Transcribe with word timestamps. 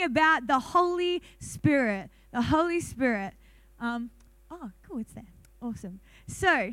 talking 0.00 0.16
about 0.16 0.46
the 0.46 0.58
Holy 0.58 1.22
Spirit. 1.38 2.10
The 2.32 2.42
Holy 2.42 2.80
Spirit. 2.80 3.34
Um, 3.80 4.10
oh, 4.50 4.70
cool, 4.86 4.98
it's 4.98 5.12
there. 5.12 5.24
Awesome. 5.62 6.00
So, 6.26 6.72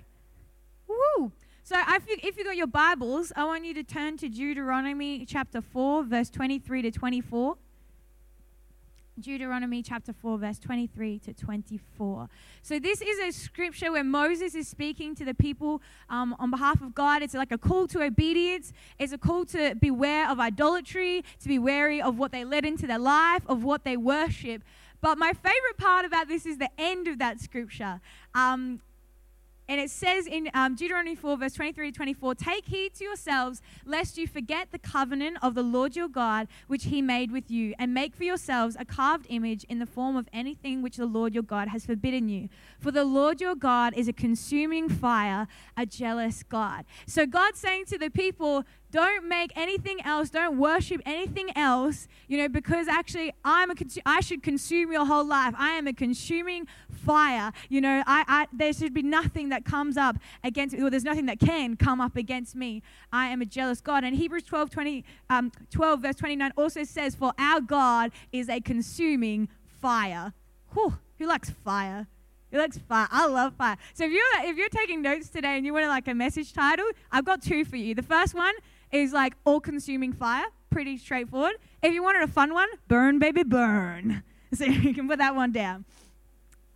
woo. 0.87 1.31
So, 1.63 1.75
if 1.89 2.07
you, 2.07 2.17
if 2.23 2.37
you 2.37 2.45
got 2.45 2.55
your 2.55 2.67
Bibles, 2.67 3.33
I 3.35 3.43
want 3.43 3.65
you 3.65 3.73
to 3.73 3.83
turn 3.83 4.17
to 4.17 4.29
Deuteronomy 4.29 5.25
chapter 5.25 5.61
4, 5.61 6.03
verse 6.03 6.29
23 6.29 6.83
to 6.83 6.91
24. 6.91 7.57
Deuteronomy 9.19 9.81
chapter 9.81 10.13
4, 10.13 10.37
verse 10.37 10.59
23 10.59 11.19
to 11.19 11.33
24. 11.33 12.29
So, 12.61 12.79
this 12.79 13.01
is 13.01 13.19
a 13.19 13.31
scripture 13.31 13.91
where 13.91 14.03
Moses 14.03 14.53
is 14.55 14.67
speaking 14.67 15.15
to 15.15 15.25
the 15.25 15.33
people 15.33 15.81
um, 16.09 16.35
on 16.39 16.51
behalf 16.51 16.81
of 16.81 16.93
God. 16.93 17.23
It's 17.23 17.33
like 17.33 17.51
a 17.51 17.57
call 17.57 17.87
to 17.87 18.03
obedience, 18.03 18.73
it's 18.99 19.13
a 19.13 19.17
call 19.17 19.45
to 19.45 19.75
beware 19.75 20.29
of 20.29 20.39
idolatry, 20.39 21.23
to 21.41 21.47
be 21.47 21.59
wary 21.59 22.01
of 22.01 22.17
what 22.17 22.31
they 22.31 22.45
let 22.45 22.65
into 22.65 22.85
their 22.85 22.99
life, 22.99 23.43
of 23.47 23.63
what 23.63 23.83
they 23.83 23.97
worship. 23.97 24.63
But 25.01 25.17
my 25.17 25.33
favorite 25.33 25.77
part 25.77 26.05
about 26.05 26.27
this 26.27 26.45
is 26.45 26.57
the 26.57 26.69
end 26.77 27.07
of 27.07 27.19
that 27.19 27.39
scripture. 27.39 28.01
Um, 28.33 28.81
and 29.69 29.81
it 29.81 29.89
says 29.89 30.27
in 30.27 30.49
um, 30.53 30.75
Deuteronomy 30.75 31.15
4, 31.15 31.37
verse 31.37 31.53
23 31.53 31.91
to 31.91 31.95
24 31.97 32.35
Take 32.35 32.65
heed 32.67 32.93
to 32.95 33.03
yourselves, 33.03 33.61
lest 33.85 34.17
you 34.17 34.27
forget 34.27 34.71
the 34.71 34.79
covenant 34.79 35.37
of 35.41 35.55
the 35.55 35.63
Lord 35.63 35.95
your 35.95 36.07
God, 36.07 36.47
which 36.67 36.85
he 36.85 37.01
made 37.01 37.31
with 37.31 37.51
you, 37.51 37.73
and 37.77 37.93
make 37.93 38.15
for 38.15 38.23
yourselves 38.23 38.77
a 38.79 38.85
carved 38.85 39.25
image 39.29 39.65
in 39.65 39.79
the 39.79 39.85
form 39.85 40.15
of 40.15 40.29
anything 40.31 40.81
which 40.81 40.97
the 40.97 41.05
Lord 41.05 41.33
your 41.33 41.43
God 41.43 41.67
has 41.67 41.85
forbidden 41.85 42.29
you. 42.29 42.47
For 42.79 42.91
the 42.91 43.03
Lord 43.03 43.41
your 43.41 43.55
God 43.55 43.93
is 43.95 44.07
a 44.07 44.13
consuming 44.13 44.87
fire, 44.87 45.47
a 45.75 45.85
jealous 45.85 46.43
God. 46.43 46.85
So 47.05 47.25
God's 47.25 47.59
saying 47.59 47.85
to 47.85 47.97
the 47.97 48.09
people, 48.09 48.63
don't 48.91 49.27
make 49.27 49.51
anything 49.55 50.01
else 50.05 50.29
don't 50.29 50.57
worship 50.57 51.01
anything 51.05 51.55
else 51.57 52.07
you 52.27 52.37
know 52.37 52.47
because 52.47 52.87
actually 52.87 53.33
i'm 53.43 53.69
a 53.69 53.75
consu- 53.75 54.01
i 54.05 54.21
should 54.21 54.41
consume 54.41 54.91
your 54.91 55.05
whole 55.05 55.25
life 55.25 55.53
i 55.57 55.71
am 55.71 55.87
a 55.87 55.93
consuming 55.93 56.65
fire 56.89 57.51
you 57.69 57.81
know 57.81 58.01
I, 58.07 58.23
I 58.27 58.47
there 58.53 58.71
should 58.71 58.93
be 58.93 59.01
nothing 59.01 59.49
that 59.49 59.56
comes 59.65 59.97
up 59.97 60.17
against 60.43 60.75
me 60.75 60.83
or 60.83 60.89
there's 60.89 61.03
nothing 61.03 61.25
that 61.25 61.39
can 61.39 61.75
come 61.75 62.01
up 62.01 62.15
against 62.15 62.55
me 62.55 62.81
i 63.11 63.27
am 63.27 63.41
a 63.41 63.45
jealous 63.45 63.81
god 63.81 64.03
and 64.03 64.15
hebrews 64.15 64.43
12 64.43 64.69
20 64.69 65.05
um, 65.29 65.51
12 65.71 66.01
verse 66.01 66.15
29 66.15 66.51
also 66.57 66.83
says 66.83 67.15
for 67.15 67.33
our 67.37 67.61
god 67.61 68.11
is 68.31 68.49
a 68.49 68.59
consuming 68.59 69.47
fire 69.65 70.33
Whew, 70.73 70.97
who 71.17 71.27
likes 71.27 71.49
fire 71.49 72.07
he 72.49 72.57
likes 72.57 72.77
fire. 72.77 73.07
I 73.11 73.27
love 73.27 73.53
fire. 73.55 73.77
So 73.93 74.05
if 74.05 74.11
you're 74.11 74.49
if 74.49 74.57
you're 74.57 74.69
taking 74.69 75.01
notes 75.01 75.29
today 75.29 75.57
and 75.57 75.65
you 75.65 75.73
want 75.73 75.87
like 75.87 76.07
a 76.07 76.13
message 76.13 76.53
title, 76.53 76.85
I've 77.11 77.25
got 77.25 77.41
two 77.41 77.65
for 77.65 77.75
you. 77.75 77.93
The 77.93 78.03
first 78.03 78.33
one 78.33 78.53
is 78.91 79.11
like 79.11 79.33
all 79.45 79.59
consuming 79.59 80.13
fire. 80.13 80.45
Pretty 80.69 80.97
straightforward. 80.97 81.55
If 81.81 81.93
you 81.93 82.01
wanted 82.03 82.23
a 82.23 82.27
fun 82.27 82.53
one, 82.53 82.69
burn, 82.87 83.19
baby, 83.19 83.43
burn. 83.43 84.23
So 84.53 84.63
you 84.63 84.93
can 84.93 85.09
put 85.09 85.19
that 85.19 85.35
one 85.35 85.51
down. 85.51 85.83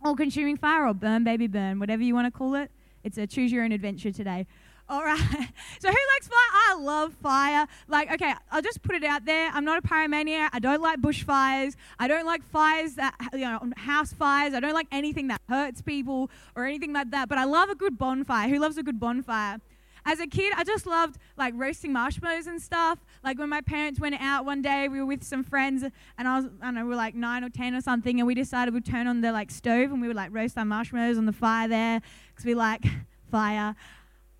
All 0.04 0.16
consuming 0.16 0.56
fire 0.56 0.86
or 0.86 0.94
burn, 0.94 1.22
baby, 1.22 1.46
burn, 1.46 1.78
whatever 1.78 2.02
you 2.02 2.14
want 2.14 2.26
to 2.26 2.36
call 2.36 2.54
it. 2.56 2.70
It's 3.04 3.18
a 3.18 3.26
choose 3.26 3.52
your 3.52 3.64
own 3.64 3.72
adventure 3.72 4.12
today. 4.12 4.46
All 4.88 5.02
right. 5.02 5.48
So 5.80 5.88
who 5.88 5.96
likes 6.14 6.28
fire? 6.28 6.50
I 6.52 6.76
love 6.78 7.14
fire. 7.14 7.66
Like, 7.88 8.12
okay, 8.12 8.34
I'll 8.50 8.62
just 8.62 8.82
put 8.82 8.96
it 8.96 9.04
out 9.04 9.24
there. 9.24 9.50
I'm 9.52 9.64
not 9.64 9.78
a 9.78 9.82
pyromaniac. 9.82 10.50
I 10.52 10.58
don't 10.58 10.82
like 10.82 11.00
bushfires. 11.00 11.76
I 11.98 12.08
don't 12.08 12.26
like 12.26 12.42
fires 12.42 12.94
that, 12.96 13.14
you 13.32 13.40
know, 13.40 13.72
house 13.76 14.12
fires. 14.12 14.54
I 14.54 14.60
don't 14.60 14.74
like 14.74 14.88
anything 14.92 15.28
that 15.28 15.40
hurts 15.48 15.80
people 15.82 16.30
or 16.56 16.66
anything 16.66 16.92
like 16.92 17.10
that. 17.12 17.28
But 17.28 17.38
I 17.38 17.44
love 17.44 17.70
a 17.70 17.74
good 17.74 17.96
bonfire. 17.96 18.48
Who 18.48 18.58
loves 18.58 18.76
a 18.76 18.82
good 18.82 19.00
bonfire? 19.00 19.60
As 20.04 20.20
a 20.20 20.26
kid, 20.26 20.52
I 20.56 20.64
just 20.64 20.86
loved 20.86 21.18
like 21.36 21.54
roasting 21.56 21.92
marshmallows 21.92 22.46
and 22.46 22.60
stuff. 22.60 22.98
Like 23.22 23.38
when 23.38 23.48
my 23.48 23.60
parents 23.60 24.00
went 24.00 24.16
out 24.20 24.44
one 24.44 24.62
day, 24.62 24.88
we 24.88 24.98
were 24.98 25.06
with 25.06 25.22
some 25.22 25.44
friends, 25.44 25.84
and 26.18 26.28
I 26.28 26.36
was, 26.36 26.46
I 26.60 26.66
don't 26.66 26.74
know, 26.74 26.82
we 26.82 26.90
were 26.90 26.96
like 26.96 27.14
nine 27.14 27.44
or 27.44 27.48
ten 27.48 27.74
or 27.74 27.80
something, 27.80 28.18
and 28.20 28.26
we 28.26 28.34
decided 28.34 28.74
we'd 28.74 28.84
turn 28.84 29.06
on 29.06 29.20
the 29.20 29.32
like 29.32 29.50
stove 29.50 29.92
and 29.92 30.00
we 30.00 30.08
would 30.08 30.16
like 30.16 30.32
roast 30.32 30.58
our 30.58 30.64
marshmallows 30.64 31.18
on 31.18 31.26
the 31.26 31.32
fire 31.32 31.68
there 31.68 32.00
because 32.30 32.44
we 32.44 32.54
like 32.54 32.84
fire. 33.30 33.74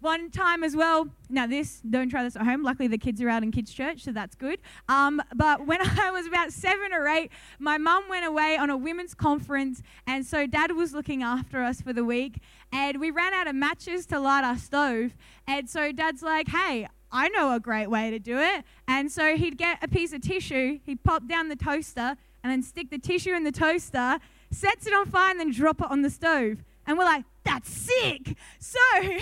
One 0.02 0.30
time 0.30 0.64
as 0.64 0.74
well, 0.74 1.10
now 1.30 1.46
this, 1.46 1.80
don't 1.88 2.08
try 2.08 2.24
this 2.24 2.34
at 2.34 2.42
home. 2.42 2.64
Luckily, 2.64 2.88
the 2.88 2.98
kids 2.98 3.22
are 3.22 3.28
out 3.28 3.44
in 3.44 3.52
kids' 3.52 3.72
church, 3.72 4.02
so 4.02 4.10
that's 4.10 4.34
good. 4.34 4.58
Um, 4.88 5.22
but 5.32 5.64
when 5.64 5.78
I 6.00 6.10
was 6.10 6.26
about 6.26 6.52
seven 6.52 6.92
or 6.92 7.06
eight, 7.06 7.30
my 7.60 7.78
mum 7.78 8.08
went 8.10 8.26
away 8.26 8.56
on 8.56 8.68
a 8.68 8.76
women's 8.76 9.14
conference, 9.14 9.80
and 10.04 10.26
so 10.26 10.44
dad 10.44 10.72
was 10.72 10.92
looking 10.92 11.22
after 11.22 11.62
us 11.62 11.80
for 11.80 11.92
the 11.92 12.04
week. 12.04 12.40
And 12.72 12.98
we 12.98 13.12
ran 13.12 13.32
out 13.32 13.46
of 13.46 13.54
matches 13.54 14.04
to 14.06 14.18
light 14.18 14.42
our 14.42 14.58
stove. 14.58 15.14
And 15.46 15.70
so 15.70 15.92
dad's 15.92 16.20
like, 16.20 16.48
hey, 16.48 16.88
I 17.12 17.28
know 17.28 17.54
a 17.54 17.60
great 17.60 17.88
way 17.88 18.10
to 18.10 18.18
do 18.18 18.38
it. 18.38 18.64
And 18.88 19.12
so 19.12 19.36
he'd 19.36 19.56
get 19.56 19.84
a 19.84 19.88
piece 19.88 20.12
of 20.12 20.20
tissue, 20.20 20.80
he'd 20.84 21.04
pop 21.04 21.28
down 21.28 21.48
the 21.48 21.54
toaster, 21.54 22.16
and 22.42 22.50
then 22.50 22.64
stick 22.64 22.90
the 22.90 22.98
tissue 22.98 23.34
in 23.34 23.44
the 23.44 23.52
toaster, 23.52 24.18
sets 24.50 24.84
it 24.88 24.94
on 24.94 25.06
fire, 25.06 25.30
and 25.30 25.38
then 25.38 25.52
drop 25.52 25.80
it 25.80 25.88
on 25.92 26.02
the 26.02 26.10
stove. 26.10 26.64
And 26.88 26.98
we're 26.98 27.04
like, 27.04 27.24
that's 27.44 27.70
sick. 27.70 28.36
So. 28.58 28.80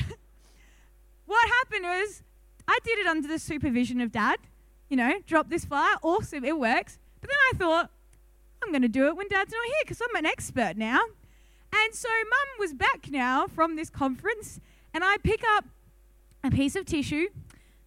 what 1.31 1.49
happened 1.49 1.85
was 1.85 2.23
I 2.67 2.79
did 2.85 2.99
it 2.99 3.07
under 3.07 3.29
the 3.29 3.39
supervision 3.39 4.01
of 4.01 4.11
dad. 4.11 4.39
You 4.89 4.97
know, 4.97 5.21
drop 5.27 5.49
this 5.49 5.65
fire, 5.65 5.97
awesome, 6.03 6.45
it 6.45 6.59
works. 6.59 6.99
But 7.21 7.31
then 7.31 7.39
I 7.53 7.57
thought, 7.57 7.91
I'm 8.63 8.71
going 8.71 8.83
to 8.83 8.89
do 8.89 9.07
it 9.07 9.17
when 9.17 9.29
dad's 9.29 9.53
not 9.53 9.65
here 9.65 9.83
because 9.85 10.01
I'm 10.03 10.17
an 10.17 10.27
expert 10.27 10.77
now. 10.77 10.99
And 11.73 11.95
so 11.95 12.09
mum 12.09 12.49
was 12.59 12.75
back 12.75 13.09
now 13.11 13.47
from 13.47 13.77
this 13.77 13.91
conference, 13.91 14.59
and 14.93 15.05
I 15.05 15.19
pick 15.19 15.43
up 15.57 15.67
a 16.43 16.51
piece 16.51 16.75
of 16.75 16.85
tissue. 16.85 17.29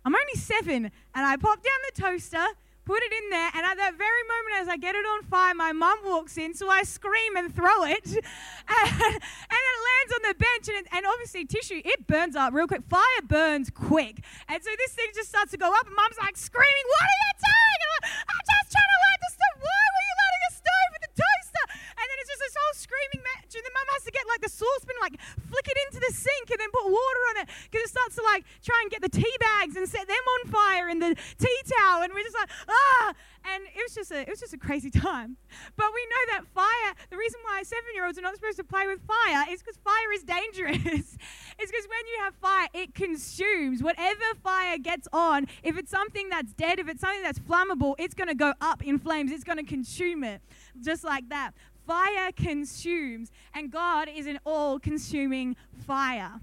I'm 0.05 0.15
only 0.15 0.35
seven, 0.35 0.85
and 0.85 1.25
I 1.25 1.35
pop 1.35 1.61
down 1.61 1.79
the 1.93 2.01
toaster, 2.01 2.45
put 2.85 3.01
it 3.01 3.11
in 3.11 3.29
there, 3.29 3.49
and 3.55 3.65
at 3.65 3.77
that 3.77 3.97
very 3.97 4.23
moment, 4.27 4.61
as 4.61 4.67
I 4.67 4.77
get 4.77 4.95
it 4.95 5.05
on 5.05 5.23
fire, 5.23 5.55
my 5.55 5.71
mum 5.71 5.99
walks 6.03 6.37
in, 6.37 6.53
so 6.53 6.69
I 6.69 6.83
scream 6.83 7.35
and 7.35 7.53
throw 7.53 7.83
it, 7.83 8.05
and, 8.05 8.17
and 9.53 9.61
it 9.71 9.77
lands 9.87 10.11
on 10.13 10.21
the 10.27 10.35
bench, 10.35 10.65
and, 10.67 10.87
and 10.91 11.05
obviously 11.05 11.45
tissue, 11.45 11.81
it 11.83 12.07
burns 12.07 12.35
up 12.35 12.53
real 12.53 12.67
quick. 12.67 12.83
Fire 12.89 13.23
burns 13.27 13.69
quick, 13.69 14.23
and 14.47 14.63
so 14.63 14.69
this 14.77 14.91
thing 14.93 15.07
just 15.15 15.29
starts 15.29 15.51
to 15.51 15.57
go 15.57 15.71
up, 15.71 15.87
and 15.87 15.95
mum's 15.95 16.19
like 16.19 16.35
screaming, 16.37 16.85
"What 16.91 17.07
are 17.07 17.19
you 17.23 17.33
doing?" 17.39 17.79
I'm, 17.83 17.89
like, 17.93 18.05
I'm 18.27 18.43
just 18.43 18.67
trying 18.71 18.91
to 18.91 18.99
light 19.07 19.21
the 19.23 19.31
stove. 19.31 19.57
Why 19.63 19.83
were 19.93 20.05
you 20.07 20.15
lighting 20.19 20.43
a 20.43 20.51
stove 20.53 20.89
with 20.91 21.03
the 21.07 21.13
toaster? 21.23 21.65
And 21.93 22.05
then 22.07 22.17
it's 22.19 22.29
just 22.35 22.43
this 22.43 22.55
whole 22.59 22.75
screaming 22.75 23.21
match, 23.23 23.51
and 23.55 23.63
then 23.63 23.73
mum 23.73 23.87
has 23.95 24.03
to 24.03 24.13
get 24.13 24.22
like 24.33 24.41
the 24.41 24.49
saucepan, 24.49 24.95
like 25.01 25.21
flick 25.21 25.67
it 25.69 25.77
into 25.87 25.99
the 26.01 26.13
sink, 26.13 26.49
and 26.49 26.59
then 26.59 26.71
put 26.73 26.85
water 26.89 27.21
on 27.33 27.35
it, 27.43 27.47
because 27.69 27.85
it 27.85 27.89
starts 27.89 28.15
to 28.17 28.23
like 28.23 28.43
try 28.65 28.77
and 28.81 28.89
get 28.89 29.01
the 29.01 29.13
tea 29.13 29.35
bags 29.39 29.75
and 29.77 29.87
set 29.87 30.07
them 30.07 30.25
on 30.41 30.49
fire 30.49 30.89
in 30.89 30.99
the 30.99 31.15
tea 31.37 31.59
towel, 31.77 32.01
and 32.01 32.13
we're 32.13 32.23
just 32.23 32.37
like, 32.37 32.49
ah, 32.67 33.13
and 33.45 33.63
it 33.75 33.81
was 33.83 33.93
just 33.93 34.11
a 34.11 34.21
it 34.21 34.29
was 34.29 34.39
just 34.39 34.53
a 34.53 34.57
crazy 34.57 34.89
time. 34.89 35.37
But 35.75 35.87
we 35.93 36.01
know 36.09 36.23
that 36.37 36.47
fire. 36.53 36.93
The 37.09 37.17
reason 37.17 37.39
why 37.43 37.63
seven-year-olds 37.63 38.17
are 38.17 38.21
not 38.21 38.35
supposed 38.35 38.57
to 38.57 38.63
play 38.63 38.87
with 38.87 39.01
fire 39.05 39.45
is 39.51 39.61
because 39.61 39.77
fire 39.77 40.11
is 40.13 40.23
dangerous. 40.23 40.77
it's 41.59 41.71
because 41.71 41.87
when 41.87 42.05
you 42.11 42.17
have 42.21 42.35
fire, 42.35 42.67
it 42.73 42.95
consumes 42.95 43.83
whatever 43.83 44.23
fire 44.43 44.77
gets 44.77 45.07
on. 45.13 45.47
If 45.61 45.77
it's 45.77 45.91
something 45.91 46.29
that's 46.29 46.53
dead, 46.53 46.79
if 46.79 46.87
it's 46.87 47.01
something 47.01 47.23
that's 47.23 47.39
flammable, 47.39 47.95
it's 47.97 48.13
going 48.13 48.29
to 48.29 48.35
go 48.35 48.53
up 48.61 48.85
in 48.85 48.97
flames. 48.99 49.31
It's 49.31 49.43
going 49.43 49.57
to 49.57 49.63
consume 49.63 50.23
it, 50.23 50.41
just 50.81 51.03
like 51.03 51.29
that. 51.29 51.53
Fire 51.85 52.31
consumes, 52.31 53.31
and 53.53 53.71
God 53.71 54.07
is 54.13 54.25
an 54.25 54.39
all-consuming 54.45 55.55
fire. 55.85 56.39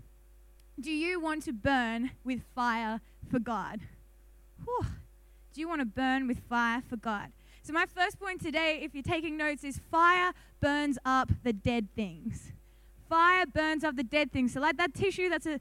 Do 0.78 0.90
you 0.90 1.20
want 1.20 1.44
to 1.44 1.52
burn 1.52 2.10
with 2.24 2.42
fire 2.54 3.00
for 3.30 3.38
God? 3.38 3.80
Whew. 4.64 4.86
Do 5.52 5.60
you 5.60 5.68
want 5.68 5.80
to 5.80 5.86
burn 5.86 6.26
with 6.26 6.40
fire 6.48 6.82
for 6.88 6.96
God? 6.96 7.32
So, 7.62 7.72
my 7.72 7.86
first 7.86 8.18
point 8.18 8.40
today, 8.40 8.80
if 8.82 8.94
you're 8.94 9.02
taking 9.02 9.36
notes, 9.36 9.64
is 9.64 9.80
fire 9.90 10.32
burns 10.60 10.98
up 11.04 11.30
the 11.42 11.52
dead 11.52 11.88
things. 11.94 12.52
Fire 13.08 13.44
burns 13.46 13.84
up 13.84 13.96
the 13.96 14.02
dead 14.02 14.32
things. 14.32 14.52
So, 14.52 14.60
like 14.60 14.76
that 14.76 14.94
tissue, 14.94 15.28
that's 15.28 15.46
a. 15.46 15.60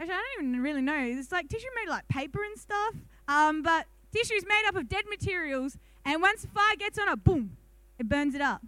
Actually, 0.00 0.14
I 0.14 0.34
don't 0.36 0.46
even 0.46 0.62
really 0.62 0.80
know. 0.80 0.96
It's 0.96 1.32
like 1.32 1.48
tissue 1.48 1.66
made 1.74 1.90
like 1.90 2.06
paper 2.08 2.42
and 2.42 2.58
stuff. 2.58 2.94
Um, 3.26 3.62
but 3.62 3.86
tissue 4.12 4.34
is 4.34 4.44
made 4.46 4.64
up 4.66 4.76
of 4.76 4.88
dead 4.88 5.04
materials, 5.08 5.76
and 6.04 6.22
once 6.22 6.46
fire 6.46 6.76
gets 6.76 6.98
on 6.98 7.08
it, 7.08 7.22
boom, 7.22 7.56
it 7.98 8.08
burns 8.08 8.34
it 8.34 8.40
up. 8.40 8.62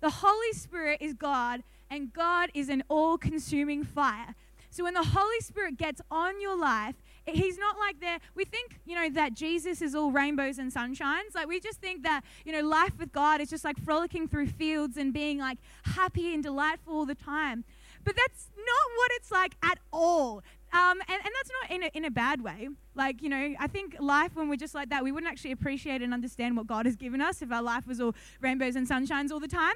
The 0.00 0.10
Holy 0.10 0.52
Spirit 0.52 0.98
is 1.00 1.14
God, 1.14 1.62
and 1.90 2.12
God 2.12 2.50
is 2.54 2.68
an 2.68 2.82
all 2.88 3.18
consuming 3.18 3.84
fire. 3.84 4.34
So 4.70 4.84
when 4.84 4.94
the 4.94 5.04
Holy 5.04 5.40
Spirit 5.40 5.78
gets 5.78 6.00
on 6.10 6.40
your 6.40 6.56
life, 6.56 6.96
he's 7.24 7.56
not 7.58 7.78
like 7.78 8.00
there. 8.00 8.18
We 8.34 8.44
think, 8.44 8.78
you 8.84 8.94
know, 8.94 9.08
that 9.10 9.34
Jesus 9.34 9.80
is 9.80 9.94
all 9.94 10.10
rainbows 10.10 10.58
and 10.58 10.72
sunshines. 10.72 11.34
Like 11.34 11.48
we 11.48 11.60
just 11.60 11.80
think 11.80 12.02
that, 12.02 12.22
you 12.44 12.52
know, 12.52 12.60
life 12.60 12.98
with 12.98 13.12
God 13.12 13.40
is 13.40 13.48
just 13.48 13.64
like 13.64 13.78
frolicking 13.78 14.28
through 14.28 14.48
fields 14.48 14.96
and 14.96 15.12
being 15.12 15.38
like 15.38 15.58
happy 15.84 16.34
and 16.34 16.42
delightful 16.42 16.92
all 16.92 17.06
the 17.06 17.14
time. 17.14 17.64
But 18.04 18.16
that's 18.16 18.50
not 18.56 18.96
what 18.96 19.10
it's 19.14 19.30
like 19.30 19.56
at 19.62 19.78
all. 19.92 20.42
Um, 20.76 21.00
and, 21.08 21.18
and 21.24 21.32
that's 21.34 21.50
not 21.62 21.70
in 21.70 21.82
a, 21.84 21.90
in 21.94 22.04
a 22.04 22.10
bad 22.10 22.42
way. 22.42 22.68
Like, 22.94 23.22
you 23.22 23.30
know, 23.30 23.54
I 23.58 23.66
think 23.66 23.96
life, 23.98 24.32
when 24.34 24.48
we're 24.48 24.56
just 24.56 24.74
like 24.74 24.90
that, 24.90 25.02
we 25.02 25.10
wouldn't 25.10 25.30
actually 25.30 25.52
appreciate 25.52 26.02
and 26.02 26.12
understand 26.12 26.56
what 26.56 26.66
God 26.66 26.84
has 26.84 26.96
given 26.96 27.20
us 27.22 27.40
if 27.40 27.50
our 27.50 27.62
life 27.62 27.86
was 27.86 27.98
all 28.00 28.14
rainbows 28.40 28.76
and 28.76 28.86
sunshines 28.86 29.30
all 29.30 29.40
the 29.40 29.48
time. 29.48 29.74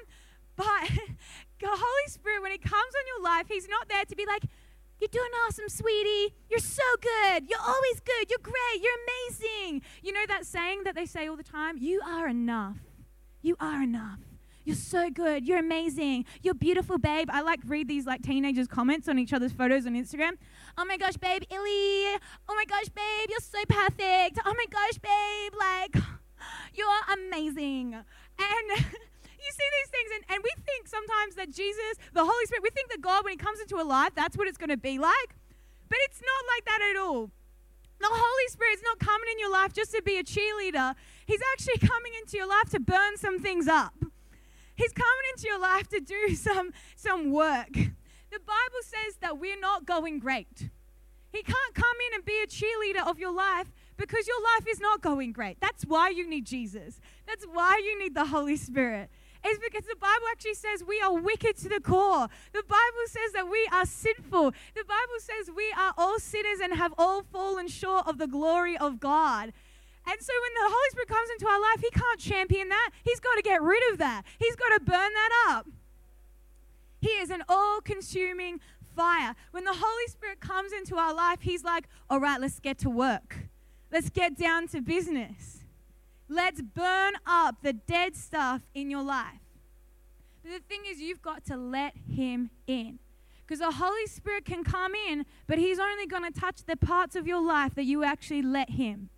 But 0.55 0.67
the 1.59 1.67
Holy 1.67 2.07
Spirit, 2.07 2.43
when 2.43 2.51
He 2.51 2.59
comes 2.59 2.73
on 2.73 3.07
your 3.07 3.23
life, 3.23 3.47
He's 3.47 3.67
not 3.67 3.89
there 3.89 4.05
to 4.05 4.15
be 4.15 4.25
like, 4.27 4.43
you're 4.99 5.07
doing 5.07 5.31
awesome, 5.47 5.67
sweetie. 5.67 6.35
You're 6.47 6.59
so 6.59 6.83
good. 7.01 7.49
You're 7.49 7.65
always 7.65 7.99
good. 8.01 8.29
You're 8.29 8.37
great. 8.43 8.83
You're 8.83 8.93
amazing. 9.07 9.81
You 10.03 10.13
know 10.13 10.25
that 10.27 10.45
saying 10.45 10.83
that 10.83 10.93
they 10.93 11.07
say 11.07 11.27
all 11.27 11.35
the 11.35 11.43
time? 11.43 11.77
You 11.79 12.01
are 12.05 12.27
enough. 12.27 12.77
You 13.41 13.55
are 13.59 13.81
enough. 13.81 14.19
You're 14.63 14.75
so 14.75 15.09
good. 15.09 15.47
You're 15.47 15.59
amazing. 15.59 16.25
You're 16.43 16.53
beautiful, 16.53 16.97
babe. 16.97 17.29
I 17.31 17.41
like 17.41 17.59
read 17.65 17.87
these 17.87 18.05
like 18.05 18.21
teenagers' 18.21 18.67
comments 18.67 19.07
on 19.07 19.17
each 19.17 19.33
other's 19.33 19.51
photos 19.51 19.85
on 19.87 19.93
Instagram. 19.93 20.33
Oh 20.77 20.85
my 20.85 20.97
gosh, 20.97 21.17
babe, 21.17 21.43
Illy. 21.49 22.19
Oh 22.47 22.55
my 22.55 22.65
gosh, 22.67 22.89
babe, 22.89 23.29
you're 23.29 23.39
so 23.39 23.59
perfect. 23.67 24.39
Oh 24.45 24.53
my 24.53 24.65
gosh, 24.69 24.99
babe, 24.99 25.53
like 25.59 26.03
you're 26.73 26.87
amazing. 27.13 27.95
And 27.95 28.67
you 28.77 29.49
see 29.51 29.69
these 29.81 29.89
things, 29.89 30.11
and, 30.15 30.23
and 30.35 30.43
we 30.43 30.51
think 30.65 30.87
sometimes 30.87 31.35
that 31.35 31.51
Jesus, 31.51 31.97
the 32.13 32.23
Holy 32.23 32.45
Spirit, 32.45 32.63
we 32.63 32.69
think 32.69 32.89
that 32.91 33.01
God, 33.01 33.23
when 33.23 33.31
He 33.31 33.37
comes 33.37 33.59
into 33.59 33.77
a 33.81 33.83
life, 33.85 34.11
that's 34.15 34.37
what 34.37 34.47
it's 34.47 34.57
going 34.57 34.69
to 34.69 34.77
be 34.77 34.99
like. 34.99 35.35
But 35.89 35.97
it's 36.03 36.21
not 36.21 36.55
like 36.55 36.65
that 36.65 36.89
at 36.91 37.01
all. 37.01 37.31
The 37.99 38.09
Holy 38.09 38.47
Spirit's 38.47 38.81
not 38.83 38.99
coming 38.99 39.27
in 39.31 39.39
your 39.39 39.51
life 39.51 39.73
just 39.73 39.91
to 39.93 40.01
be 40.01 40.17
a 40.17 40.23
cheerleader. 40.23 40.95
He's 41.25 41.41
actually 41.53 41.87
coming 41.87 42.13
into 42.19 42.37
your 42.37 42.47
life 42.47 42.69
to 42.71 42.79
burn 42.79 43.17
some 43.17 43.39
things 43.39 43.67
up. 43.67 43.93
He's 44.75 44.93
coming 44.93 45.25
into 45.33 45.47
your 45.47 45.59
life 45.59 45.87
to 45.89 45.99
do 45.99 46.35
some, 46.35 46.71
some 46.95 47.31
work. 47.31 47.73
The 47.73 48.39
Bible 48.39 48.81
says 48.83 49.17
that 49.21 49.37
we're 49.37 49.59
not 49.59 49.85
going 49.85 50.19
great. 50.19 50.69
He 51.31 51.43
can't 51.43 51.73
come 51.73 51.97
in 52.07 52.15
and 52.15 52.25
be 52.25 52.41
a 52.43 52.47
cheerleader 52.47 53.07
of 53.07 53.17
your 53.17 53.33
life 53.33 53.71
because 53.97 54.27
your 54.27 54.41
life 54.55 54.65
is 54.69 54.79
not 54.79 55.01
going 55.01 55.31
great. 55.31 55.59
That's 55.61 55.83
why 55.85 56.09
you 56.09 56.27
need 56.27 56.45
Jesus. 56.45 56.99
That's 57.25 57.45
why 57.45 57.81
you 57.83 57.97
need 57.97 58.15
the 58.15 58.25
Holy 58.25 58.57
Spirit. 58.57 59.09
It's 59.43 59.59
because 59.59 59.85
the 59.87 59.95
Bible 59.99 60.25
actually 60.31 60.53
says 60.53 60.83
we 60.83 61.01
are 61.01 61.13
wicked 61.13 61.57
to 61.57 61.69
the 61.69 61.79
core. 61.79 62.27
The 62.53 62.63
Bible 62.63 63.05
says 63.07 63.31
that 63.33 63.49
we 63.49 63.67
are 63.71 63.85
sinful. 63.85 64.51
The 64.75 64.83
Bible 64.83 65.19
says 65.19 65.53
we 65.55 65.73
are 65.77 65.93
all 65.97 66.19
sinners 66.19 66.59
and 66.61 66.73
have 66.75 66.93
all 66.97 67.23
fallen 67.23 67.67
short 67.67 68.07
of 68.07 68.17
the 68.17 68.27
glory 68.27 68.77
of 68.77 68.99
God. 68.99 69.53
And 70.07 70.19
so 70.19 70.33
when 70.33 70.53
the 70.55 70.73
Holy 70.73 70.89
Spirit 70.89 71.07
comes 71.07 71.29
into 71.31 71.47
our 71.47 71.61
life, 71.61 71.81
He 71.81 71.89
can't 71.91 72.19
champion 72.19 72.69
that. 72.69 72.89
He's 73.03 73.19
got 73.19 73.35
to 73.35 73.41
get 73.41 73.61
rid 73.61 73.91
of 73.91 73.99
that. 73.99 74.23
He's 74.39 74.55
got 74.55 74.69
to 74.69 74.79
burn 74.79 75.13
that 75.13 75.29
up. 75.49 75.67
He 77.01 77.09
is 77.09 77.29
an 77.29 77.43
all 77.49 77.81
consuming 77.81 78.59
fire. 78.95 79.35
When 79.51 79.63
the 79.63 79.73
Holy 79.73 80.07
Spirit 80.07 80.39
comes 80.39 80.71
into 80.71 80.97
our 80.97 81.13
life, 81.13 81.41
He's 81.41 81.63
like, 81.63 81.87
all 82.09 82.19
right, 82.19 82.39
let's 82.39 82.59
get 82.59 82.77
to 82.79 82.89
work. 82.89 83.47
Let's 83.91 84.09
get 84.09 84.37
down 84.37 84.67
to 84.69 84.81
business. 84.81 85.59
Let's 86.29 86.61
burn 86.61 87.13
up 87.25 87.57
the 87.61 87.73
dead 87.73 88.15
stuff 88.15 88.61
in 88.73 88.89
your 88.89 89.03
life. 89.03 89.41
But 90.43 90.53
the 90.53 90.59
thing 90.59 90.83
is, 90.87 90.99
you've 90.99 91.21
got 91.21 91.45
to 91.45 91.57
let 91.57 91.93
Him 92.09 92.49
in. 92.67 92.99
Because 93.45 93.59
the 93.59 93.71
Holy 93.71 94.07
Spirit 94.07 94.45
can 94.45 94.63
come 94.63 94.93
in, 94.95 95.25
but 95.45 95.57
He's 95.57 95.77
only 95.77 96.07
going 96.07 96.31
to 96.31 96.39
touch 96.39 96.63
the 96.65 96.77
parts 96.77 97.15
of 97.15 97.27
your 97.27 97.45
life 97.45 97.75
that 97.75 97.83
you 97.83 98.03
actually 98.03 98.41
let 98.41 98.69
Him. 98.71 99.09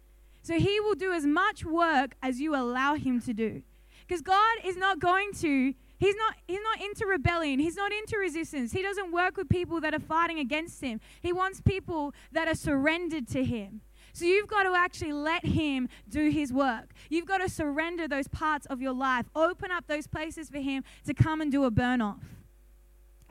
So 0.43 0.59
He 0.59 0.79
will 0.79 0.95
do 0.95 1.11
as 1.11 1.25
much 1.25 1.65
work 1.65 2.15
as 2.21 2.39
you 2.39 2.55
allow 2.55 2.93
Him 2.93 3.19
to 3.21 3.33
do. 3.33 3.63
Because 4.07 4.21
God 4.21 4.57
is 4.63 4.77
not 4.77 4.99
going 4.99 5.31
to 5.41 5.73
He's 6.03 6.15
not, 6.17 6.35
he's 6.47 6.59
not 6.61 6.81
into 6.81 7.05
rebellion. 7.05 7.59
He's 7.59 7.77
not 7.77 7.93
into 7.93 8.17
resistance. 8.17 8.73
He 8.73 8.81
doesn't 8.81 9.13
work 9.13 9.37
with 9.37 9.47
people 9.47 9.79
that 9.79 9.93
are 9.93 10.01
fighting 10.01 10.37
against 10.37 10.81
him. 10.81 10.99
He 11.21 11.31
wants 11.31 11.61
people 11.61 12.13
that 12.33 12.49
are 12.49 12.55
surrendered 12.55 13.25
to 13.29 13.45
him. 13.45 13.79
So 14.11 14.25
you've 14.25 14.49
got 14.49 14.63
to 14.63 14.75
actually 14.75 15.13
let 15.13 15.45
him 15.45 15.87
do 16.09 16.29
his 16.29 16.51
work. 16.51 16.91
You've 17.09 17.25
got 17.25 17.37
to 17.37 17.47
surrender 17.47 18.09
those 18.09 18.27
parts 18.27 18.65
of 18.65 18.81
your 18.81 18.91
life, 18.93 19.27
open 19.33 19.71
up 19.71 19.87
those 19.87 20.05
places 20.05 20.49
for 20.49 20.59
him 20.59 20.83
to 21.05 21.13
come 21.13 21.39
and 21.39 21.49
do 21.49 21.63
a 21.63 21.71
burn 21.71 22.01
off. 22.01 22.42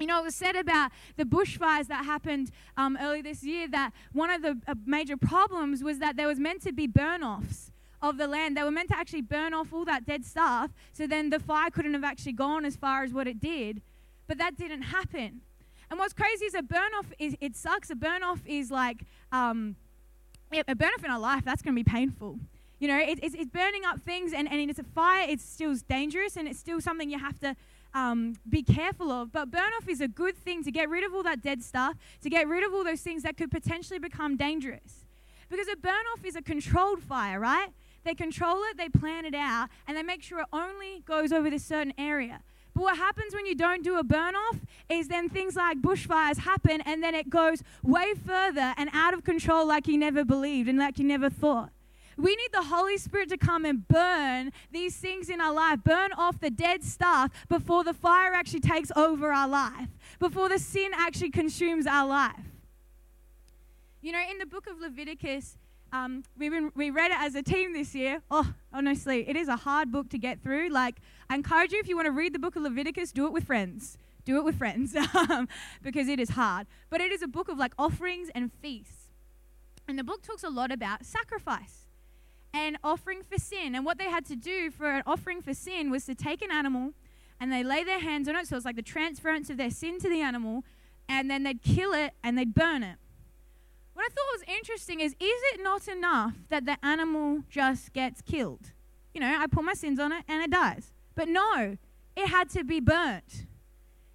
You 0.02 0.08
know, 0.08 0.18
it 0.18 0.24
was 0.24 0.34
said 0.34 0.56
about 0.56 0.90
the 1.16 1.24
bushfires 1.24 1.86
that 1.86 2.04
happened 2.04 2.50
um, 2.76 2.98
early 3.00 3.22
this 3.22 3.44
year 3.44 3.68
that 3.68 3.92
one 4.12 4.30
of 4.30 4.42
the 4.42 4.58
uh, 4.66 4.74
major 4.84 5.16
problems 5.16 5.84
was 5.84 6.00
that 6.00 6.16
there 6.16 6.26
was 6.26 6.40
meant 6.40 6.60
to 6.62 6.72
be 6.72 6.88
burn 6.88 7.22
offs 7.22 7.70
of 8.02 8.18
the 8.18 8.26
land. 8.26 8.56
They 8.56 8.64
were 8.64 8.72
meant 8.72 8.88
to 8.88 8.96
actually 8.96 9.22
burn 9.22 9.54
off 9.54 9.72
all 9.72 9.84
that 9.84 10.04
dead 10.04 10.24
stuff, 10.24 10.72
so 10.92 11.06
then 11.06 11.30
the 11.30 11.38
fire 11.38 11.70
couldn't 11.70 11.94
have 11.94 12.02
actually 12.02 12.32
gone 12.32 12.64
as 12.64 12.74
far 12.74 13.04
as 13.04 13.12
what 13.12 13.28
it 13.28 13.38
did. 13.38 13.80
But 14.26 14.38
that 14.38 14.56
didn't 14.56 14.82
happen. 14.82 15.42
And 15.88 16.00
what's 16.00 16.14
crazy 16.14 16.46
is 16.46 16.54
a 16.54 16.62
burn 16.62 16.92
off 16.98 17.12
is 17.20 17.36
it 17.40 17.54
sucks. 17.54 17.88
A 17.88 17.94
burn 17.94 18.24
off 18.24 18.40
is 18.44 18.72
like 18.72 19.04
um, 19.30 19.76
a 20.50 20.74
burn 20.74 20.90
off 20.98 21.04
in 21.04 21.12
our 21.12 21.20
life. 21.20 21.44
That's 21.44 21.62
going 21.62 21.76
to 21.76 21.84
be 21.84 21.88
painful. 21.88 22.40
You 22.80 22.88
know, 22.88 22.98
it, 22.98 23.20
it's, 23.22 23.36
it's 23.36 23.50
burning 23.50 23.84
up 23.84 24.00
things, 24.00 24.32
and, 24.32 24.50
and 24.50 24.68
it's 24.68 24.80
a 24.80 24.82
fire. 24.82 25.26
It's 25.28 25.44
still 25.44 25.76
dangerous, 25.88 26.36
and 26.36 26.48
it's 26.48 26.58
still 26.58 26.80
something 26.80 27.08
you 27.08 27.20
have 27.20 27.38
to 27.38 27.54
um, 27.94 28.36
be 28.48 28.62
careful 28.62 29.10
of. 29.10 29.32
But 29.32 29.50
burn 29.50 29.72
off 29.78 29.88
is 29.88 30.00
a 30.00 30.08
good 30.08 30.36
thing 30.36 30.62
to 30.64 30.70
get 30.70 30.88
rid 30.88 31.04
of 31.04 31.14
all 31.14 31.22
that 31.22 31.42
dead 31.42 31.62
stuff, 31.62 31.96
to 32.22 32.30
get 32.30 32.48
rid 32.48 32.64
of 32.64 32.72
all 32.72 32.84
those 32.84 33.00
things 33.00 33.22
that 33.22 33.36
could 33.36 33.50
potentially 33.50 33.98
become 33.98 34.36
dangerous. 34.36 35.06
Because 35.48 35.68
a 35.68 35.76
burn 35.76 36.04
off 36.14 36.24
is 36.24 36.36
a 36.36 36.42
controlled 36.42 37.02
fire, 37.02 37.38
right? 37.38 37.68
They 38.04 38.14
control 38.14 38.62
it, 38.70 38.76
they 38.76 38.88
plan 38.88 39.24
it 39.24 39.34
out, 39.34 39.68
and 39.86 39.96
they 39.96 40.02
make 40.02 40.22
sure 40.22 40.40
it 40.40 40.46
only 40.52 41.02
goes 41.06 41.32
over 41.32 41.50
this 41.50 41.64
certain 41.64 41.94
area. 41.98 42.40
But 42.74 42.82
what 42.82 42.96
happens 42.96 43.34
when 43.34 43.46
you 43.46 43.54
don't 43.54 43.84
do 43.84 43.98
a 43.98 44.02
burn 44.02 44.34
off 44.34 44.56
is 44.88 45.08
then 45.08 45.28
things 45.28 45.56
like 45.56 45.82
bushfires 45.82 46.38
happen 46.38 46.80
and 46.80 47.02
then 47.02 47.14
it 47.14 47.28
goes 47.28 47.62
way 47.82 48.14
further 48.14 48.74
and 48.76 48.88
out 48.92 49.12
of 49.12 49.24
control 49.24 49.66
like 49.66 49.86
you 49.86 49.98
never 49.98 50.24
believed 50.24 50.68
and 50.68 50.78
like 50.78 50.98
you 50.98 51.04
never 51.04 51.28
thought. 51.28 51.70
We 52.16 52.36
need 52.36 52.52
the 52.52 52.64
Holy 52.64 52.98
Spirit 52.98 53.28
to 53.30 53.36
come 53.36 53.64
and 53.64 53.86
burn 53.86 54.52
these 54.70 54.96
things 54.96 55.28
in 55.28 55.40
our 55.40 55.52
life, 55.52 55.80
burn 55.84 56.12
off 56.12 56.40
the 56.40 56.50
dead 56.50 56.82
stuff 56.84 57.30
before 57.48 57.84
the 57.84 57.94
fire 57.94 58.32
actually 58.32 58.60
takes 58.60 58.90
over 58.96 59.32
our 59.32 59.48
life, 59.48 59.88
before 60.18 60.48
the 60.48 60.58
sin 60.58 60.92
actually 60.94 61.30
consumes 61.30 61.86
our 61.86 62.06
life. 62.06 62.52
You 64.00 64.12
know, 64.12 64.22
in 64.30 64.38
the 64.38 64.46
book 64.46 64.66
of 64.66 64.80
Leviticus, 64.80 65.56
um, 65.92 66.24
we 66.38 66.48
we 66.74 66.90
read 66.90 67.10
it 67.10 67.18
as 67.18 67.34
a 67.34 67.42
team 67.42 67.72
this 67.72 67.94
year. 67.94 68.22
Oh, 68.30 68.54
honestly, 68.72 69.28
it 69.28 69.36
is 69.36 69.48
a 69.48 69.56
hard 69.56 69.92
book 69.92 70.08
to 70.10 70.18
get 70.18 70.42
through. 70.42 70.70
Like, 70.70 70.96
I 71.28 71.34
encourage 71.34 71.72
you, 71.72 71.78
if 71.78 71.88
you 71.88 71.96
want 71.96 72.06
to 72.06 72.12
read 72.12 72.34
the 72.34 72.38
book 72.38 72.56
of 72.56 72.62
Leviticus, 72.62 73.12
do 73.12 73.26
it 73.26 73.32
with 73.32 73.44
friends. 73.44 73.98
Do 74.24 74.38
it 74.38 74.44
with 74.44 74.56
friends 74.56 74.96
um, 75.14 75.48
because 75.82 76.08
it 76.08 76.18
is 76.18 76.30
hard. 76.30 76.66
But 76.88 77.00
it 77.00 77.12
is 77.12 77.22
a 77.22 77.28
book 77.28 77.48
of 77.48 77.58
like 77.58 77.74
offerings 77.78 78.30
and 78.34 78.50
feasts. 78.60 79.10
And 79.86 79.98
the 79.98 80.04
book 80.04 80.22
talks 80.22 80.42
a 80.42 80.48
lot 80.48 80.70
about 80.70 81.04
sacrifice 81.04 81.81
and 82.54 82.76
offering 82.84 83.22
for 83.22 83.38
sin. 83.38 83.74
And 83.74 83.84
what 83.84 83.98
they 83.98 84.10
had 84.10 84.24
to 84.26 84.36
do 84.36 84.70
for 84.70 84.90
an 84.90 85.02
offering 85.06 85.42
for 85.42 85.54
sin 85.54 85.90
was 85.90 86.04
to 86.06 86.14
take 86.14 86.42
an 86.42 86.50
animal 86.50 86.92
and 87.40 87.52
they 87.52 87.64
lay 87.64 87.82
their 87.82 88.00
hands 88.00 88.28
on 88.28 88.36
it. 88.36 88.46
So 88.46 88.56
it's 88.56 88.64
like 88.64 88.76
the 88.76 88.82
transference 88.82 89.50
of 89.50 89.56
their 89.56 89.70
sin 89.70 89.98
to 90.00 90.08
the 90.08 90.20
animal. 90.20 90.64
And 91.08 91.30
then 91.30 91.42
they'd 91.42 91.62
kill 91.62 91.92
it 91.92 92.12
and 92.22 92.38
they'd 92.38 92.54
burn 92.54 92.82
it. 92.82 92.96
What 93.94 94.04
I 94.04 94.08
thought 94.08 94.38
was 94.38 94.44
interesting 94.46 95.00
is 95.00 95.12
is 95.12 95.16
it 95.52 95.62
not 95.62 95.88
enough 95.88 96.34
that 96.48 96.64
the 96.64 96.82
animal 96.84 97.42
just 97.50 97.92
gets 97.92 98.22
killed? 98.22 98.72
You 99.12 99.20
know, 99.20 99.36
I 99.38 99.46
put 99.46 99.64
my 99.64 99.74
sins 99.74 99.98
on 99.98 100.12
it 100.12 100.24
and 100.28 100.42
it 100.42 100.50
dies. 100.50 100.92
But 101.14 101.28
no, 101.28 101.76
it 102.16 102.28
had 102.28 102.48
to 102.50 102.64
be 102.64 102.80
burnt. 102.80 103.46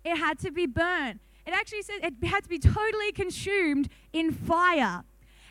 It 0.03 0.17
had 0.17 0.39
to 0.39 0.51
be 0.51 0.65
burnt. 0.65 1.21
It 1.45 1.53
actually 1.53 1.83
says 1.83 1.99
it 2.01 2.25
had 2.25 2.43
to 2.43 2.49
be 2.49 2.59
totally 2.59 3.11
consumed 3.11 3.89
in 4.13 4.31
fire. 4.31 5.03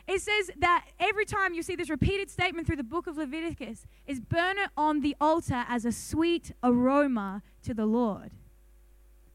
It 0.09 0.21
says 0.21 0.51
that 0.59 0.87
every 1.01 1.25
time 1.25 1.53
you 1.53 1.63
see 1.63 1.75
this 1.75 1.91
repeated 1.91 2.31
statement 2.31 2.67
through 2.67 2.77
the 2.77 2.85
book 2.85 3.07
of 3.07 3.17
Leviticus 3.17 3.87
is 4.07 4.21
burn 4.21 4.57
it 4.59 4.71
on 4.77 5.01
the 5.01 5.17
altar 5.21 5.65
as 5.69 5.85
a 5.85 5.91
sweet 5.91 6.53
aroma 6.63 7.43
to 7.63 7.75
the 7.75 7.87
Lord. 7.87 8.31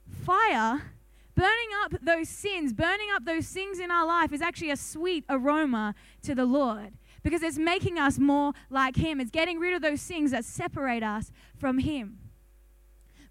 Fire 0.08 0.94
burning 1.36 1.70
up 1.84 1.96
those 2.02 2.30
sins, 2.30 2.72
burning 2.72 3.08
up 3.14 3.26
those 3.26 3.48
things 3.48 3.80
in 3.80 3.92
our 3.92 4.06
life 4.06 4.32
is 4.32 4.42
actually 4.42 4.70
a 4.70 4.78
sweet 4.78 5.26
aroma 5.30 5.96
to 6.22 6.36
the 6.36 6.46
Lord 6.46 6.94
because 7.24 7.44
it's 7.44 7.58
making 7.58 8.00
us 8.00 8.18
more 8.18 8.54
like 8.70 8.96
Him. 8.96 9.20
It's 9.20 9.32
getting 9.32 9.60
rid 9.60 9.74
of 9.74 9.82
those 9.82 10.02
things 10.04 10.32
that 10.32 10.46
separate 10.46 11.04
us 11.04 11.32
from 11.58 11.80
Him. 11.80 12.20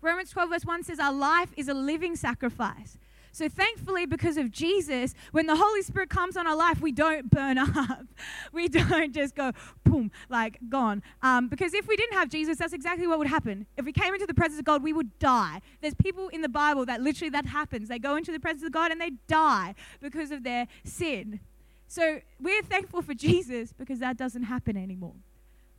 Romans 0.03 0.31
12, 0.31 0.51
verse 0.51 0.65
1 0.65 0.85
says, 0.85 0.99
Our 0.99 1.13
life 1.13 1.53
is 1.57 1.69
a 1.69 1.75
living 1.75 2.17
sacrifice. 2.17 2.99
So 3.33 3.49
thankfully, 3.49 4.07
because 4.07 4.37
of 4.37 4.51
Jesus, 4.51 5.15
when 5.33 5.47
the 5.47 5.57
Holy 5.57 5.83
Spirit 5.83 6.11
comes 6.11 6.37
on 6.37 6.47
our 6.47 6.57
life, 6.57 6.81
we 6.81 6.93
don't 6.93 7.31
burn 7.31 7.59
up. 7.59 8.07
We 8.53 8.69
don't 8.69 9.15
just 9.15 9.35
go 9.35 9.53
boom, 9.85 10.11
like 10.29 10.59
gone. 10.69 11.03
Um, 11.23 11.49
because 11.49 11.75
if 11.75 11.87
we 11.87 11.97
didn't 11.97 12.15
have 12.15 12.29
Jesus, 12.29 12.59
that's 12.59 12.73
exactly 12.73 13.07
what 13.07 13.19
would 13.19 13.29
happen. 13.29 13.67
If 13.77 13.85
we 13.85 13.93
came 13.93 14.13
into 14.15 14.27
the 14.27 14.35
presence 14.35 14.59
of 14.59 14.65
God, 14.65 14.83
we 14.83 14.93
would 14.93 15.19
die. 15.19 15.61
There's 15.81 15.95
people 15.95 16.29
in 16.29 16.43
the 16.43 16.49
Bible 16.49 16.85
that 16.87 17.01
literally 17.01 17.31
that 17.31 17.47
happens. 17.47 17.89
They 17.89 17.99
go 17.99 18.17
into 18.17 18.33
the 18.33 18.41
presence 18.41 18.65
of 18.65 18.73
God 18.73 18.91
and 18.91 19.01
they 19.01 19.13
die 19.29 19.75
because 20.01 20.31
of 20.31 20.43
their 20.43 20.67
sin. 20.85 21.41
So 21.87 22.21
we're 22.41 22.63
thankful 22.63 23.03
for 23.03 23.15
Jesus 23.29 23.73
because 23.73 24.01
that 24.01 24.17
doesn't 24.17 24.45
happen 24.45 24.77
anymore. 24.77 25.15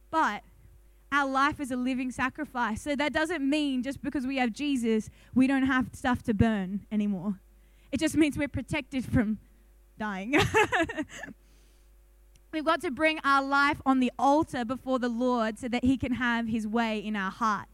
But 0.10 0.43
our 1.12 1.30
life 1.30 1.60
is 1.60 1.72
a 1.72 1.75
living 1.75 2.12
sacrifice. 2.12 2.82
So 2.82 2.96
that 2.96 3.13
doesn't 3.13 3.48
mean 3.48 3.84
just 3.84 4.01
because 4.01 4.25
we 4.25 4.38
have 4.38 4.53
Jesus, 4.53 5.10
we 5.36 5.48
don't 5.48 5.65
have 5.65 5.88
stuff 5.94 6.24
to 6.24 6.34
burn 6.34 6.86
anymore. 6.91 7.39
It 7.91 8.00
just 8.00 8.15
means 8.15 8.38
we're 8.38 8.48
protected 8.48 9.06
from 9.06 9.39
dying. 10.00 10.36
We've 12.53 12.65
got 12.65 12.82
to 12.82 12.91
bring 12.91 13.20
our 13.24 13.44
life 13.44 13.82
on 13.86 14.00
the 14.00 14.12
altar 14.20 14.65
before 14.65 15.00
the 15.00 15.10
Lord 15.10 15.60
so 15.60 15.68
that 15.70 15.84
He 15.84 15.98
can 15.98 16.13
have 16.13 16.48
His 16.48 16.68
way 16.68 17.00
in 17.00 17.15
our 17.15 17.32
heart. 17.32 17.68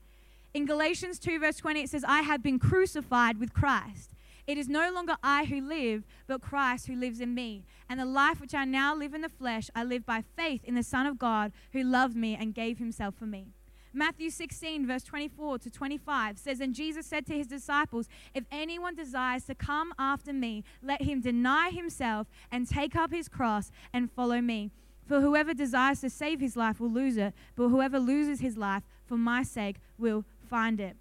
In 0.53 0.65
Galatians 0.65 1.19
2, 1.19 1.39
verse 1.39 1.57
20, 1.57 1.81
it 1.81 1.89
says, 1.89 2.03
I 2.07 2.21
have 2.21 2.41
been 2.41 2.59
crucified 2.59 3.39
with 3.39 3.53
Christ. 3.53 4.11
It 4.47 4.57
is 4.57 4.69
no 4.69 4.89
longer 4.91 5.17
I 5.21 5.43
who 5.43 5.59
live, 5.59 6.05
but 6.25 6.41
Christ 6.41 6.87
who 6.87 6.95
lives 6.95 7.19
in 7.19 7.35
me. 7.35 7.65
And 7.89 7.99
the 7.99 8.05
life 8.05 8.39
which 8.39 8.53
I 8.53 8.63
now 8.63 8.95
live 8.95 9.13
in 9.13 9.21
the 9.21 9.29
flesh, 9.29 9.69
I 9.75 9.83
live 9.83 10.05
by 10.05 10.23
faith 10.37 10.63
in 10.63 10.75
the 10.75 10.83
Son 10.83 11.05
of 11.05 11.19
God 11.19 11.51
who 11.73 11.83
loved 11.83 12.15
me 12.15 12.35
and 12.39 12.55
gave 12.55 12.77
himself 12.77 13.15
for 13.15 13.25
me. 13.25 13.47
Matthew 13.93 14.29
16, 14.29 14.87
verse 14.87 15.03
24 15.03 15.59
to 15.59 15.69
25 15.69 16.37
says, 16.37 16.61
And 16.61 16.73
Jesus 16.73 17.05
said 17.05 17.25
to 17.25 17.33
his 17.33 17.47
disciples, 17.47 18.07
If 18.33 18.45
anyone 18.51 18.95
desires 18.95 19.43
to 19.45 19.55
come 19.55 19.91
after 19.99 20.31
me, 20.31 20.63
let 20.81 21.01
him 21.01 21.19
deny 21.19 21.71
himself 21.71 22.27
and 22.51 22.69
take 22.69 22.95
up 22.95 23.11
his 23.11 23.27
cross 23.27 23.71
and 23.91 24.11
follow 24.11 24.39
me. 24.39 24.71
For 25.07 25.19
whoever 25.21 25.53
desires 25.53 26.01
to 26.01 26.09
save 26.09 26.39
his 26.39 26.55
life 26.55 26.79
will 26.79 26.91
lose 26.91 27.17
it, 27.17 27.33
but 27.55 27.69
whoever 27.69 27.99
loses 27.99 28.39
his 28.39 28.55
life 28.55 28.83
for 29.05 29.17
my 29.17 29.41
sake 29.41 29.77
will 29.97 30.25
find 30.47 30.79
it. 30.79 30.95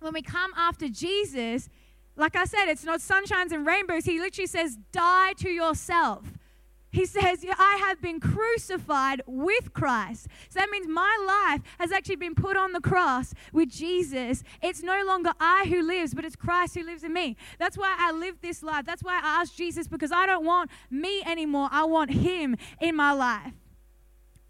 When 0.00 0.12
we 0.12 0.22
come 0.22 0.52
after 0.56 0.88
Jesus, 0.88 1.68
like 2.16 2.36
I 2.36 2.44
said, 2.44 2.68
it's 2.68 2.84
not 2.84 3.00
sunshines 3.00 3.52
and 3.52 3.66
rainbows. 3.66 4.04
He 4.04 4.18
literally 4.18 4.46
says, 4.46 4.78
Die 4.92 5.32
to 5.34 5.50
yourself. 5.50 6.32
He 6.96 7.04
says, 7.04 7.44
I 7.58 7.76
have 7.86 8.00
been 8.00 8.20
crucified 8.20 9.20
with 9.26 9.74
Christ. 9.74 10.28
So 10.48 10.60
that 10.60 10.70
means 10.70 10.88
my 10.88 11.14
life 11.26 11.60
has 11.78 11.92
actually 11.92 12.16
been 12.16 12.34
put 12.34 12.56
on 12.56 12.72
the 12.72 12.80
cross 12.80 13.34
with 13.52 13.68
Jesus. 13.68 14.42
It's 14.62 14.82
no 14.82 15.04
longer 15.04 15.32
I 15.38 15.66
who 15.68 15.82
lives, 15.82 16.14
but 16.14 16.24
it's 16.24 16.36
Christ 16.36 16.74
who 16.74 16.84
lives 16.84 17.04
in 17.04 17.12
me. 17.12 17.36
That's 17.58 17.76
why 17.76 17.94
I 17.98 18.12
live 18.12 18.40
this 18.40 18.62
life. 18.62 18.86
That's 18.86 19.02
why 19.02 19.20
I 19.22 19.42
ask 19.42 19.54
Jesus 19.54 19.86
because 19.86 20.10
I 20.10 20.24
don't 20.24 20.46
want 20.46 20.70
me 20.90 21.22
anymore. 21.24 21.68
I 21.70 21.84
want 21.84 22.12
Him 22.12 22.56
in 22.80 22.96
my 22.96 23.12
life. 23.12 23.52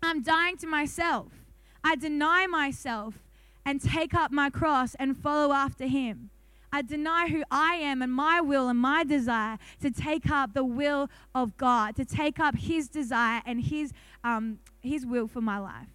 I'm 0.01 0.23
dying 0.23 0.57
to 0.59 0.69
myself. 0.69 1.33
I 1.83 1.97
deny 1.97 2.47
myself 2.47 3.25
and 3.65 3.81
take 3.81 4.15
up 4.15 4.31
my 4.31 4.51
cross 4.51 4.95
and 5.01 5.17
follow 5.17 5.53
after 5.53 5.87
Him. 5.87 6.31
I 6.77 6.83
deny 6.83 7.29
who 7.29 7.43
I 7.51 7.77
am 7.77 8.03
and 8.03 8.13
my 8.13 8.43
will 8.43 8.69
and 8.69 8.79
my 8.79 9.03
desire 9.03 9.57
to 9.81 9.91
take 9.91 10.31
up 10.31 10.53
the 10.53 10.63
will 10.63 11.09
of 11.35 11.57
God, 11.57 11.97
to 11.97 12.05
take 12.05 12.39
up 12.39 12.55
His 12.55 12.87
desire 12.87 13.41
and 13.47 13.63
His, 13.63 13.95
um, 14.23 14.59
his 14.83 15.07
will 15.07 15.27
for 15.27 15.41
my 15.41 15.57
life. 15.57 15.89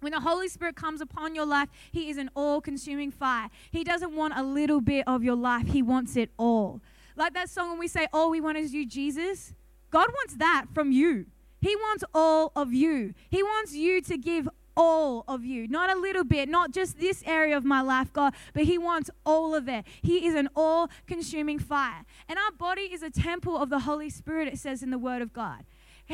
When 0.00 0.12
the 0.12 0.20
Holy 0.20 0.48
Spirit 0.48 0.76
comes 0.76 1.00
upon 1.00 1.34
your 1.34 1.46
life, 1.46 1.70
He 1.90 2.10
is 2.10 2.18
an 2.18 2.28
all 2.36 2.60
consuming 2.60 3.10
fire. 3.10 3.48
He 3.70 3.82
doesn't 3.82 4.14
want 4.14 4.34
a 4.36 4.42
little 4.42 4.82
bit 4.82 5.04
of 5.06 5.24
your 5.24 5.34
life, 5.34 5.68
He 5.68 5.80
wants 5.80 6.14
it 6.14 6.28
all. 6.36 6.82
Like 7.16 7.32
that 7.32 7.48
song 7.48 7.70
when 7.70 7.78
we 7.78 7.88
say, 7.88 8.06
All 8.12 8.28
we 8.28 8.42
want 8.42 8.58
is 8.58 8.74
you, 8.74 8.86
Jesus. 8.86 9.54
God 9.88 10.08
wants 10.10 10.34
that 10.34 10.66
from 10.74 10.92
you. 10.92 11.24
He 11.62 11.74
wants 11.74 12.04
all 12.14 12.52
of 12.54 12.74
you. 12.74 13.14
He 13.30 13.42
wants 13.42 13.74
you 13.74 14.02
to 14.02 14.18
give 14.18 14.46
all 14.76 15.24
of 15.28 15.44
you, 15.44 15.68
not 15.68 15.90
a 15.90 15.98
little 15.98 16.24
bit, 16.24 16.48
not 16.48 16.72
just 16.72 16.98
this 16.98 17.22
area 17.26 17.56
of 17.56 17.64
my 17.64 17.80
life, 17.80 18.12
God, 18.12 18.34
but 18.52 18.64
He 18.64 18.78
wants 18.78 19.10
all 19.24 19.54
of 19.54 19.68
it. 19.68 19.84
He 20.02 20.26
is 20.26 20.34
an 20.34 20.48
all 20.56 20.88
consuming 21.06 21.58
fire. 21.58 22.04
And 22.28 22.38
our 22.38 22.52
body 22.52 22.82
is 22.92 23.02
a 23.02 23.10
temple 23.10 23.56
of 23.56 23.70
the 23.70 23.80
Holy 23.80 24.10
Spirit, 24.10 24.48
it 24.48 24.58
says 24.58 24.82
in 24.82 24.90
the 24.90 24.98
Word 24.98 25.22
of 25.22 25.32
God. 25.32 25.64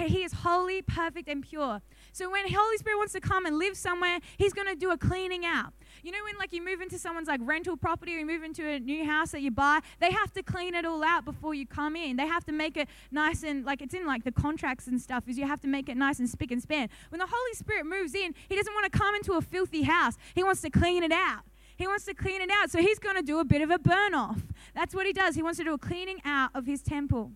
He 0.05 0.23
is 0.23 0.33
holy, 0.33 0.83
perfect, 0.83 1.27
and 1.27 1.43
pure. 1.43 1.81
So 2.13 2.31
when 2.31 2.53
Holy 2.53 2.77
Spirit 2.77 2.99
wants 2.99 3.15
to 3.15 3.21
come 3.21 3.47
and 3.47 3.59
live 3.59 3.77
somewhere, 3.77 4.19
He's 4.37 4.53
going 4.53 4.69
to 4.69 4.75
do 4.75 4.91
a 4.91 4.99
cleaning 4.99 5.47
out. 5.47 5.73
You 6.07 6.13
know 6.13 6.23
when 6.23 6.39
like 6.39 6.53
you 6.53 6.65
move 6.65 6.81
into 6.81 7.01
someone's 7.01 7.27
like 7.27 7.41
rental 7.43 7.77
property 7.77 8.15
or 8.15 8.19
you 8.21 8.27
move 8.27 8.45
into 8.45 8.65
a 8.65 8.79
new 8.79 9.05
house 9.05 9.33
that 9.33 9.41
you 9.41 9.51
buy, 9.51 9.81
they 9.99 10.13
have 10.13 10.33
to 10.35 10.43
clean 10.45 10.77
it 10.77 10.85
all 10.85 11.03
out 11.03 11.25
before 11.25 11.53
you 11.53 11.67
come 11.67 11.97
in. 11.97 12.15
They 12.15 12.29
have 12.29 12.45
to 12.45 12.53
make 12.53 12.77
it 12.77 12.89
nice 13.11 13.43
and 13.43 13.65
like 13.65 13.83
it's 13.83 13.93
in 13.93 14.07
like 14.07 14.23
the 14.23 14.31
contracts 14.31 14.87
and 14.87 15.01
stuff 15.01 15.25
is 15.27 15.37
you 15.37 15.49
have 15.49 15.61
to 15.63 15.67
make 15.67 15.89
it 15.89 15.97
nice 15.97 16.21
and 16.21 16.31
spick 16.31 16.53
and 16.53 16.63
span. 16.63 16.91
When 17.09 17.19
the 17.19 17.27
Holy 17.29 17.55
Spirit 17.55 17.87
moves 17.87 18.15
in, 18.15 18.37
He 18.49 18.55
doesn't 18.55 18.73
want 18.73 18.85
to 18.85 18.97
come 18.97 19.17
into 19.17 19.33
a 19.33 19.41
filthy 19.41 19.83
house. 19.83 20.17
He 20.33 20.45
wants 20.45 20.61
to 20.61 20.71
clean 20.71 21.03
it 21.03 21.11
out. 21.11 21.43
He 21.77 21.89
wants 21.89 22.05
to 22.05 22.15
clean 22.15 22.41
it 22.41 22.51
out. 22.53 22.71
So 22.71 22.79
He's 22.79 23.01
going 23.01 23.17
to 23.17 23.23
do 23.23 23.41
a 23.41 23.45
bit 23.45 23.61
of 23.61 23.73
a 23.73 23.79
burn 23.81 24.15
off. 24.15 24.43
That's 24.77 24.95
what 24.95 25.07
He 25.07 25.13
does. 25.13 25.35
He 25.35 25.43
wants 25.43 25.59
to 25.59 25.65
do 25.65 25.75
a 25.75 25.79
cleaning 25.79 26.21
out 26.25 26.51
of 26.55 26.67
His 26.67 26.83
temple. 26.83 27.33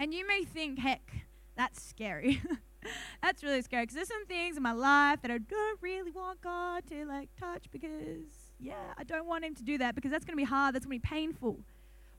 And 0.00 0.14
you 0.14 0.26
may 0.26 0.44
think, 0.44 0.78
heck, 0.78 1.26
that's 1.56 1.82
scary. 1.82 2.40
that's 3.22 3.42
really 3.42 3.62
scary 3.62 3.84
because 3.84 3.96
there's 3.96 4.08
some 4.08 4.26
things 4.26 4.56
in 4.56 4.62
my 4.62 4.72
life 4.72 5.22
that 5.22 5.30
I 5.30 5.38
don't 5.38 5.78
really 5.80 6.10
want 6.10 6.40
God 6.40 6.84
to 6.88 7.04
like 7.06 7.28
touch 7.38 7.64
because 7.70 8.52
yeah, 8.60 8.94
I 8.96 9.04
don't 9.04 9.26
want 9.26 9.44
him 9.44 9.54
to 9.56 9.62
do 9.62 9.78
that 9.78 9.94
because 9.94 10.10
that's 10.10 10.24
going 10.24 10.36
to 10.36 10.42
be 10.42 10.48
hard, 10.48 10.74
that's 10.74 10.86
going 10.86 11.00
to 11.00 11.02
be 11.02 11.08
painful. 11.08 11.58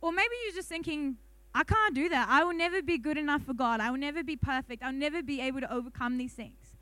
Or 0.01 0.11
maybe 0.11 0.33
you're 0.45 0.55
just 0.55 0.69
thinking, 0.69 1.17
I 1.53 1.63
can't 1.63 1.95
do 1.95 2.09
that. 2.09 2.27
I 2.29 2.43
will 2.43 2.53
never 2.53 2.81
be 2.81 2.97
good 2.97 3.17
enough 3.17 3.43
for 3.43 3.53
God. 3.53 3.79
I 3.79 3.89
will 3.89 3.97
never 3.97 4.23
be 4.23 4.35
perfect. 4.35 4.83
I'll 4.83 4.91
never 4.91 5.23
be 5.23 5.41
able 5.41 5.61
to 5.61 5.73
overcome 5.73 6.17
these 6.17 6.33
things. 6.33 6.75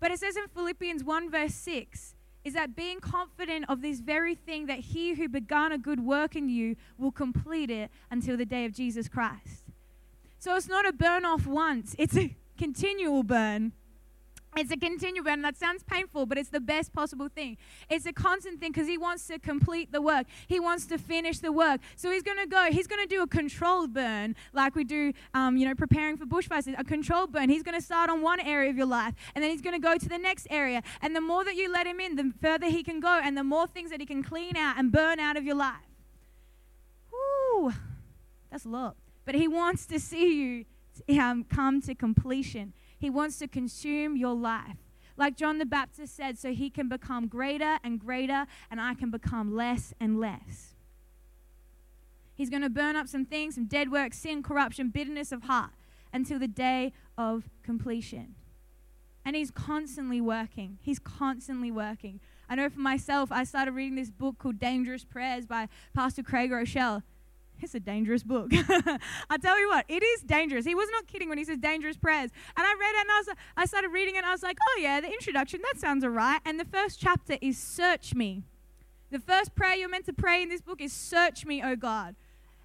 But 0.00 0.10
it 0.10 0.18
says 0.18 0.36
in 0.36 0.48
Philippians 0.48 1.04
1 1.04 1.30
verse 1.30 1.54
6 1.54 2.16
is 2.44 2.54
that 2.54 2.74
being 2.74 2.98
confident 2.98 3.64
of 3.68 3.82
this 3.82 4.00
very 4.00 4.34
thing 4.34 4.66
that 4.66 4.80
he 4.80 5.14
who 5.14 5.28
began 5.28 5.70
a 5.70 5.78
good 5.78 6.00
work 6.00 6.34
in 6.34 6.48
you 6.48 6.74
will 6.98 7.12
complete 7.12 7.70
it 7.70 7.90
until 8.10 8.36
the 8.36 8.44
day 8.44 8.64
of 8.64 8.72
Jesus 8.72 9.08
Christ. 9.08 9.70
So 10.40 10.56
it's 10.56 10.66
not 10.66 10.86
a 10.86 10.92
burn 10.92 11.24
off 11.24 11.46
once, 11.46 11.94
it's 11.98 12.16
a 12.16 12.34
continual 12.62 13.24
burn. 13.24 13.72
It's 14.56 14.70
a 14.70 14.76
continual 14.76 15.24
burn. 15.24 15.42
That 15.42 15.56
sounds 15.56 15.82
painful, 15.82 16.26
but 16.26 16.38
it's 16.38 16.50
the 16.50 16.60
best 16.60 16.92
possible 16.92 17.28
thing. 17.28 17.56
It's 17.90 18.06
a 18.06 18.12
constant 18.12 18.60
thing 18.60 18.70
because 18.70 18.86
he 18.86 18.96
wants 18.96 19.26
to 19.26 19.40
complete 19.40 19.90
the 19.90 20.00
work. 20.00 20.26
He 20.46 20.60
wants 20.60 20.86
to 20.86 20.98
finish 20.98 21.40
the 21.40 21.50
work. 21.50 21.80
So 21.96 22.12
he's 22.12 22.22
going 22.22 22.38
to 22.38 22.46
go. 22.46 22.68
He's 22.70 22.86
going 22.86 23.02
to 23.02 23.08
do 23.08 23.20
a 23.22 23.26
controlled 23.26 23.92
burn, 23.92 24.36
like 24.52 24.76
we 24.76 24.84
do, 24.84 25.12
um, 25.34 25.56
you 25.56 25.66
know, 25.66 25.74
preparing 25.74 26.16
for 26.16 26.24
bushfires. 26.24 26.72
A 26.78 26.84
controlled 26.84 27.32
burn. 27.32 27.48
He's 27.48 27.64
going 27.64 27.76
to 27.76 27.84
start 27.84 28.08
on 28.10 28.22
one 28.22 28.38
area 28.38 28.70
of 28.70 28.76
your 28.76 28.86
life, 28.86 29.14
and 29.34 29.42
then 29.42 29.50
he's 29.50 29.62
going 29.62 29.74
to 29.74 29.80
go 29.80 29.98
to 29.98 30.08
the 30.08 30.18
next 30.18 30.46
area. 30.48 30.82
And 31.00 31.16
the 31.16 31.20
more 31.20 31.44
that 31.44 31.56
you 31.56 31.72
let 31.72 31.88
him 31.88 31.98
in, 31.98 32.14
the 32.14 32.32
further 32.40 32.66
he 32.66 32.84
can 32.84 33.00
go, 33.00 33.20
and 33.24 33.36
the 33.36 33.44
more 33.44 33.66
things 33.66 33.90
that 33.90 33.98
he 33.98 34.06
can 34.06 34.22
clean 34.22 34.56
out 34.56 34.78
and 34.78 34.92
burn 34.92 35.18
out 35.18 35.36
of 35.36 35.44
your 35.44 35.56
life. 35.56 35.88
Whoo, 37.10 37.72
that's 38.52 38.66
a 38.66 38.68
lot. 38.68 38.94
But 39.24 39.34
He 39.34 39.48
wants 39.48 39.86
to 39.86 40.00
see 40.00 40.34
you 40.42 40.64
um, 41.18 41.44
come 41.44 41.80
to 41.82 41.94
completion. 41.94 42.72
He 42.98 43.10
wants 43.10 43.38
to 43.38 43.48
consume 43.48 44.16
your 44.16 44.34
life. 44.34 44.78
Like 45.16 45.36
John 45.36 45.58
the 45.58 45.66
Baptist 45.66 46.16
said, 46.16 46.38
so 46.38 46.52
He 46.52 46.70
can 46.70 46.88
become 46.88 47.26
greater 47.26 47.78
and 47.84 47.98
greater, 47.98 48.46
and 48.70 48.80
I 48.80 48.94
can 48.94 49.10
become 49.10 49.54
less 49.54 49.92
and 50.00 50.18
less. 50.18 50.74
He's 52.34 52.50
going 52.50 52.62
to 52.62 52.70
burn 52.70 52.96
up 52.96 53.08
some 53.08 53.24
things, 53.24 53.54
some 53.56 53.66
dead 53.66 53.90
work, 53.92 54.14
sin, 54.14 54.42
corruption, 54.42 54.88
bitterness 54.88 55.32
of 55.32 55.42
heart 55.42 55.70
until 56.12 56.38
the 56.38 56.48
day 56.48 56.92
of 57.16 57.48
completion. 57.62 58.34
And 59.24 59.36
he's 59.36 59.50
constantly 59.50 60.20
working. 60.20 60.78
He's 60.80 60.98
constantly 60.98 61.70
working. 61.70 62.20
I 62.48 62.56
know 62.56 62.68
for 62.68 62.80
myself, 62.80 63.30
I 63.30 63.44
started 63.44 63.72
reading 63.72 63.94
this 63.94 64.10
book 64.10 64.38
called 64.38 64.58
Dangerous 64.58 65.04
Prayers 65.04 65.46
by 65.46 65.68
Pastor 65.94 66.22
Craig 66.22 66.50
Groeschel. 66.50 67.02
It's 67.60 67.74
a 67.74 67.80
dangerous 67.80 68.22
book. 68.22 68.50
I 68.52 69.36
tell 69.40 69.58
you 69.60 69.68
what, 69.68 69.84
it 69.88 70.02
is 70.02 70.22
dangerous. 70.22 70.64
He 70.64 70.74
was 70.74 70.88
not 70.90 71.06
kidding 71.06 71.28
when 71.28 71.38
he 71.38 71.44
says 71.44 71.58
dangerous 71.58 71.96
prayers. 71.96 72.30
And 72.56 72.66
I 72.66 72.72
read 72.72 72.94
it 72.94 73.00
and 73.00 73.10
I, 73.10 73.18
was, 73.18 73.28
I 73.56 73.66
started 73.66 73.88
reading 73.88 74.16
it 74.16 74.18
and 74.18 74.26
I 74.26 74.32
was 74.32 74.42
like, 74.42 74.58
oh 74.60 74.80
yeah, 74.80 75.00
the 75.00 75.12
introduction, 75.12 75.60
that 75.62 75.80
sounds 75.80 76.02
all 76.02 76.10
right. 76.10 76.40
And 76.44 76.58
the 76.58 76.64
first 76.64 77.00
chapter 77.00 77.36
is 77.40 77.56
search 77.58 78.14
me. 78.14 78.42
The 79.10 79.20
first 79.20 79.54
prayer 79.54 79.74
you're 79.74 79.88
meant 79.88 80.06
to 80.06 80.12
pray 80.12 80.42
in 80.42 80.48
this 80.48 80.60
book 80.60 80.80
is 80.80 80.92
search 80.92 81.46
me, 81.46 81.62
oh 81.62 81.76
God 81.76 82.16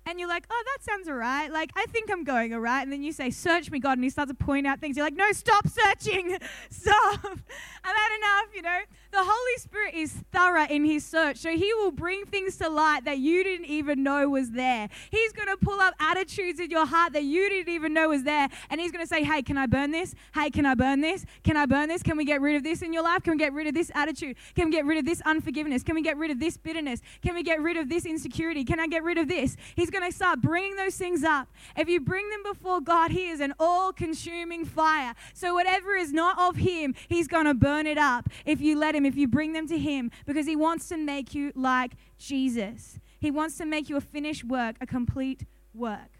and 0.07 0.19
you're 0.19 0.29
like, 0.29 0.45
oh, 0.49 0.63
that 0.65 0.83
sounds 0.83 1.07
all 1.09 1.15
right. 1.15 1.51
Like, 1.51 1.71
I 1.75 1.85
think 1.87 2.09
I'm 2.09 2.23
going 2.23 2.53
all 2.53 2.61
right. 2.61 2.81
And 2.81 2.91
then 2.91 3.03
you 3.03 3.11
say, 3.11 3.29
search 3.29 3.69
me, 3.69 3.79
God. 3.79 3.97
And 3.97 4.03
he 4.03 4.09
starts 4.09 4.31
to 4.31 4.35
point 4.35 4.65
out 4.65 4.79
things. 4.79 4.95
You're 4.95 5.05
like, 5.05 5.15
no, 5.15 5.31
stop 5.33 5.67
searching. 5.67 6.37
stop. 6.69 7.25
I've 7.25 7.95
had 7.95 8.17
enough, 8.17 8.55
you 8.55 8.61
know. 8.61 8.79
The 9.11 9.19
Holy 9.19 9.57
Spirit 9.57 9.95
is 9.95 10.13
thorough 10.31 10.65
in 10.69 10.85
his 10.85 11.05
search. 11.05 11.37
So 11.37 11.49
he 11.49 11.73
will 11.73 11.91
bring 11.91 12.25
things 12.25 12.57
to 12.57 12.69
light 12.69 13.05
that 13.05 13.17
you 13.17 13.43
didn't 13.43 13.65
even 13.65 14.03
know 14.03 14.29
was 14.29 14.51
there. 14.51 14.87
He's 15.11 15.33
going 15.33 15.47
to 15.47 15.57
pull 15.57 15.79
up 15.79 15.93
attitudes 15.99 16.59
in 16.59 16.69
your 16.69 16.85
heart 16.85 17.13
that 17.13 17.23
you 17.23 17.49
didn't 17.49 17.73
even 17.73 17.93
know 17.93 18.09
was 18.09 18.23
there. 18.23 18.47
And 18.69 18.79
he's 18.79 18.91
going 18.91 19.03
to 19.03 19.07
say, 19.07 19.23
hey, 19.23 19.41
can 19.41 19.57
I 19.57 19.65
burn 19.65 19.91
this? 19.91 20.15
Hey, 20.33 20.49
can 20.49 20.65
I 20.65 20.75
burn 20.75 21.01
this? 21.01 21.25
Can 21.43 21.57
I 21.57 21.65
burn 21.65 21.89
this? 21.89 22.01
Can 22.03 22.15
we 22.15 22.25
get 22.25 22.41
rid 22.41 22.55
of 22.55 22.63
this 22.63 22.81
in 22.81 22.93
your 22.93 23.03
life? 23.03 23.23
Can 23.23 23.33
we 23.33 23.39
get 23.39 23.53
rid 23.53 23.67
of 23.67 23.73
this 23.73 23.91
attitude? 23.93 24.37
Can 24.55 24.65
we 24.65 24.71
get 24.71 24.85
rid 24.85 24.97
of 24.97 25.05
this 25.05 25.21
unforgiveness? 25.21 25.83
Can 25.83 25.95
we 25.95 26.01
get 26.01 26.17
rid 26.17 26.31
of 26.31 26.39
this 26.39 26.57
bitterness? 26.57 27.01
Can 27.21 27.35
we 27.35 27.43
get 27.43 27.61
rid 27.61 27.75
of 27.75 27.89
this 27.89 28.05
insecurity? 28.05 28.63
Can 28.63 28.79
I 28.79 28.87
get 28.87 29.03
rid 29.03 29.17
of 29.17 29.27
this? 29.27 29.57
He's 29.75 29.89
going 29.97 30.11
to 30.11 30.15
start 30.15 30.41
bringing 30.41 30.75
those 30.75 30.95
things 30.95 31.23
up. 31.23 31.47
If 31.75 31.89
you 31.89 31.99
bring 31.99 32.29
them 32.29 32.43
before 32.43 32.81
God, 32.81 33.11
He 33.11 33.29
is 33.29 33.39
an 33.39 33.53
all 33.59 33.91
consuming 33.91 34.65
fire. 34.65 35.13
So, 35.33 35.53
whatever 35.53 35.95
is 35.95 36.13
not 36.13 36.37
of 36.39 36.57
Him, 36.57 36.95
He's 37.07 37.27
going 37.27 37.45
to 37.45 37.53
burn 37.53 37.87
it 37.87 37.97
up 37.97 38.29
if 38.45 38.61
you 38.61 38.77
let 38.77 38.95
Him, 38.95 39.05
if 39.05 39.15
you 39.15 39.27
bring 39.27 39.53
them 39.53 39.67
to 39.67 39.77
Him, 39.77 40.11
because 40.25 40.45
He 40.45 40.55
wants 40.55 40.87
to 40.89 40.97
make 40.97 41.33
you 41.33 41.51
like 41.55 41.93
Jesus. 42.17 42.99
He 43.19 43.31
wants 43.31 43.57
to 43.57 43.65
make 43.65 43.89
you 43.89 43.97
a 43.97 44.01
finished 44.01 44.43
work, 44.43 44.75
a 44.79 44.85
complete 44.85 45.45
work. 45.73 46.19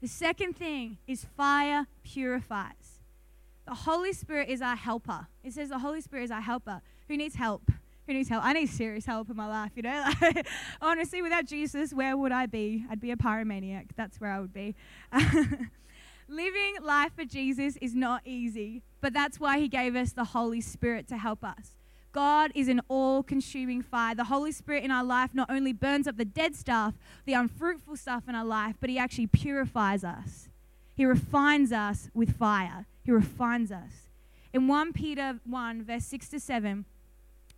The 0.00 0.08
second 0.08 0.56
thing 0.56 0.98
is 1.06 1.26
fire 1.36 1.86
purifies. 2.04 3.00
The 3.66 3.74
Holy 3.74 4.12
Spirit 4.12 4.48
is 4.48 4.62
our 4.62 4.76
helper. 4.76 5.26
It 5.42 5.52
says 5.54 5.70
the 5.70 5.80
Holy 5.80 6.00
Spirit 6.00 6.24
is 6.24 6.30
our 6.30 6.40
helper. 6.40 6.82
Who 7.08 7.16
needs 7.16 7.34
help? 7.34 7.72
Who 8.06 8.12
needs 8.12 8.28
help? 8.28 8.44
I 8.44 8.52
need 8.52 8.68
serious 8.68 9.04
help 9.04 9.30
in 9.30 9.36
my 9.36 9.48
life, 9.48 9.72
you 9.74 9.82
know? 9.82 10.08
Honestly, 10.80 11.22
without 11.22 11.46
Jesus, 11.46 11.92
where 11.92 12.16
would 12.16 12.32
I 12.32 12.46
be? 12.46 12.84
I'd 12.90 13.00
be 13.00 13.10
a 13.10 13.16
pyromaniac. 13.16 13.90
That's 13.96 14.20
where 14.20 14.30
I 14.30 14.40
would 14.40 14.52
be. 14.52 14.74
Living 16.28 16.74
life 16.82 17.12
for 17.16 17.24
Jesus 17.24 17.76
is 17.80 17.94
not 17.94 18.22
easy, 18.24 18.82
but 19.00 19.12
that's 19.12 19.38
why 19.38 19.58
He 19.58 19.68
gave 19.68 19.94
us 19.96 20.12
the 20.12 20.24
Holy 20.24 20.60
Spirit 20.60 21.08
to 21.08 21.16
help 21.16 21.44
us. 21.44 21.76
God 22.12 22.50
is 22.54 22.68
an 22.68 22.80
all 22.88 23.22
consuming 23.22 23.82
fire. 23.82 24.14
The 24.14 24.24
Holy 24.24 24.50
Spirit 24.50 24.84
in 24.84 24.90
our 24.90 25.04
life 25.04 25.30
not 25.34 25.50
only 25.50 25.72
burns 25.72 26.08
up 26.08 26.16
the 26.16 26.24
dead 26.24 26.56
stuff, 26.56 26.94
the 27.26 27.34
unfruitful 27.34 27.96
stuff 27.96 28.24
in 28.28 28.34
our 28.34 28.44
life, 28.44 28.76
but 28.80 28.88
He 28.88 28.98
actually 28.98 29.26
purifies 29.26 30.02
us. 30.02 30.48
He 30.94 31.04
refines 31.04 31.72
us 31.72 32.08
with 32.14 32.36
fire. 32.36 32.86
He 33.04 33.12
refines 33.12 33.70
us. 33.70 34.08
in 34.52 34.66
1 34.66 34.94
Peter 34.94 35.38
1, 35.44 35.84
verse 35.84 36.06
6 36.06 36.28
to 36.30 36.40
7, 36.40 36.86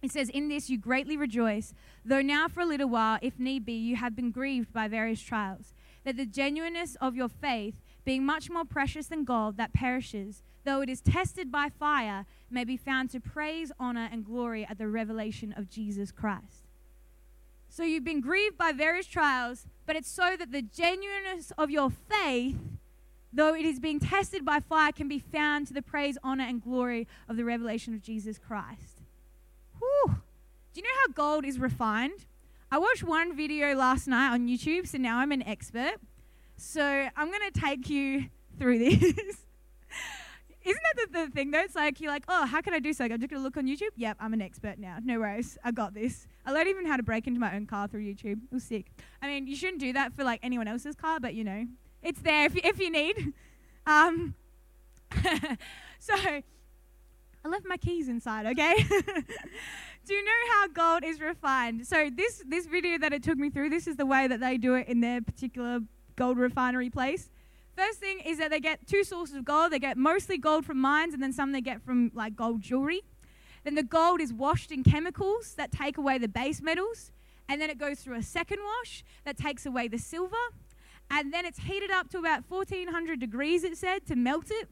it 0.01 0.13
says, 0.13 0.29
In 0.29 0.49
this 0.49 0.71
you 0.71 0.79
greatly 0.79 1.17
rejoice, 1.17 1.75
though 2.05 2.23
now 2.23 2.49
for 2.49 2.61
a 2.61 2.67
little 2.67 2.89
while, 2.89 3.19
if 3.21 3.39
need 3.39 3.65
be, 3.65 3.73
you 3.73 3.97
have 3.97 4.15
been 4.15 4.31
grieved 4.31 4.73
by 4.73 4.89
various 4.89 5.21
trials, 5.21 5.75
that 6.05 6.17
the 6.17 6.27
genuineness 6.27 6.97
of 7.01 7.17
your 7.17 7.29
faith, 7.29 7.75
being 8.05 8.25
much 8.25 8.49
more 8.49 8.65
precious 8.65 9.09
than 9.09 9.25
gold 9.25 9.57
that 9.57 9.73
perishes, 9.73 10.43
though 10.65 10.81
it 10.81 10.89
is 10.89 11.01
tested 11.01 11.51
by 11.51 11.69
fire, 11.69 12.27
may 12.51 12.65
be 12.65 12.77
found 12.77 13.11
to 13.11 13.21
praise, 13.21 13.73
honor, 13.79 14.09
and 14.11 14.25
glory 14.25 14.65
at 14.65 14.79
the 14.79 14.89
revelation 14.89 15.53
of 15.57 15.69
Jesus 15.69 16.13
Christ. 16.13 16.69
So 17.69 17.83
you've 17.83 18.05
been 18.05 18.21
grieved 18.21 18.57
by 18.57 18.73
various 18.73 19.07
trials, 19.07 19.67
but 19.85 19.97
it's 19.97 20.11
so 20.11 20.37
that 20.39 20.53
the 20.53 20.63
genuineness 20.63 21.53
of 21.59 21.71
your 21.71 21.91
faith, 21.91 22.57
though 23.33 23.55
it 23.55 23.65
is 23.65 23.79
being 23.79 24.01
tested 24.01 24.45
by 24.45 24.61
fire, 24.61 24.93
can 24.93 25.09
be 25.09 25.19
found 25.19 25.67
to 25.67 25.75
the 25.75 25.83
praise, 25.83 26.17
honor, 26.23 26.45
and 26.45 26.63
glory 26.63 27.07
of 27.29 27.37
the 27.37 27.45
revelation 27.45 27.95
of 27.95 28.01
Jesus 28.01 28.39
Christ. 28.39 28.98
Do 30.79 30.85
you 30.85 30.91
know 30.91 31.01
how 31.09 31.33
gold 31.33 31.45
is 31.45 31.59
refined? 31.59 32.25
I 32.71 32.79
watched 32.79 33.03
one 33.03 33.35
video 33.35 33.75
last 33.75 34.07
night 34.07 34.33
on 34.33 34.47
YouTube, 34.47 34.87
so 34.87 34.97
now 34.97 35.19
I'm 35.19 35.33
an 35.33 35.43
expert. 35.43 35.95
So 36.57 36.85
I'm 36.85 37.27
going 37.27 37.51
to 37.53 37.61
take 37.61 37.91
you 37.91 38.27
through 38.61 38.79
this. 38.89 39.03
Isn't 39.03 39.43
that 40.65 40.95
the, 40.95 41.09
the, 41.11 41.31
thing 41.33 41.51
though? 41.51 41.63
It's 41.63 41.75
like 41.75 42.01
you're 42.01 42.13
like, 42.13 42.23
oh, 42.29 42.47
how 42.47 42.61
can 42.61 42.75
I 42.75 42.79
do 42.79 42.93
something? 42.93 43.13
I'm 43.13 43.19
just 43.19 43.29
gonna 43.29 43.43
look 43.43 43.57
on 43.57 43.67
YouTube. 43.67 43.89
Yep, 43.97 44.19
I'm 44.21 44.33
an 44.33 44.41
expert 44.41 44.79
now. 44.79 44.99
No 45.03 45.19
worries, 45.19 45.59
I 45.65 45.73
got 45.73 45.95
this. 45.95 46.29
I 46.47 46.53
learned 46.53 46.69
even 46.69 46.87
how 46.87 46.97
to 46.97 47.03
break 47.03 47.27
into 47.27 47.41
my 47.41 47.57
own 47.57 47.67
car 47.67 47.89
through 47.89 48.03
YouTube. 48.05 48.39
It 48.45 48.55
was 48.55 48.63
sick. 48.63 48.87
I 49.21 49.27
mean, 49.27 49.49
you 49.49 49.57
shouldn't 49.57 49.81
do 49.81 49.93
that 49.95 50.13
for 50.13 50.23
like 50.23 50.39
anyone 50.45 50.69
else's 50.69 50.95
car, 50.95 51.19
but 51.19 51.35
you 51.35 51.43
know, 51.43 51.67
it's 52.05 52.21
there 52.21 52.45
if 52.45 52.55
you, 52.55 52.61
if 52.63 52.79
you 52.79 52.91
need. 52.91 53.33
Um, 53.87 54.35
so 55.99 56.15
I 56.15 57.49
left 57.49 57.65
my 57.67 57.79
keys 57.79 58.09
inside. 58.09 58.47
Okay. 58.47 58.85
Do 60.09 60.15
you 60.15 60.25
know 60.25 60.33
how 60.53 60.69
gold 60.69 61.05
is 61.05 61.21
refined? 61.21 61.87
So 61.87 62.09
this 62.11 62.43
this 62.47 62.65
video 62.65 62.97
that 62.99 63.13
it 63.13 63.23
took 63.23 63.37
me 63.37 63.51
through, 63.51 63.69
this 63.69 63.87
is 63.87 63.97
the 63.97 64.07
way 64.07 64.27
that 64.27 64.41
they 64.41 64.57
do 64.57 64.75
it 64.75 64.89
in 64.89 65.01
their 65.01 65.21
particular 65.21 65.81
gold 66.17 66.39
refinery 66.39 66.89
place. 66.89 67.29
First 67.77 68.01
thing 68.01 68.21
is 68.25 68.39
that 68.39 68.51
they 68.51 68.59
get 68.59 68.87
two 68.87 69.05
sources 69.05 69.37
of 69.37 69.45
gold. 69.45 69.71
They 69.71 69.79
get 69.79 69.99
mostly 69.99 70.39
gold 70.39 70.65
from 70.65 70.81
mines, 70.81 71.13
and 71.13 71.23
then 71.23 71.35
some 71.35 71.53
they 71.53 71.61
get 71.61 71.83
from 71.83 72.11
like 72.15 72.35
gold 72.35 72.63
jewelry. 72.63 73.03
Then 73.65 73.75
the 73.75 73.83
gold 73.83 74.23
is 74.23 74.33
washed 74.33 74.73
in 74.73 74.83
chemicals 74.83 75.53
that 75.55 75.73
take 75.73 75.99
away 75.99 76.17
the 76.17 76.29
base 76.29 76.63
metals, 76.63 77.13
and 77.47 77.61
then 77.61 77.69
it 77.69 77.77
goes 77.77 78.01
through 78.01 78.17
a 78.17 78.23
second 78.23 78.61
wash 78.65 79.05
that 79.27 79.37
takes 79.37 79.67
away 79.67 79.89
the 79.89 79.99
silver, 79.99 80.37
and 81.11 81.35
then 81.35 81.45
it's 81.45 81.59
heated 81.59 81.91
up 81.91 82.09
to 82.11 82.19
about 82.19 82.45
1400 82.49 83.21
degrees, 83.21 83.63
it 83.63 83.77
said, 83.77 84.07
to 84.07 84.17
melt 84.17 84.47
it 84.51 84.71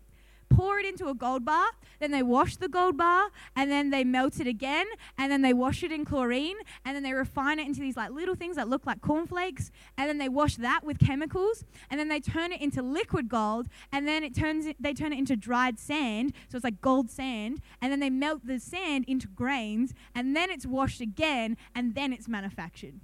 pour 0.49 0.79
it 0.79 0.87
into 0.87 1.09
a 1.09 1.15
gold 1.15 1.45
bar, 1.45 1.67
then 1.99 2.11
they 2.11 2.23
wash 2.23 2.57
the 2.57 2.69
gold 2.69 2.97
bar, 2.97 3.29
and 3.55 3.71
then 3.71 3.91
they 3.91 4.05
melt 4.05 4.41
it 4.41 4.47
again, 4.47 4.87
and 5.19 5.31
then 5.31 5.43
they 5.43 5.53
wash 5.53 5.83
it 5.83 5.93
in 5.93 6.05
chlorine, 6.05 6.57
and 6.85 6.95
then 6.95 7.03
they 7.03 7.13
refine 7.13 7.59
it 7.59 7.67
into 7.67 7.81
these 7.81 7.97
like 7.97 8.11
little 8.11 8.35
things 8.35 8.57
that 8.57 8.69
look 8.69 8.87
like 8.87 9.01
cornflakes, 9.01 9.71
and 9.97 10.09
then 10.09 10.19
they 10.19 10.29
wash 10.29 10.57
that 10.57 10.85
with 10.85 10.99
chemicals, 10.99 11.65
and 11.91 11.99
then 11.99 12.09
they 12.09 12.21
turn 12.21 12.53
it 12.53 12.61
into 12.61 12.83
liquid 12.83 13.29
gold, 13.29 13.69
and 13.93 14.07
then 14.07 14.23
it 14.23 14.35
turns 14.35 14.67
it, 14.67 14.77
they 14.81 14.95
turn 14.95 15.13
it 15.13 15.19
into 15.19 15.37
dried 15.37 15.79
sand, 15.79 16.33
so 16.49 16.57
it's 16.57 16.65
like 16.65 16.81
gold 16.81 17.11
sand, 17.11 17.61
and 17.81 17.93
then 17.93 18.01
they 18.01 18.11
melt 18.11 18.47
the 18.47 18.59
sand 18.59 19.05
into 19.09 19.29
grains, 19.29 19.95
and 20.15 20.37
then 20.37 20.51
it's 20.51 20.67
washed 20.67 21.01
again, 21.01 21.57
and 21.75 21.95
then 21.95 22.13
it's 22.13 22.29
manufactured. 22.29 23.01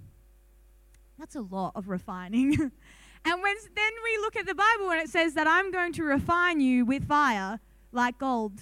That's 1.19 1.37
a 1.37 1.41
lot 1.41 1.73
of 1.75 1.89
refining. 1.89 2.73
And 3.25 3.43
when 3.43 3.57
then 3.75 3.93
we 4.03 4.19
look 4.19 4.37
at 4.37 4.47
the 4.47 4.55
Bible 4.55 4.91
and 4.91 5.01
it 5.01 5.09
says 5.09 5.35
that 5.35 5.47
I'm 5.47 5.71
going 5.71 5.93
to 5.95 6.03
refine 6.03 6.61
you 6.61 6.85
with 6.85 7.07
fire 7.07 7.61
like 7.93 8.19
gold. 8.19 8.61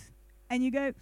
And 0.51 0.64
you 0.64 0.70
go, 0.70 0.92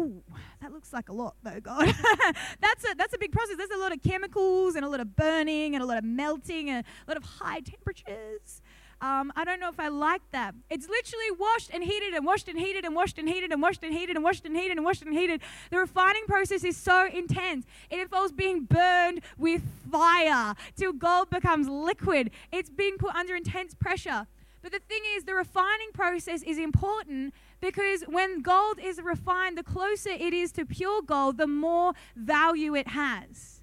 Ooh, 0.00 0.22
that 0.60 0.72
looks 0.72 0.92
like 0.92 1.08
a 1.10 1.12
lot 1.12 1.36
though, 1.42 1.60
God. 1.60 1.86
that's 2.60 2.84
a 2.84 2.94
that's 2.96 3.14
a 3.14 3.18
big 3.18 3.30
process. 3.30 3.56
There's 3.56 3.70
a 3.70 3.78
lot 3.78 3.92
of 3.92 4.02
chemicals 4.02 4.74
and 4.74 4.84
a 4.84 4.88
lot 4.88 5.00
of 5.00 5.14
burning 5.14 5.74
and 5.74 5.82
a 5.82 5.86
lot 5.86 5.98
of 5.98 6.04
melting 6.04 6.70
and 6.70 6.84
a 7.06 7.10
lot 7.10 7.16
of 7.16 7.24
high 7.24 7.60
temperatures. 7.60 8.62
Um, 9.02 9.32
I 9.34 9.44
don't 9.44 9.58
know 9.58 9.68
if 9.68 9.80
I 9.80 9.88
like 9.88 10.22
that. 10.30 10.54
It's 10.70 10.88
literally 10.88 11.32
washed 11.36 11.70
and 11.74 11.82
heated 11.82 12.14
and 12.14 12.24
washed 12.24 12.46
and 12.46 12.56
heated 12.56 12.84
and 12.84 12.94
washed 12.94 13.18
and 13.18 13.28
heated 13.28 13.50
and 13.50 13.60
washed 13.60 13.82
and 13.82 13.92
heated 13.92 14.14
and 14.14 14.22
washed 14.22 14.46
and 14.46 14.56
heated 14.56 14.76
and 14.76 14.84
washed 14.84 15.02
and 15.02 15.12
heated. 15.12 15.40
The 15.72 15.78
refining 15.78 16.24
process 16.26 16.62
is 16.62 16.76
so 16.76 17.08
intense. 17.12 17.66
It 17.90 17.98
involves 17.98 18.30
being 18.30 18.62
burned 18.62 19.22
with 19.36 19.62
fire 19.90 20.54
till 20.76 20.92
gold 20.92 21.30
becomes 21.30 21.68
liquid. 21.68 22.30
It's 22.52 22.70
being 22.70 22.96
put 22.96 23.12
under 23.16 23.34
intense 23.34 23.74
pressure. 23.74 24.28
But 24.62 24.70
the 24.70 24.78
thing 24.78 25.02
is, 25.16 25.24
the 25.24 25.34
refining 25.34 25.90
process 25.92 26.44
is 26.44 26.56
important 26.56 27.34
because 27.60 28.02
when 28.02 28.40
gold 28.40 28.78
is 28.80 29.00
refined, 29.02 29.58
the 29.58 29.64
closer 29.64 30.10
it 30.10 30.32
is 30.32 30.52
to 30.52 30.64
pure 30.64 31.02
gold, 31.02 31.38
the 31.38 31.48
more 31.48 31.94
value 32.14 32.76
it 32.76 32.86
has. 32.86 33.62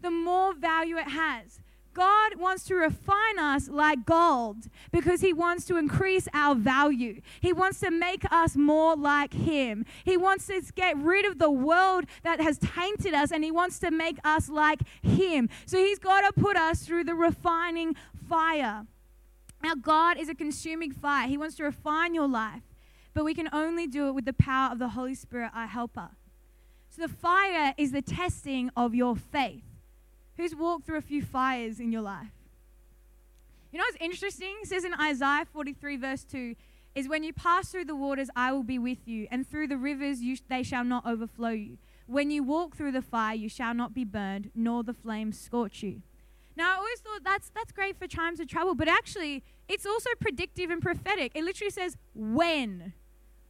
The 0.00 0.10
more 0.10 0.52
value 0.52 0.96
it 0.96 1.10
has. 1.10 1.60
God 1.98 2.38
wants 2.38 2.62
to 2.66 2.76
refine 2.76 3.40
us 3.40 3.68
like 3.68 4.06
gold 4.06 4.68
because 4.92 5.20
He 5.20 5.32
wants 5.32 5.64
to 5.64 5.76
increase 5.76 6.28
our 6.32 6.54
value. 6.54 7.20
He 7.40 7.52
wants 7.52 7.80
to 7.80 7.90
make 7.90 8.22
us 8.30 8.54
more 8.54 8.94
like 8.94 9.34
Him. 9.34 9.84
He 10.04 10.16
wants 10.16 10.46
to 10.46 10.62
get 10.76 10.96
rid 10.96 11.26
of 11.26 11.40
the 11.40 11.50
world 11.50 12.04
that 12.22 12.40
has 12.40 12.56
tainted 12.58 13.14
us 13.14 13.32
and 13.32 13.42
He 13.42 13.50
wants 13.50 13.80
to 13.80 13.90
make 13.90 14.18
us 14.22 14.48
like 14.48 14.82
Him. 15.02 15.48
So 15.66 15.76
He's 15.76 15.98
got 15.98 16.20
to 16.20 16.40
put 16.40 16.56
us 16.56 16.84
through 16.84 17.02
the 17.02 17.16
refining 17.16 17.96
fire. 18.28 18.86
Now, 19.60 19.74
God 19.74 20.18
is 20.18 20.28
a 20.28 20.36
consuming 20.36 20.92
fire. 20.92 21.26
He 21.26 21.36
wants 21.36 21.56
to 21.56 21.64
refine 21.64 22.14
your 22.14 22.28
life, 22.28 22.62
but 23.12 23.24
we 23.24 23.34
can 23.34 23.48
only 23.52 23.88
do 23.88 24.06
it 24.06 24.12
with 24.12 24.24
the 24.24 24.32
power 24.32 24.70
of 24.70 24.78
the 24.78 24.90
Holy 24.90 25.16
Spirit, 25.16 25.50
our 25.52 25.66
helper. 25.66 26.10
So, 26.90 27.02
the 27.02 27.12
fire 27.12 27.74
is 27.76 27.90
the 27.90 28.02
testing 28.02 28.70
of 28.76 28.94
your 28.94 29.16
faith. 29.16 29.67
Who's 30.38 30.54
walked 30.54 30.86
through 30.86 30.98
a 30.98 31.02
few 31.02 31.20
fires 31.20 31.80
in 31.80 31.90
your 31.90 32.02
life? 32.02 32.30
You 33.72 33.78
know 33.78 33.84
what's 33.84 34.00
interesting? 34.00 34.54
It 34.62 34.68
says 34.68 34.84
in 34.84 34.94
Isaiah 34.94 35.44
43, 35.52 35.96
verse 35.96 36.24
2, 36.24 36.54
is 36.94 37.08
when 37.08 37.24
you 37.24 37.32
pass 37.32 37.70
through 37.70 37.86
the 37.86 37.96
waters, 37.96 38.30
I 38.36 38.52
will 38.52 38.62
be 38.62 38.78
with 38.78 39.06
you, 39.06 39.26
and 39.32 39.46
through 39.46 39.66
the 39.66 39.76
rivers, 39.76 40.20
you, 40.20 40.36
they 40.48 40.62
shall 40.62 40.84
not 40.84 41.04
overflow 41.04 41.50
you. 41.50 41.78
When 42.06 42.30
you 42.30 42.44
walk 42.44 42.76
through 42.76 42.92
the 42.92 43.02
fire, 43.02 43.34
you 43.34 43.48
shall 43.48 43.74
not 43.74 43.92
be 43.92 44.04
burned, 44.04 44.52
nor 44.54 44.84
the 44.84 44.94
flames 44.94 45.38
scorch 45.38 45.82
you. 45.82 46.02
Now, 46.56 46.72
I 46.72 46.76
always 46.76 47.00
thought 47.00 47.24
that's, 47.24 47.50
that's 47.54 47.72
great 47.72 47.98
for 47.98 48.06
times 48.06 48.38
of 48.38 48.46
trouble, 48.46 48.76
but 48.76 48.88
actually, 48.88 49.42
it's 49.68 49.84
also 49.84 50.10
predictive 50.20 50.70
and 50.70 50.80
prophetic. 50.80 51.32
It 51.34 51.42
literally 51.42 51.70
says, 51.70 51.96
when 52.14 52.94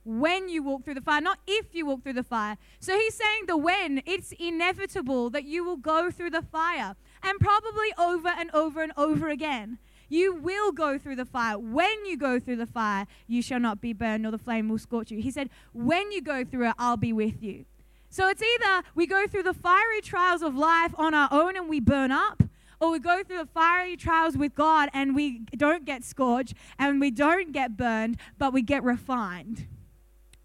when 0.08 0.48
you 0.48 0.62
walk 0.62 0.84
through 0.84 0.94
the 0.94 1.02
fire, 1.02 1.20
not 1.20 1.38
if 1.46 1.74
you 1.74 1.84
walk 1.84 2.02
through 2.02 2.14
the 2.14 2.22
fire. 2.22 2.56
So 2.80 2.96
he's 2.98 3.14
saying 3.14 3.42
the 3.46 3.58
when, 3.58 4.02
it's 4.06 4.32
inevitable 4.38 5.28
that 5.30 5.44
you 5.44 5.62
will 5.62 5.76
go 5.76 6.10
through 6.10 6.30
the 6.30 6.40
fire, 6.40 6.96
and 7.22 7.38
probably 7.38 7.92
over 7.98 8.28
and 8.28 8.50
over 8.54 8.82
and 8.82 8.92
over 8.96 9.28
again. 9.28 9.78
You 10.08 10.34
will 10.34 10.72
go 10.72 10.96
through 10.96 11.16
the 11.16 11.26
fire. 11.26 11.58
When 11.58 12.06
you 12.06 12.16
go 12.16 12.40
through 12.40 12.56
the 12.56 12.66
fire, 12.66 13.06
you 13.26 13.42
shall 13.42 13.60
not 13.60 13.82
be 13.82 13.92
burned, 13.92 14.22
nor 14.22 14.32
the 14.32 14.38
flame 14.38 14.70
will 14.70 14.78
scorch 14.78 15.10
you. 15.10 15.20
He 15.20 15.30
said, 15.30 15.50
When 15.74 16.10
you 16.10 16.22
go 16.22 16.42
through 16.42 16.70
it, 16.70 16.74
I'll 16.78 16.96
be 16.96 17.12
with 17.12 17.42
you. 17.42 17.66
So 18.08 18.30
it's 18.30 18.42
either 18.42 18.84
we 18.94 19.06
go 19.06 19.26
through 19.26 19.42
the 19.42 19.52
fiery 19.52 20.00
trials 20.00 20.40
of 20.40 20.54
life 20.54 20.94
on 20.96 21.12
our 21.12 21.28
own 21.30 21.54
and 21.54 21.68
we 21.68 21.80
burn 21.80 22.10
up, 22.10 22.42
or 22.80 22.90
we 22.90 22.98
go 22.98 23.22
through 23.22 23.38
the 23.38 23.50
fiery 23.52 23.98
trials 23.98 24.38
with 24.38 24.54
God 24.54 24.88
and 24.94 25.14
we 25.14 25.40
don't 25.54 25.84
get 25.84 26.02
scorched 26.02 26.54
and 26.78 26.98
we 26.98 27.10
don't 27.10 27.52
get 27.52 27.76
burned, 27.76 28.16
but 28.38 28.54
we 28.54 28.62
get 28.62 28.82
refined. 28.82 29.66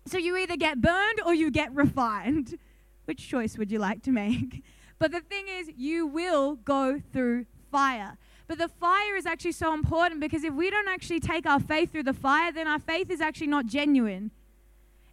So 0.05 0.17
you 0.17 0.35
either 0.37 0.57
get 0.57 0.81
burned 0.81 1.21
or 1.25 1.33
you 1.33 1.51
get 1.51 1.73
refined. 1.73 2.57
Which 3.05 3.27
choice 3.27 3.57
would 3.57 3.71
you 3.71 3.79
like 3.79 4.01
to 4.03 4.11
make? 4.11 4.63
But 4.99 5.11
the 5.11 5.19
thing 5.19 5.47
is, 5.49 5.69
you 5.75 6.07
will 6.07 6.55
go 6.55 7.01
through 7.11 7.45
fire. 7.69 8.17
But 8.47 8.57
the 8.57 8.69
fire 8.69 9.17
is 9.17 9.25
actually 9.25 9.51
so 9.51 9.73
important 9.73 10.21
because 10.21 10.45
if 10.45 10.53
we 10.53 10.69
don't 10.69 10.87
actually 10.87 11.19
take 11.19 11.45
our 11.45 11.59
faith 11.59 11.91
through 11.91 12.03
the 12.03 12.13
fire, 12.13 12.53
then 12.53 12.69
our 12.69 12.79
faith 12.79 13.09
is 13.09 13.19
actually 13.19 13.47
not 13.47 13.65
genuine. 13.65 14.31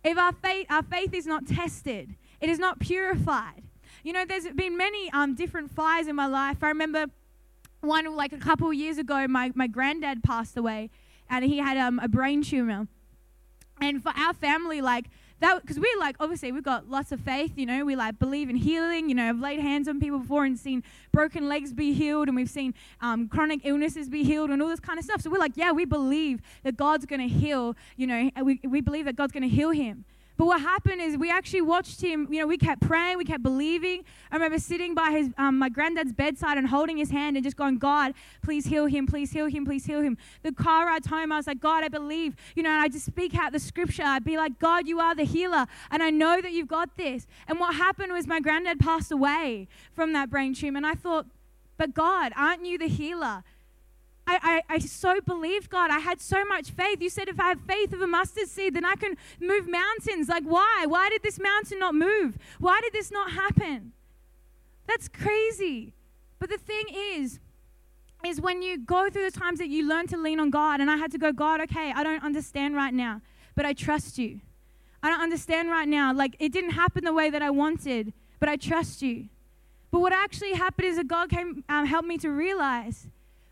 If 0.05 0.17
our 0.17 0.33
faith, 0.33 0.67
our 0.71 0.85
faith 0.85 1.13
is 1.13 1.27
not 1.27 1.47
tested, 1.47 2.15
it 2.41 2.49
is 2.49 2.59
not 2.59 2.79
purified. 2.79 3.65
You 4.05 4.13
know, 4.13 4.25
there's 4.25 4.47
been 4.49 4.77
many 4.77 5.11
um, 5.13 5.35
different 5.35 5.73
fires 5.73 6.07
in 6.07 6.15
my 6.15 6.27
life. 6.27 6.63
I 6.63 6.69
remember 6.69 7.07
one 7.81 8.05
like 8.17 8.33
a 8.33 8.39
couple 8.39 8.73
years 8.73 8.99
ago, 8.99 9.27
my, 9.27 9.51
my 9.55 9.67
granddad 9.67 10.23
passed 10.23 10.57
away 10.57 10.91
and 11.29 11.45
he 11.45 11.59
had 11.59 11.77
um, 11.77 11.99
a 11.99 12.09
brain 12.09 12.43
tumor. 12.43 12.89
And 13.81 14.03
for 14.03 14.13
our 14.17 14.35
family, 14.35 14.81
like 14.81 15.07
that, 15.41 15.63
because 15.63 15.79
we 15.79 15.95
like 15.99 16.17
obviously 16.21 16.53
we've 16.53 16.63
got 16.63 16.89
lots 16.91 17.13
of 17.13 17.21
faith, 17.21 17.53
you 17.57 17.67
know, 17.67 17.85
we 17.85 17.97
like 17.97 18.19
believe 18.19 18.51
in 18.51 18.57
healing. 18.57 19.09
You 19.09 19.15
know, 19.15 19.29
I've 19.29 19.41
laid 19.41 19.61
hands 19.61 19.89
on 19.89 19.99
people 19.99 20.19
before 20.19 20.45
and 20.45 20.59
seen 20.59 20.83
broken 21.13 21.49
legs 21.49 21.73
be 21.73 21.93
healed, 21.95 22.29
and 22.29 22.37
we've 22.37 22.51
seen 22.51 22.75
um, 23.01 23.29
chronic 23.29 23.61
illnesses 23.65 24.09
be 24.09 24.23
healed, 24.23 24.51
and 24.51 24.61
all 24.61 24.69
this 24.69 24.81
kind 24.81 24.99
of 24.99 25.05
stuff. 25.05 25.23
So 25.23 25.31
we're 25.31 25.39
like, 25.39 25.57
yeah, 25.57 25.73
we 25.73 25.85
believe 25.85 26.41
that 26.63 26.77
God's 26.77 27.07
going 27.07 27.21
to 27.21 27.29
heal. 27.29 27.75
You 27.97 28.07
know, 28.07 28.31
we 28.43 28.61
we 28.65 28.81
believe 28.81 29.07
that 29.07 29.17
God's 29.17 29.33
going 29.33 29.43
to 29.43 29.49
heal 29.49 29.71
him. 29.71 30.05
But 30.41 30.47
what 30.47 30.63
happened 30.63 31.03
is 31.03 31.19
we 31.19 31.31
actually 31.31 31.61
watched 31.61 32.01
him, 32.01 32.27
you 32.31 32.41
know, 32.41 32.47
we 32.47 32.57
kept 32.57 32.81
praying, 32.81 33.19
we 33.19 33.27
kept 33.27 33.43
believing. 33.43 34.07
I 34.33 34.37
remember 34.37 34.59
sitting 34.59 34.95
by 34.95 35.11
his, 35.11 35.29
um, 35.37 35.59
my 35.59 35.69
granddad's 35.69 36.15
bedside 36.15 36.57
and 36.57 36.67
holding 36.67 36.97
his 36.97 37.11
hand 37.11 37.37
and 37.37 37.45
just 37.45 37.59
going, 37.59 37.77
God, 37.77 38.15
please 38.41 38.65
heal 38.65 38.87
him, 38.87 39.07
please 39.07 39.33
heal 39.33 39.49
him, 39.49 39.67
please 39.67 39.85
heal 39.85 40.01
him. 40.01 40.17
The 40.43 40.53
car 40.53 40.87
ride 40.87 41.05
home, 41.05 41.31
I 41.31 41.37
was 41.37 41.47
like, 41.47 41.61
God, 41.61 41.85
I 41.85 41.89
believe, 41.89 42.37
you 42.57 42.63
know, 42.63 42.71
and 42.71 42.81
I 42.81 42.89
just 42.89 43.05
speak 43.05 43.37
out 43.37 43.53
the 43.53 43.59
scripture. 43.59 44.03
I'd 44.03 44.25
be 44.25 44.39
like, 44.39 44.59
God, 44.59 44.89
you 44.89 44.99
are 44.99 45.15
the 45.15 45.25
healer, 45.25 45.67
and 45.91 46.03
I 46.03 46.09
know 46.09 46.41
that 46.41 46.53
you've 46.53 46.69
got 46.69 46.97
this. 46.97 47.27
And 47.47 47.61
what 47.61 47.75
happened 47.75 48.11
was 48.11 48.27
my 48.27 48.41
granddad 48.41 48.81
passed 48.81 49.13
away 49.13 49.69
from 49.93 50.15
that 50.15 50.31
brain 50.31 50.55
tumor, 50.55 50.79
and 50.79 50.87
I 50.87 50.95
thought, 50.95 51.27
but 51.77 51.93
God, 51.93 52.33
aren't 52.35 52.65
you 52.65 52.79
the 52.79 52.89
healer? 52.89 53.45
I, 54.31 54.63
I, 54.69 54.75
I 54.75 54.79
so 54.79 55.21
believed 55.21 55.71
God. 55.71 55.91
I 55.91 55.99
had 55.99 56.21
so 56.21 56.45
much 56.45 56.71
faith. 56.71 57.03
You 57.03 57.11
said 57.11 57.29
if 57.29 57.41
I 57.41 57.49
have 57.49 57.61
faith 57.63 57.93
of 57.93 58.01
a 58.01 58.07
mustard 58.07 58.49
seed, 58.49 58.75
then 58.75 58.85
I 58.85 58.95
can 58.95 59.17
move 59.41 59.69
mountains. 59.69 60.29
Like, 60.29 60.45
why? 60.45 60.85
Why 60.87 61.09
did 61.09 61.23
this 61.23 61.41
mountain 61.41 61.81
not 61.81 61.95
move? 61.95 62.39
Why 62.61 62.81
did 62.81 62.93
this 62.93 63.11
not 63.11 63.33
happen? 63.33 63.93
That's 64.87 65.09
crazy. 65.09 65.95
But 66.39 66.49
the 66.49 66.59
thing 66.59 66.85
is, 66.93 67.41
is 68.25 68.41
when 68.41 68.63
you 68.63 68.79
go 68.79 69.11
through 69.11 69.29
the 69.29 69.37
times 69.37 69.59
that 69.59 69.69
you 69.69 69.89
learn 69.89 70.07
to 70.09 70.17
lean 70.17 70.39
on 70.39 70.51
God, 70.51 70.81
and 70.81 70.91
I 70.91 70.97
had 70.97 71.11
to 71.13 71.19
go, 71.19 71.33
God, 71.33 71.61
okay, 71.63 71.93
I 71.95 72.05
don't 72.05 72.23
understand 72.23 72.77
right 72.77 72.95
now, 72.95 73.23
but 73.57 73.65
I 73.65 73.73
trust 73.73 74.17
you. 74.17 74.41
I 75.03 75.11
don't 75.11 75.21
understand 75.21 75.71
right 75.71 75.89
now. 75.89 76.13
Like, 76.13 76.37
it 76.39 76.53
didn't 76.53 76.73
happen 76.73 77.05
the 77.05 77.13
way 77.13 77.31
that 77.31 77.43
I 77.43 77.51
wanted, 77.51 78.13
but 78.39 78.49
I 78.49 78.57
trust 78.57 79.03
you. 79.03 79.29
But 79.91 80.01
what 80.01 80.13
actually 80.13 80.53
happened 80.53 80.87
is 80.87 80.97
that 80.97 81.09
God 81.09 81.31
came, 81.31 81.65
um, 81.69 81.87
helped 81.87 82.07
me 82.07 82.19
to 82.19 82.29
realize 82.29 83.09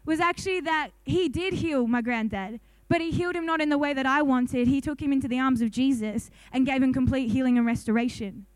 was 0.09 0.21
actually 0.21 0.61
that 0.61 0.90
he 1.05 1.29
did 1.29 1.53
heal 1.53 1.87
my 1.87 2.01
granddad, 2.01 2.61
but 2.88 3.03
he 3.03 3.11
healed 3.11 3.37
him 3.37 3.44
not 3.44 3.61
in 3.61 3.68
the 3.68 3.77
way 3.77 3.92
that 3.92 4.07
I 4.07 4.23
wanted. 4.23 4.66
He 4.66 4.81
took 4.81 5.03
him 5.03 5.12
into 5.12 5.29
the 5.29 5.38
arms 5.38 5.61
of 5.61 5.71
Jesus 5.71 6.31
and 6.51 6.64
gave 6.64 6.83
him 6.83 6.94
complete 6.94 7.31
healing 7.31 7.59
and 7.59 7.66
restoration. 7.66 8.47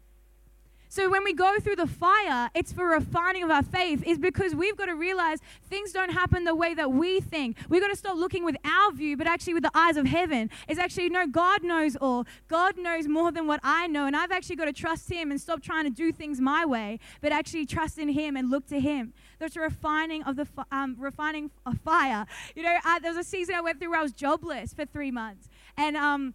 So 0.88 1.08
when 1.08 1.24
we 1.24 1.32
go 1.32 1.58
through 1.58 1.76
the 1.76 1.86
fire, 1.86 2.50
it's 2.54 2.70
for 2.70 2.86
refining 2.86 3.42
of 3.42 3.50
our 3.50 3.62
faith, 3.62 4.02
is 4.06 4.18
because 4.18 4.54
we've 4.54 4.76
got 4.76 4.86
to 4.86 4.94
realize 4.94 5.38
things 5.70 5.90
don't 5.90 6.12
happen 6.12 6.44
the 6.44 6.54
way 6.54 6.74
that 6.74 6.92
we 6.92 7.18
think. 7.20 7.56
We've 7.70 7.80
got 7.80 7.88
to 7.88 7.96
stop 7.96 8.16
looking 8.18 8.44
with 8.44 8.56
our 8.62 8.92
view, 8.92 9.16
but 9.16 9.26
actually 9.26 9.54
with 9.54 9.62
the 9.62 9.70
eyes 9.74 9.96
of 9.96 10.04
heaven. 10.04 10.50
It's 10.68 10.78
actually, 10.78 11.08
no, 11.08 11.26
God 11.26 11.62
knows 11.62 11.96
all. 11.96 12.26
God 12.46 12.76
knows 12.76 13.08
more 13.08 13.32
than 13.32 13.46
what 13.46 13.60
I 13.62 13.86
know. 13.86 14.04
And 14.04 14.14
I've 14.14 14.32
actually 14.32 14.56
got 14.56 14.66
to 14.66 14.72
trust 14.74 15.10
Him 15.10 15.30
and 15.30 15.40
stop 15.40 15.62
trying 15.62 15.84
to 15.84 15.90
do 15.90 16.12
things 16.12 16.42
my 16.42 16.66
way, 16.66 16.98
but 17.22 17.32
actually 17.32 17.64
trust 17.64 17.96
in 17.98 18.10
Him 18.10 18.36
and 18.36 18.50
look 18.50 18.66
to 18.66 18.78
Him. 18.78 19.14
There's 19.42 19.56
a 19.56 19.60
refining 19.60 20.22
of 20.22 20.36
the 20.36 20.46
um, 20.70 20.94
refining 21.00 21.50
of 21.66 21.80
fire. 21.80 22.26
You 22.54 22.62
know, 22.62 22.76
uh, 22.84 23.00
there 23.00 23.10
was 23.10 23.26
a 23.26 23.28
season 23.28 23.56
I 23.56 23.60
went 23.60 23.80
through 23.80 23.90
where 23.90 23.98
I 23.98 24.02
was 24.02 24.12
jobless 24.12 24.72
for 24.72 24.84
three 24.84 25.10
months. 25.10 25.48
And, 25.76 25.96
um, 25.96 26.34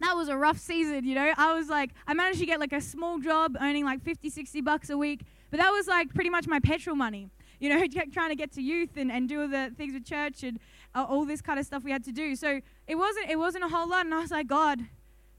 that 0.00 0.16
was 0.16 0.28
a 0.28 0.36
rough 0.36 0.58
season, 0.58 1.04
you 1.04 1.14
know. 1.14 1.32
I 1.36 1.54
was 1.54 1.68
like, 1.68 1.90
I 2.08 2.14
managed 2.14 2.40
to 2.40 2.46
get 2.46 2.58
like 2.58 2.72
a 2.72 2.80
small 2.80 3.20
job 3.20 3.56
earning 3.60 3.84
like 3.84 4.02
50, 4.02 4.28
60 4.28 4.60
bucks 4.60 4.90
a 4.90 4.98
week, 4.98 5.20
but 5.52 5.60
that 5.60 5.70
was 5.70 5.86
like 5.86 6.12
pretty 6.12 6.30
much 6.30 6.48
my 6.48 6.58
petrol 6.58 6.96
money, 6.96 7.30
you 7.60 7.68
know, 7.68 7.86
trying 8.12 8.30
to 8.30 8.34
get 8.34 8.50
to 8.54 8.60
youth 8.60 8.96
and, 8.96 9.12
and 9.12 9.28
do 9.28 9.46
the 9.46 9.72
things 9.76 9.94
with 9.94 10.04
church 10.04 10.42
and 10.42 10.58
uh, 10.96 11.06
all 11.08 11.24
this 11.24 11.40
kind 11.40 11.60
of 11.60 11.64
stuff 11.64 11.84
we 11.84 11.92
had 11.92 12.02
to 12.02 12.12
do. 12.12 12.34
So 12.34 12.60
it 12.88 12.96
wasn't, 12.96 13.30
it 13.30 13.38
wasn't 13.38 13.62
a 13.62 13.68
whole 13.68 13.88
lot. 13.88 14.04
And 14.04 14.12
I 14.12 14.18
was 14.18 14.32
like, 14.32 14.48
God, 14.48 14.80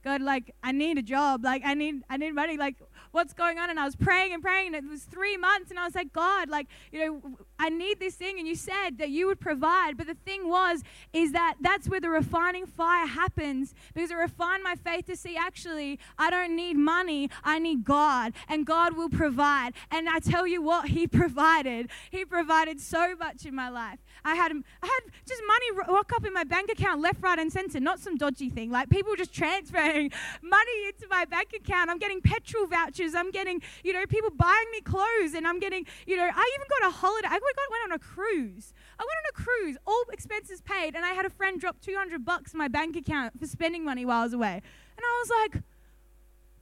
God, 0.03 0.21
like, 0.21 0.53
I 0.61 0.73
need 0.73 0.97
a 0.97 1.01
job. 1.01 1.43
Like, 1.45 1.61
I 1.65 1.73
need, 1.73 2.01
I 2.09 2.17
need 2.17 2.31
money. 2.31 2.57
Like, 2.57 2.75
what's 3.11 3.33
going 3.33 3.57
on? 3.57 3.69
And 3.69 3.79
I 3.79 3.85
was 3.85 3.95
praying 3.95 4.33
and 4.33 4.43
praying, 4.43 4.75
and 4.75 4.85
it 4.85 4.89
was 4.89 5.03
three 5.03 5.37
months, 5.37 5.69
and 5.69 5.79
I 5.79 5.85
was 5.85 5.95
like, 5.95 6.11
God, 6.11 6.49
like, 6.49 6.67
you 6.91 6.99
know, 6.99 7.37
I 7.57 7.69
need 7.69 7.99
this 7.99 8.15
thing. 8.15 8.37
And 8.37 8.47
you 8.47 8.55
said 8.55 8.97
that 8.97 9.09
you 9.09 9.27
would 9.27 9.39
provide. 9.39 9.95
But 9.95 10.07
the 10.07 10.17
thing 10.25 10.49
was, 10.49 10.83
is 11.13 11.31
that 11.31 11.55
that's 11.61 11.87
where 11.87 12.01
the 12.01 12.09
refining 12.09 12.65
fire 12.65 13.07
happens 13.07 13.73
because 13.93 14.11
it 14.11 14.15
refined 14.15 14.63
my 14.63 14.75
faith 14.75 15.05
to 15.05 15.15
see 15.15 15.37
actually, 15.37 15.99
I 16.17 16.29
don't 16.29 16.55
need 16.55 16.75
money, 16.75 17.29
I 17.43 17.59
need 17.59 17.85
God, 17.85 18.33
and 18.49 18.65
God 18.65 18.97
will 18.97 19.09
provide. 19.09 19.73
And 19.89 20.09
I 20.09 20.19
tell 20.19 20.45
you 20.45 20.61
what, 20.61 20.89
He 20.89 21.07
provided. 21.23 21.89
He 22.11 22.25
provided 22.25 22.81
so 22.81 23.15
much 23.15 23.45
in 23.45 23.55
my 23.55 23.69
life. 23.69 23.99
I 24.25 24.35
had, 24.35 24.51
I 24.51 24.85
had 24.85 25.13
just 25.27 25.41
money 25.47 25.93
rock 25.93 26.11
up 26.15 26.25
in 26.25 26.33
my 26.33 26.43
bank 26.43 26.69
account 26.71 27.01
left, 27.01 27.21
right, 27.21 27.37
and 27.37 27.51
center, 27.51 27.79
not 27.79 27.99
some 27.99 28.17
dodgy 28.17 28.49
thing. 28.49 28.71
Like 28.71 28.89
people 28.89 29.15
just 29.15 29.33
transferring 29.33 30.11
money 30.41 30.85
into 30.87 31.07
my 31.09 31.25
bank 31.25 31.53
account. 31.55 31.89
I'm 31.89 31.99
getting 31.99 32.21
petrol 32.21 32.67
vouchers. 32.67 33.15
I'm 33.15 33.31
getting, 33.31 33.61
you 33.83 33.93
know, 33.93 34.05
people 34.05 34.29
buying 34.31 34.71
me 34.71 34.81
clothes, 34.81 35.33
and 35.35 35.47
I'm 35.47 35.59
getting, 35.59 35.85
you 36.07 36.15
know, 36.15 36.23
I 36.23 36.51
even 36.55 36.67
got 36.69 36.89
a 36.89 36.91
holiday. 36.91 37.27
I 37.27 37.39
got, 37.39 37.41
went 37.41 37.83
on 37.85 37.91
a 37.93 37.99
cruise. 37.99 38.73
I 38.99 39.03
went 39.03 39.17
on 39.25 39.29
a 39.29 39.43
cruise, 39.43 39.77
all 39.85 40.03
expenses 40.11 40.61
paid, 40.61 40.95
and 40.95 41.05
I 41.05 41.09
had 41.09 41.25
a 41.25 41.29
friend 41.29 41.59
drop 41.59 41.79
200 41.81 42.23
bucks 42.25 42.53
in 42.53 42.57
my 42.57 42.67
bank 42.67 42.95
account 42.95 43.39
for 43.39 43.47
spending 43.47 43.83
money 43.83 44.05
while 44.05 44.21
I 44.21 44.23
was 44.23 44.33
away. 44.33 44.61
And 44.95 45.03
I 45.03 45.23
was 45.23 45.31
like, 45.41 45.63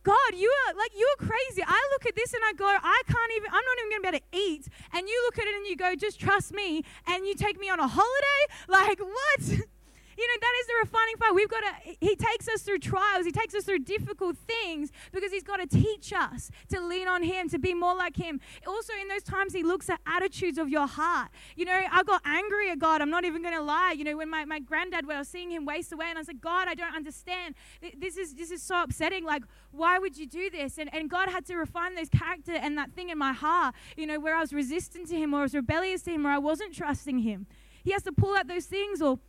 God, 0.03 0.33
you 0.35 0.51
are 0.67 0.73
like 0.75 0.91
you 0.97 1.07
are 1.13 1.25
crazy. 1.27 1.63
I 1.65 1.89
look 1.93 2.05
at 2.07 2.15
this 2.15 2.33
and 2.33 2.41
I 2.43 2.53
go, 2.53 2.65
I 2.65 3.01
can't 3.07 3.31
even. 3.35 3.49
I'm 3.51 3.63
not 3.63 3.77
even 3.79 3.89
going 3.89 4.01
to 4.01 4.11
be 4.11 4.17
able 4.17 4.19
to 4.19 4.37
eat. 4.37 4.67
And 4.93 5.07
you 5.07 5.21
look 5.25 5.37
at 5.37 5.45
it 5.47 5.55
and 5.55 5.67
you 5.67 5.75
go, 5.75 5.95
just 5.95 6.19
trust 6.19 6.53
me. 6.53 6.83
And 7.07 7.25
you 7.25 7.35
take 7.35 7.59
me 7.59 7.69
on 7.69 7.79
a 7.79 7.87
holiday. 7.87 8.41
Like 8.67 8.99
what? 8.99 9.67
You 10.17 10.27
know, 10.27 10.39
that 10.41 10.53
is 10.59 10.67
the 10.67 10.73
refining 10.81 11.17
fire. 11.17 11.33
We've 11.33 11.49
got 11.49 11.61
to, 11.61 11.95
he 11.99 12.15
takes 12.15 12.47
us 12.47 12.61
through 12.61 12.79
trials, 12.79 13.25
he 13.25 13.31
takes 13.31 13.53
us 13.55 13.63
through 13.63 13.79
difficult 13.79 14.37
things 14.37 14.91
because 15.11 15.31
he's 15.31 15.43
got 15.43 15.57
to 15.57 15.67
teach 15.67 16.13
us 16.13 16.51
to 16.69 16.81
lean 16.81 17.07
on 17.07 17.23
him, 17.23 17.49
to 17.49 17.59
be 17.59 17.73
more 17.73 17.95
like 17.95 18.17
him. 18.17 18.39
Also, 18.67 18.93
in 19.01 19.07
those 19.07 19.23
times, 19.23 19.53
he 19.53 19.63
looks 19.63 19.89
at 19.89 19.99
attitudes 20.05 20.57
of 20.57 20.69
your 20.69 20.87
heart. 20.87 21.29
You 21.55 21.65
know, 21.65 21.79
I 21.91 22.03
got 22.03 22.21
angry 22.25 22.69
at 22.69 22.79
God. 22.79 23.01
I'm 23.01 23.09
not 23.09 23.25
even 23.25 23.41
going 23.41 23.55
to 23.55 23.63
lie. 23.63 23.93
You 23.97 24.03
know, 24.03 24.17
when 24.17 24.29
my, 24.29 24.45
my 24.45 24.59
granddad, 24.59 25.05
when 25.07 25.15
I 25.15 25.19
was 25.19 25.27
seeing 25.27 25.51
him 25.51 25.65
waste 25.65 25.91
away, 25.91 26.07
and 26.09 26.17
I 26.17 26.21
was 26.21 26.27
like, 26.27 26.41
God, 26.41 26.67
I 26.67 26.75
don't 26.75 26.95
understand. 26.95 27.55
This 27.97 28.17
is, 28.17 28.35
this 28.35 28.51
is 28.51 28.61
so 28.61 28.83
upsetting. 28.83 29.23
Like, 29.23 29.43
why 29.71 29.99
would 29.99 30.17
you 30.17 30.27
do 30.27 30.49
this? 30.49 30.77
And, 30.77 30.93
and 30.93 31.09
God 31.09 31.29
had 31.29 31.45
to 31.45 31.55
refine 31.55 31.95
those 31.95 32.09
character 32.09 32.53
and 32.53 32.77
that 32.77 32.91
thing 32.93 33.09
in 33.09 33.17
my 33.17 33.33
heart, 33.33 33.75
you 33.97 34.05
know, 34.05 34.19
where 34.19 34.35
I 34.35 34.41
was 34.41 34.53
resistant 34.53 35.07
to 35.09 35.15
him 35.15 35.33
or 35.33 35.39
I 35.39 35.43
was 35.43 35.55
rebellious 35.55 36.01
to 36.03 36.11
him 36.11 36.27
or 36.27 36.31
I 36.31 36.37
wasn't 36.37 36.75
trusting 36.75 37.19
him. 37.19 37.47
He 37.83 37.91
has 37.91 38.03
to 38.03 38.11
pull 38.11 38.35
out 38.35 38.47
those 38.47 38.65
things 38.65 39.01
or 39.01 39.19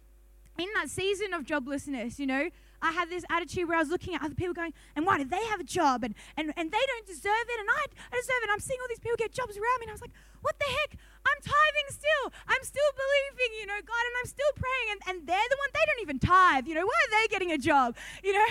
in 0.58 0.68
that 0.74 0.90
season 0.90 1.32
of 1.32 1.44
joblessness, 1.44 2.18
you 2.18 2.26
know, 2.26 2.48
I 2.82 2.90
had 2.90 3.08
this 3.08 3.24
attitude 3.30 3.68
where 3.68 3.76
I 3.76 3.80
was 3.80 3.90
looking 3.90 4.14
at 4.14 4.22
other 4.22 4.34
people 4.34 4.54
going, 4.54 4.74
and 4.96 5.06
why 5.06 5.18
do 5.18 5.24
they 5.24 5.44
have 5.46 5.60
a 5.60 5.64
job? 5.64 6.02
And, 6.02 6.14
and, 6.36 6.52
and 6.56 6.70
they 6.70 6.84
don't 6.86 7.06
deserve 7.06 7.46
it, 7.48 7.60
and 7.60 7.68
I, 7.70 7.84
I 8.12 8.16
deserve 8.16 8.42
it. 8.42 8.50
I'm 8.52 8.60
seeing 8.60 8.80
all 8.80 8.88
these 8.88 8.98
people 8.98 9.16
get 9.16 9.32
jobs 9.32 9.56
around 9.56 9.78
me, 9.80 9.84
and 9.84 9.90
I 9.90 9.94
was 9.94 10.00
like, 10.00 10.12
what 10.42 10.58
the 10.58 10.66
heck? 10.66 10.98
I'm 11.26 11.40
tithing 11.42 11.88
still. 11.90 12.24
I'm 12.48 12.62
still 12.62 12.90
believing, 12.94 13.50
you 13.60 13.66
know, 13.66 13.80
God, 13.84 14.04
and 14.06 14.14
I'm 14.20 14.28
still 14.28 14.52
praying, 14.56 14.88
and, 14.92 15.00
and 15.08 15.16
they're 15.26 15.48
the 15.50 15.58
one, 15.58 15.70
they 15.72 15.84
don't 15.86 16.02
even 16.02 16.18
tithe, 16.18 16.66
you 16.66 16.74
know, 16.74 16.86
why 16.86 16.98
are 17.06 17.12
they 17.22 17.28
getting 17.28 17.52
a 17.52 17.58
job? 17.58 17.96
You 18.22 18.32
know? 18.32 18.46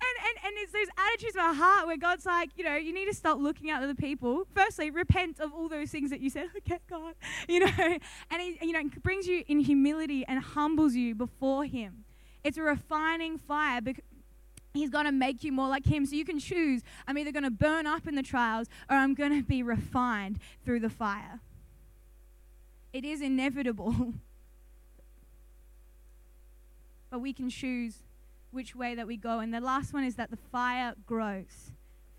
and, 0.00 0.16
and, 0.28 0.46
and 0.46 0.54
it's 0.58 0.72
those 0.72 0.86
attitudes 0.96 1.36
of 1.36 1.42
our 1.42 1.54
heart 1.54 1.86
where 1.86 1.96
God's 1.96 2.24
like, 2.24 2.50
you 2.56 2.64
know, 2.64 2.76
you 2.76 2.92
need 2.92 3.06
to 3.06 3.14
stop 3.14 3.38
looking 3.38 3.70
at 3.70 3.82
other 3.82 3.94
people. 3.94 4.46
Firstly, 4.54 4.90
repent 4.90 5.40
of 5.40 5.52
all 5.52 5.68
those 5.68 5.90
things 5.90 6.10
that 6.10 6.20
you 6.20 6.30
said, 6.30 6.48
okay, 6.58 6.78
God, 6.88 7.14
you 7.48 7.60
know, 7.60 7.98
and 8.30 8.40
he, 8.40 8.58
you 8.62 8.72
know, 8.72 8.88
brings 9.02 9.26
you 9.26 9.44
in 9.48 9.60
humility 9.60 10.24
and 10.26 10.42
humbles 10.42 10.94
you 10.94 11.14
before 11.14 11.64
Him. 11.64 12.04
It's 12.44 12.56
a 12.56 12.62
refining 12.62 13.38
fire 13.38 13.80
because 13.80 14.04
He's 14.72 14.90
going 14.90 15.06
to 15.06 15.12
make 15.12 15.42
you 15.42 15.52
more 15.52 15.68
like 15.68 15.86
Him. 15.86 16.06
So 16.06 16.14
you 16.14 16.24
can 16.24 16.38
choose 16.38 16.82
I'm 17.06 17.18
either 17.18 17.32
going 17.32 17.44
to 17.44 17.50
burn 17.50 17.86
up 17.86 18.06
in 18.06 18.14
the 18.14 18.22
trials 18.22 18.68
or 18.88 18.96
I'm 18.96 19.14
going 19.14 19.32
to 19.32 19.42
be 19.42 19.62
refined 19.62 20.38
through 20.64 20.80
the 20.80 20.90
fire. 20.90 21.40
It 22.92 23.04
is 23.04 23.20
inevitable. 23.20 24.14
but 27.10 27.20
we 27.20 27.32
can 27.32 27.50
choose 27.50 27.98
which 28.50 28.74
way 28.74 28.94
that 28.94 29.06
we 29.06 29.16
go. 29.16 29.40
And 29.40 29.52
the 29.52 29.60
last 29.60 29.92
one 29.92 30.04
is 30.04 30.16
that 30.16 30.30
the 30.30 30.36
fire 30.36 30.94
grows. 31.06 31.72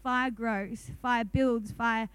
Fire 0.03 0.31
grows. 0.31 0.91
Fire 1.01 1.23
builds. 1.23 1.71
Fire, 1.71 2.09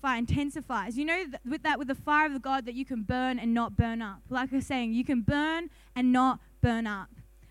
fire 0.00 0.18
intensifies. 0.18 0.96
You 0.98 1.04
know 1.04 1.16
th- 1.16 1.40
with 1.48 1.62
that, 1.62 1.78
with 1.78 1.88
the 1.88 1.94
fire 1.94 2.26
of 2.26 2.32
the 2.32 2.38
God, 2.38 2.66
that 2.66 2.74
you 2.74 2.84
can 2.84 3.02
burn 3.02 3.38
and 3.38 3.54
not 3.54 3.76
burn 3.76 4.02
up. 4.02 4.20
Like 4.28 4.52
I 4.52 4.56
was 4.56 4.66
saying, 4.66 4.92
you 4.92 5.04
can 5.04 5.20
burn 5.22 5.70
and 5.94 6.12
not 6.12 6.40
burn 6.60 6.86
up. 6.86 7.08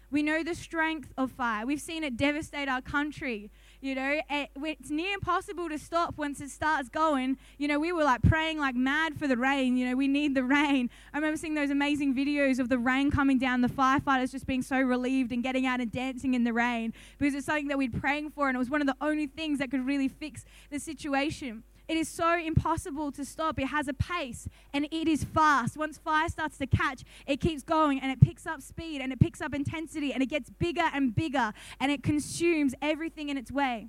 We 0.09 0.23
know 0.23 0.43
the 0.43 0.55
strength 0.55 1.11
of 1.17 1.31
fire. 1.31 1.65
We've 1.65 1.81
seen 1.81 2.03
it 2.03 2.15
devastate 2.15 2.69
our 2.69 2.81
country. 2.81 3.51
You 3.79 3.93
know, 3.93 4.19
it's 4.29 4.89
near 4.89 5.13
impossible 5.13 5.69
to 5.69 5.77
stop 5.77 6.17
once 6.17 6.41
it 6.41 6.49
starts 6.49 6.89
going. 6.89 7.37
You 7.59 7.67
know, 7.67 7.79
we 7.79 7.91
were 7.91 8.03
like 8.03 8.23
praying 8.23 8.57
like 8.57 8.75
mad 8.75 9.19
for 9.19 9.27
the 9.27 9.37
rain. 9.37 9.77
You 9.77 9.89
know, 9.89 9.95
we 9.95 10.07
need 10.07 10.33
the 10.33 10.43
rain. 10.57 10.89
I 11.13 11.17
remember 11.17 11.37
seeing 11.37 11.53
those 11.53 11.69
amazing 11.69 12.15
videos 12.15 12.57
of 12.57 12.69
the 12.69 12.79
rain 12.79 13.11
coming 13.11 13.37
down, 13.37 13.61
the 13.61 13.67
firefighters 13.67 14.31
just 14.31 14.47
being 14.47 14.63
so 14.63 14.79
relieved 14.79 15.31
and 15.31 15.43
getting 15.43 15.67
out 15.67 15.79
and 15.79 15.91
dancing 15.91 16.33
in 16.33 16.43
the 16.43 16.53
rain 16.53 16.91
because 17.19 17.35
it's 17.35 17.45
something 17.45 17.67
that 17.67 17.77
we'd 17.77 17.99
praying 17.99 18.31
for, 18.31 18.47
and 18.47 18.55
it 18.55 18.59
was 18.59 18.69
one 18.69 18.81
of 18.81 18.87
the 18.87 18.95
only 18.99 19.27
things 19.27 19.59
that 19.59 19.69
could 19.69 19.85
really 19.85 20.07
fix 20.07 20.43
the 20.71 20.79
situation. 20.79 21.63
It 21.87 21.95
is 21.95 22.09
so 22.09 22.37
impossible 22.37 23.11
to 23.13 23.23
stop. 23.23 23.59
It 23.59 23.67
has 23.67 23.87
a 23.87 23.93
pace 23.93 24.49
and 24.73 24.85
it 24.91 25.07
is 25.07 25.23
fast. 25.23 25.77
Once 25.77 25.97
fire 25.97 26.27
starts 26.27 26.57
to 26.57 26.67
catch, 26.67 27.03
it 27.25 27.39
keeps 27.39 27.63
going 27.63 27.99
and 27.99 28.11
it 28.11 28.19
picks 28.19 28.45
up 28.45 28.61
speed 28.61 29.01
and 29.01 29.13
it 29.13 29.19
picks 29.19 29.39
up 29.39 29.53
intensity 29.53 30.11
and 30.11 30.21
it 30.21 30.27
gets 30.27 30.49
bigger 30.49 30.89
and 30.93 31.15
bigger 31.15 31.53
and 31.79 31.91
it 31.91 32.03
consumes 32.03 32.75
everything 32.81 33.29
in 33.29 33.37
its 33.37 33.51
way 33.51 33.87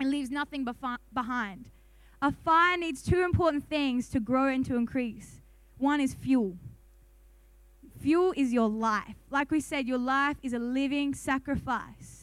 and 0.00 0.10
leaves 0.10 0.30
nothing 0.30 0.66
behind. 1.14 1.70
A 2.20 2.32
fire 2.32 2.76
needs 2.76 3.02
two 3.02 3.22
important 3.22 3.68
things 3.68 4.08
to 4.10 4.20
grow 4.20 4.48
and 4.48 4.66
to 4.66 4.76
increase. 4.76 5.40
One 5.78 6.00
is 6.00 6.14
fuel. 6.14 6.56
Fuel 8.00 8.32
is 8.36 8.52
your 8.52 8.68
life. 8.68 9.16
Like 9.30 9.50
we 9.52 9.60
said, 9.60 9.86
your 9.86 9.98
life 9.98 10.36
is 10.42 10.52
a 10.52 10.58
living 10.58 11.14
sacrifice. 11.14 12.21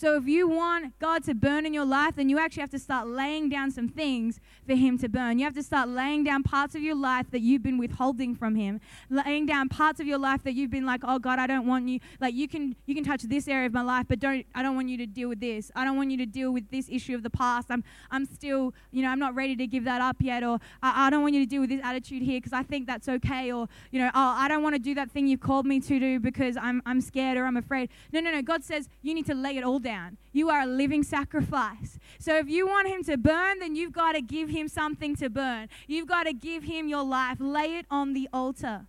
So 0.00 0.16
if 0.16 0.26
you 0.26 0.48
want 0.48 0.98
God 0.98 1.24
to 1.24 1.34
burn 1.34 1.66
in 1.66 1.74
your 1.74 1.84
life, 1.84 2.16
then 2.16 2.30
you 2.30 2.38
actually 2.38 2.62
have 2.62 2.70
to 2.70 2.78
start 2.78 3.06
laying 3.06 3.50
down 3.50 3.70
some 3.70 3.86
things 3.86 4.40
for 4.66 4.74
Him 4.74 4.96
to 4.96 5.10
burn. 5.10 5.38
You 5.38 5.44
have 5.44 5.52
to 5.52 5.62
start 5.62 5.90
laying 5.90 6.24
down 6.24 6.42
parts 6.42 6.74
of 6.74 6.80
your 6.80 6.94
life 6.94 7.30
that 7.32 7.42
you've 7.42 7.62
been 7.62 7.76
withholding 7.76 8.34
from 8.34 8.54
Him, 8.54 8.80
laying 9.10 9.44
down 9.44 9.68
parts 9.68 10.00
of 10.00 10.06
your 10.06 10.16
life 10.16 10.42
that 10.44 10.54
you've 10.54 10.70
been 10.70 10.86
like, 10.86 11.02
oh 11.04 11.18
God, 11.18 11.38
I 11.38 11.46
don't 11.46 11.66
want 11.66 11.86
you. 11.86 12.00
Like 12.18 12.32
you 12.32 12.48
can 12.48 12.76
you 12.86 12.94
can 12.94 13.04
touch 13.04 13.24
this 13.24 13.46
area 13.46 13.66
of 13.66 13.74
my 13.74 13.82
life, 13.82 14.06
but 14.08 14.20
don't 14.20 14.46
I 14.54 14.62
don't 14.62 14.74
want 14.74 14.88
you 14.88 14.96
to 14.96 15.06
deal 15.06 15.28
with 15.28 15.40
this. 15.40 15.70
I 15.76 15.84
don't 15.84 15.98
want 15.98 16.10
you 16.10 16.16
to 16.16 16.24
deal 16.24 16.50
with 16.50 16.70
this 16.70 16.88
issue 16.88 17.14
of 17.14 17.22
the 17.22 17.28
past. 17.28 17.70
I'm 17.70 17.84
I'm 18.10 18.24
still 18.24 18.72
you 18.92 19.02
know 19.02 19.08
I'm 19.08 19.18
not 19.18 19.34
ready 19.34 19.54
to 19.54 19.66
give 19.66 19.84
that 19.84 20.00
up 20.00 20.16
yet, 20.20 20.42
or 20.42 20.60
I, 20.82 21.08
I 21.08 21.10
don't 21.10 21.20
want 21.20 21.34
you 21.34 21.40
to 21.40 21.46
deal 21.46 21.60
with 21.60 21.68
this 21.68 21.82
attitude 21.84 22.22
here 22.22 22.38
because 22.38 22.54
I 22.54 22.62
think 22.62 22.86
that's 22.86 23.06
okay, 23.06 23.52
or 23.52 23.68
you 23.90 24.00
know 24.00 24.08
oh 24.14 24.34
I 24.38 24.48
don't 24.48 24.62
want 24.62 24.76
to 24.76 24.80
do 24.80 24.94
that 24.94 25.10
thing 25.10 25.26
you've 25.26 25.40
called 25.40 25.66
me 25.66 25.78
to 25.78 26.00
do 26.00 26.18
because 26.20 26.56
I'm 26.56 26.80
I'm 26.86 27.02
scared 27.02 27.36
or 27.36 27.44
I'm 27.44 27.58
afraid. 27.58 27.90
No 28.14 28.20
no 28.20 28.30
no. 28.30 28.40
God 28.40 28.64
says 28.64 28.88
you 29.02 29.12
need 29.12 29.26
to 29.26 29.34
lay 29.34 29.58
it 29.58 29.62
all 29.62 29.78
down. 29.90 30.16
You 30.32 30.50
are 30.50 30.60
a 30.60 30.66
living 30.66 31.02
sacrifice. 31.02 31.98
So 32.18 32.36
if 32.36 32.48
you 32.48 32.66
want 32.66 32.88
Him 32.88 33.02
to 33.04 33.16
burn, 33.16 33.58
then 33.58 33.74
you've 33.74 33.92
got 33.92 34.12
to 34.12 34.22
give 34.22 34.48
Him 34.48 34.68
something 34.68 35.16
to 35.16 35.28
burn. 35.28 35.68
You've 35.88 36.06
got 36.06 36.24
to 36.24 36.32
give 36.32 36.62
Him 36.64 36.88
your 36.88 37.02
life. 37.02 37.38
Lay 37.40 37.76
it 37.78 37.86
on 37.90 38.12
the 38.12 38.28
altar. 38.32 38.86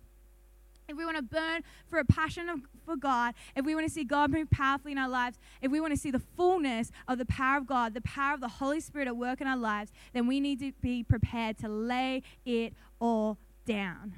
If 0.88 0.96
we 0.96 1.04
want 1.04 1.16
to 1.16 1.22
burn 1.22 1.62
for 1.88 1.98
a 1.98 2.04
passion 2.04 2.48
of, 2.48 2.60
for 2.84 2.96
God, 2.96 3.34
if 3.56 3.64
we 3.64 3.74
want 3.74 3.86
to 3.86 3.92
see 3.92 4.04
God 4.04 4.30
move 4.30 4.50
powerfully 4.50 4.92
in 4.92 4.98
our 4.98 5.08
lives, 5.08 5.38
if 5.60 5.72
we 5.72 5.80
want 5.80 5.92
to 5.92 5.98
see 5.98 6.10
the 6.10 6.22
fullness 6.36 6.92
of 7.08 7.18
the 7.18 7.26
power 7.26 7.58
of 7.58 7.66
God, 7.66 7.94
the 7.94 8.00
power 8.02 8.34
of 8.34 8.40
the 8.40 8.48
Holy 8.48 8.80
Spirit 8.80 9.08
at 9.08 9.16
work 9.16 9.40
in 9.40 9.46
our 9.46 9.56
lives, 9.56 9.90
then 10.12 10.26
we 10.26 10.38
need 10.38 10.60
to 10.60 10.72
be 10.80 11.02
prepared 11.02 11.58
to 11.58 11.68
lay 11.68 12.22
it 12.44 12.74
all 13.00 13.38
down 13.64 14.14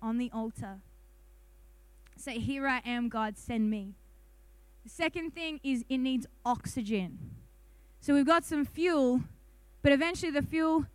on 0.00 0.18
the 0.18 0.30
altar. 0.32 0.80
Say, 2.16 2.38
Here 2.38 2.68
I 2.68 2.80
am, 2.84 3.08
God, 3.08 3.38
send 3.38 3.70
me. 3.70 3.94
The 4.84 4.90
second 4.90 5.32
thing 5.32 5.60
is 5.62 5.84
it 5.88 5.98
needs 5.98 6.26
oxygen. 6.44 7.18
So 8.00 8.14
we've 8.14 8.26
got 8.26 8.44
some 8.44 8.64
fuel, 8.64 9.22
but 9.82 9.92
eventually 9.92 10.32
the 10.32 10.42
fuel, 10.42 10.86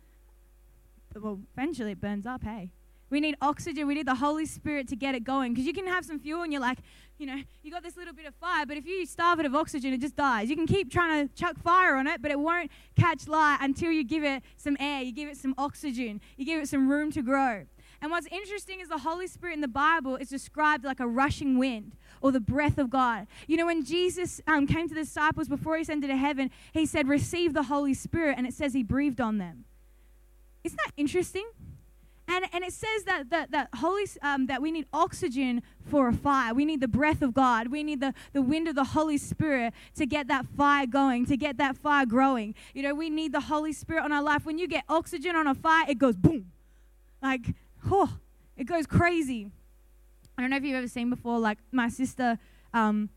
well, 1.14 1.40
eventually 1.56 1.92
it 1.92 2.00
burns 2.00 2.26
up, 2.26 2.44
hey. 2.44 2.70
We 3.10 3.20
need 3.20 3.36
oxygen. 3.40 3.86
We 3.86 3.94
need 3.94 4.06
the 4.06 4.16
Holy 4.16 4.44
Spirit 4.44 4.88
to 4.88 4.96
get 4.96 5.14
it 5.14 5.24
going. 5.24 5.54
Because 5.54 5.66
you 5.66 5.72
can 5.72 5.86
have 5.86 6.04
some 6.04 6.18
fuel 6.18 6.42
and 6.42 6.52
you're 6.52 6.60
like, 6.60 6.78
you 7.18 7.26
know, 7.26 7.40
you 7.62 7.70
got 7.70 7.82
this 7.82 7.96
little 7.96 8.12
bit 8.12 8.26
of 8.26 8.34
fire, 8.34 8.66
but 8.66 8.76
if 8.76 8.86
you 8.86 9.06
starve 9.06 9.40
it 9.40 9.46
of 9.46 9.54
oxygen, 9.54 9.92
it 9.92 10.00
just 10.00 10.14
dies. 10.14 10.50
You 10.50 10.56
can 10.56 10.66
keep 10.66 10.92
trying 10.92 11.26
to 11.26 11.34
chuck 11.34 11.58
fire 11.58 11.96
on 11.96 12.06
it, 12.06 12.22
but 12.22 12.30
it 12.30 12.38
won't 12.38 12.70
catch 12.96 13.26
light 13.26 13.58
until 13.60 13.90
you 13.90 14.04
give 14.04 14.24
it 14.24 14.42
some 14.56 14.76
air, 14.78 15.02
you 15.02 15.12
give 15.12 15.28
it 15.28 15.36
some 15.36 15.54
oxygen, 15.58 16.20
you 16.36 16.44
give 16.44 16.62
it 16.62 16.68
some 16.68 16.88
room 16.88 17.10
to 17.12 17.22
grow. 17.22 17.64
And 18.00 18.10
what's 18.10 18.28
interesting 18.28 18.80
is 18.80 18.88
the 18.88 18.98
Holy 18.98 19.26
Spirit 19.26 19.54
in 19.54 19.60
the 19.60 19.68
Bible 19.68 20.16
is 20.16 20.28
described 20.28 20.84
like 20.84 21.00
a 21.00 21.06
rushing 21.06 21.58
wind 21.58 21.92
or 22.20 22.30
the 22.30 22.40
breath 22.40 22.78
of 22.78 22.90
God. 22.90 23.26
You 23.46 23.56
know, 23.56 23.66
when 23.66 23.84
Jesus 23.84 24.40
um, 24.46 24.66
came 24.66 24.88
to 24.88 24.94
the 24.94 25.02
disciples 25.02 25.48
before 25.48 25.76
he 25.76 25.82
ascended 25.82 26.08
to 26.08 26.16
heaven, 26.16 26.50
he 26.72 26.86
said, 26.86 27.08
Receive 27.08 27.54
the 27.54 27.64
Holy 27.64 27.94
Spirit, 27.94 28.36
and 28.38 28.46
it 28.46 28.54
says 28.54 28.72
he 28.72 28.82
breathed 28.82 29.20
on 29.20 29.38
them. 29.38 29.64
Isn't 30.62 30.78
that 30.84 30.92
interesting? 30.96 31.48
And, 32.28 32.44
and 32.52 32.62
it 32.62 32.74
says 32.74 33.04
that, 33.06 33.30
that, 33.30 33.50
that, 33.52 33.68
Holy, 33.76 34.04
um, 34.20 34.46
that 34.46 34.60
we 34.60 34.70
need 34.70 34.86
oxygen 34.92 35.62
for 35.86 36.08
a 36.08 36.12
fire. 36.12 36.52
We 36.52 36.66
need 36.66 36.80
the 36.80 36.88
breath 36.88 37.22
of 37.22 37.32
God. 37.32 37.68
We 37.68 37.82
need 37.82 38.00
the, 38.00 38.12
the 38.34 38.42
wind 38.42 38.68
of 38.68 38.74
the 38.74 38.84
Holy 38.84 39.16
Spirit 39.16 39.72
to 39.96 40.04
get 40.04 40.28
that 40.28 40.44
fire 40.46 40.86
going, 40.86 41.24
to 41.26 41.38
get 41.38 41.56
that 41.56 41.76
fire 41.78 42.04
growing. 42.04 42.54
You 42.74 42.82
know, 42.82 42.94
we 42.94 43.08
need 43.08 43.32
the 43.32 43.40
Holy 43.40 43.72
Spirit 43.72 44.04
on 44.04 44.12
our 44.12 44.22
life. 44.22 44.44
When 44.44 44.58
you 44.58 44.68
get 44.68 44.84
oxygen 44.90 45.36
on 45.36 45.46
a 45.46 45.54
fire, 45.54 45.86
it 45.88 45.98
goes 45.98 46.16
boom. 46.16 46.52
Like, 47.22 47.46
oh, 47.90 48.18
it 48.56 48.64
goes 48.64 48.86
crazy. 48.86 49.50
I 50.36 50.40
don't 50.40 50.50
know 50.50 50.56
if 50.56 50.64
you've 50.64 50.76
ever 50.76 50.88
seen 50.88 51.10
before, 51.10 51.38
like 51.38 51.58
my 51.72 51.88
sister, 51.88 52.38
um, 52.72 53.10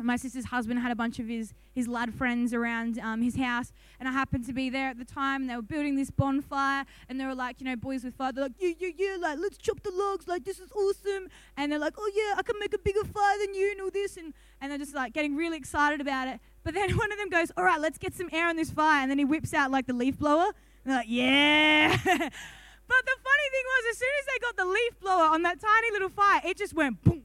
my 0.00 0.16
sister's 0.16 0.46
husband 0.46 0.80
had 0.80 0.90
a 0.90 0.96
bunch 0.96 1.18
of 1.18 1.28
his, 1.28 1.54
his 1.74 1.88
lad 1.88 2.14
friends 2.14 2.52
around 2.54 2.98
um, 2.98 3.22
his 3.22 3.36
house, 3.36 3.72
and 3.98 4.08
I 4.08 4.12
happened 4.12 4.46
to 4.46 4.52
be 4.52 4.70
there 4.70 4.88
at 4.88 4.98
the 4.98 5.04
time, 5.04 5.42
and 5.42 5.50
they 5.50 5.56
were 5.56 5.62
building 5.62 5.96
this 5.96 6.10
bonfire, 6.10 6.84
and 7.08 7.20
they 7.20 7.26
were 7.26 7.34
like, 7.34 7.60
you 7.60 7.66
know, 7.66 7.76
boys 7.76 8.04
with 8.04 8.14
fire, 8.14 8.32
they're 8.32 8.44
like, 8.44 8.52
yeah, 8.58 8.72
yeah, 8.78 8.90
yeah, 8.96 9.16
like, 9.20 9.38
let's 9.38 9.58
chop 9.58 9.82
the 9.82 9.90
logs, 9.92 10.28
like, 10.28 10.44
this 10.44 10.58
is 10.58 10.70
awesome, 10.72 11.28
and 11.56 11.70
they're 11.70 11.78
like, 11.78 11.94
oh, 11.98 12.10
yeah, 12.14 12.38
I 12.38 12.42
can 12.42 12.56
make 12.58 12.74
a 12.74 12.78
bigger 12.78 13.04
fire 13.04 13.38
than 13.38 13.54
you, 13.54 13.70
and 13.72 13.80
all 13.80 13.90
this, 13.90 14.16
and, 14.16 14.34
and 14.60 14.70
they're 14.70 14.78
just, 14.78 14.94
like, 14.94 15.12
getting 15.12 15.36
really 15.36 15.56
excited 15.56 16.00
about 16.00 16.28
it, 16.28 16.40
but 16.64 16.74
then 16.74 16.90
one 16.96 17.12
of 17.12 17.18
them 17.18 17.28
goes, 17.28 17.52
all 17.56 17.64
right, 17.64 17.80
let's 17.80 17.98
get 17.98 18.14
some 18.14 18.28
air 18.32 18.48
on 18.48 18.56
this 18.56 18.70
fire, 18.70 19.02
and 19.02 19.10
then 19.10 19.18
he 19.18 19.24
whips 19.24 19.54
out, 19.54 19.70
like, 19.70 19.86
the 19.86 19.94
leaf 19.94 20.18
blower, 20.18 20.52
and 20.84 20.92
they're 20.92 20.96
like, 20.96 21.06
yeah, 21.08 21.98
But 22.88 23.04
the 23.04 23.16
funny 23.16 23.48
thing 23.50 23.64
was, 23.64 23.84
as 23.90 23.98
soon 23.98 24.14
as 24.20 24.26
they 24.26 24.38
got 24.40 24.56
the 24.56 24.66
leaf 24.66 25.00
blower 25.00 25.34
on 25.34 25.42
that 25.42 25.60
tiny 25.60 25.90
little 25.92 26.10
fire, 26.10 26.40
it 26.44 26.58
just 26.58 26.74
went 26.74 27.02
boom. 27.02 27.24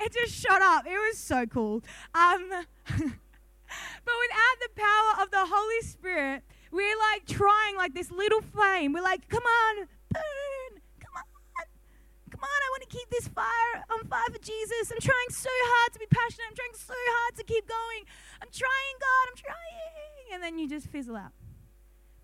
It 0.00 0.12
just 0.12 0.34
shot 0.34 0.60
up. 0.60 0.86
It 0.86 0.96
was 0.96 1.18
so 1.18 1.46
cool. 1.46 1.82
Um, 2.14 2.50
but 2.88 4.16
without 4.24 4.56
the 4.60 4.70
power 4.74 5.22
of 5.22 5.30
the 5.30 5.46
Holy 5.46 5.80
Spirit, 5.82 6.42
we're 6.72 6.98
like 7.12 7.26
trying 7.26 7.76
like 7.76 7.94
this 7.94 8.10
little 8.10 8.42
flame. 8.42 8.92
We're 8.92 9.02
like, 9.02 9.28
come 9.28 9.44
on, 9.44 9.86
burn. 10.10 10.80
Come 11.00 11.14
on. 11.14 11.24
Come 12.30 12.42
on, 12.42 12.48
I 12.50 12.68
want 12.74 12.82
to 12.90 12.96
keep 12.96 13.08
this 13.10 13.28
fire 13.28 13.84
on 13.92 14.06
fire 14.08 14.26
for 14.32 14.38
Jesus. 14.38 14.90
I'm 14.90 15.00
trying 15.00 15.30
so 15.30 15.50
hard 15.52 15.92
to 15.92 15.98
be 16.00 16.06
passionate. 16.06 16.46
I'm 16.50 16.56
trying 16.56 16.74
so 16.74 16.94
hard 16.94 17.36
to 17.36 17.44
keep 17.44 17.68
going. 17.68 18.02
I'm 18.42 18.50
trying, 18.52 18.96
God. 18.98 19.24
I'm 19.30 19.36
trying. 19.36 20.34
And 20.34 20.42
then 20.42 20.58
you 20.58 20.68
just 20.68 20.88
fizzle 20.88 21.16
out. 21.16 21.32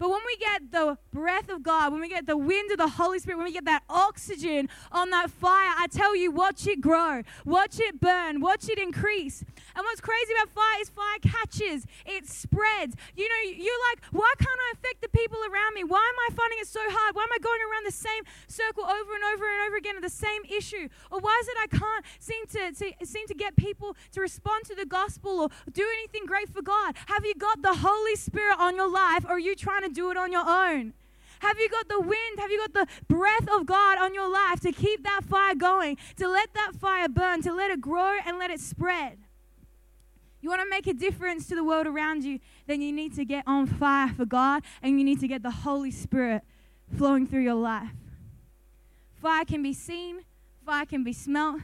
But 0.00 0.08
when 0.08 0.20
we 0.26 0.36
get 0.36 0.72
the 0.72 0.96
breath 1.12 1.50
of 1.50 1.62
God, 1.62 1.92
when 1.92 2.00
we 2.00 2.08
get 2.08 2.24
the 2.24 2.36
wind 2.36 2.70
of 2.72 2.78
the 2.78 2.88
Holy 2.88 3.18
Spirit, 3.18 3.36
when 3.36 3.44
we 3.44 3.52
get 3.52 3.66
that 3.66 3.82
oxygen 3.90 4.70
on 4.90 5.10
that 5.10 5.30
fire, 5.30 5.74
I 5.76 5.88
tell 5.92 6.16
you, 6.16 6.30
watch 6.30 6.66
it 6.66 6.80
grow, 6.80 7.20
watch 7.44 7.78
it 7.78 8.00
burn, 8.00 8.40
watch 8.40 8.70
it 8.70 8.78
increase. 8.78 9.44
And 9.76 9.84
what's 9.84 10.00
crazy 10.00 10.32
about 10.32 10.48
fire 10.54 10.80
is 10.80 10.88
fire 10.88 11.18
catches, 11.20 11.86
it 12.06 12.26
spreads. 12.26 12.96
You 13.14 13.28
know, 13.28 13.52
you're 13.52 13.82
like, 13.92 14.02
why 14.10 14.32
can't 14.38 14.48
I 14.48 14.72
affect 14.72 15.02
the 15.02 15.10
people 15.10 15.36
around 15.44 15.74
me? 15.74 15.84
Why 15.84 16.00
am 16.00 16.32
I 16.32 16.34
finding 16.34 16.58
it 16.60 16.68
so 16.68 16.80
hard? 16.82 17.14
Why 17.14 17.24
am 17.24 17.32
I 17.34 17.38
going 17.38 17.60
around 17.60 17.84
the 17.84 17.92
same 17.92 18.24
circle 18.48 18.84
over 18.84 19.12
and 19.12 19.24
over 19.34 19.44
and 19.44 19.68
over 19.68 19.76
again 19.76 19.96
of 19.96 20.02
the 20.02 20.08
same 20.08 20.48
issue? 20.48 20.88
Or 21.12 21.20
why 21.20 21.38
is 21.42 21.48
it 21.48 21.56
I 21.60 21.66
can't 21.76 22.04
seem 22.18 22.46
to, 22.46 22.72
to 22.72 23.06
seem 23.06 23.26
to 23.26 23.34
get 23.34 23.54
people 23.54 23.94
to 24.12 24.22
respond 24.22 24.64
to 24.64 24.74
the 24.74 24.86
gospel 24.86 25.44
or 25.44 25.48
do 25.70 25.84
anything 26.00 26.24
great 26.24 26.48
for 26.48 26.62
God? 26.62 26.96
Have 27.04 27.26
you 27.26 27.34
got 27.34 27.60
the 27.60 27.74
Holy 27.74 28.16
Spirit 28.16 28.56
on 28.58 28.76
your 28.76 28.90
life 28.90 29.26
or 29.26 29.32
are 29.32 29.38
you 29.38 29.54
trying 29.54 29.82
to 29.82 29.89
do 29.94 30.10
it 30.10 30.16
on 30.16 30.32
your 30.32 30.48
own? 30.48 30.94
Have 31.40 31.58
you 31.58 31.68
got 31.68 31.88
the 31.88 32.00
wind? 32.00 32.38
Have 32.38 32.50
you 32.50 32.58
got 32.58 32.74
the 32.74 32.86
breath 33.08 33.48
of 33.50 33.64
God 33.66 33.98
on 33.98 34.14
your 34.14 34.30
life 34.30 34.60
to 34.60 34.72
keep 34.72 35.02
that 35.04 35.22
fire 35.24 35.54
going, 35.54 35.96
to 36.16 36.28
let 36.28 36.52
that 36.54 36.72
fire 36.78 37.08
burn, 37.08 37.42
to 37.42 37.52
let 37.52 37.70
it 37.70 37.80
grow 37.80 38.18
and 38.26 38.38
let 38.38 38.50
it 38.50 38.60
spread? 38.60 39.18
You 40.42 40.48
want 40.48 40.62
to 40.62 40.68
make 40.68 40.86
a 40.86 40.94
difference 40.94 41.46
to 41.48 41.54
the 41.54 41.64
world 41.64 41.86
around 41.86 42.24
you, 42.24 42.40
then 42.66 42.80
you 42.80 42.92
need 42.92 43.14
to 43.16 43.24
get 43.24 43.44
on 43.46 43.66
fire 43.66 44.08
for 44.08 44.24
God 44.24 44.62
and 44.82 44.98
you 44.98 45.04
need 45.04 45.20
to 45.20 45.28
get 45.28 45.42
the 45.42 45.50
Holy 45.50 45.90
Spirit 45.90 46.42
flowing 46.96 47.26
through 47.26 47.42
your 47.42 47.54
life. 47.54 47.90
Fire 49.20 49.44
can 49.44 49.62
be 49.62 49.72
seen, 49.72 50.24
fire 50.64 50.86
can 50.86 51.04
be 51.04 51.12
smelt, 51.12 51.60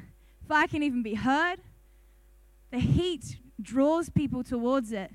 fire 0.47 0.69
can 0.69 0.83
even 0.83 1.03
be 1.03 1.15
heard. 1.15 1.59
The 2.71 2.81
heat 2.81 3.39
draws 3.61 4.11
people 4.11 4.45
towards 4.45 4.93
it. 4.93 5.11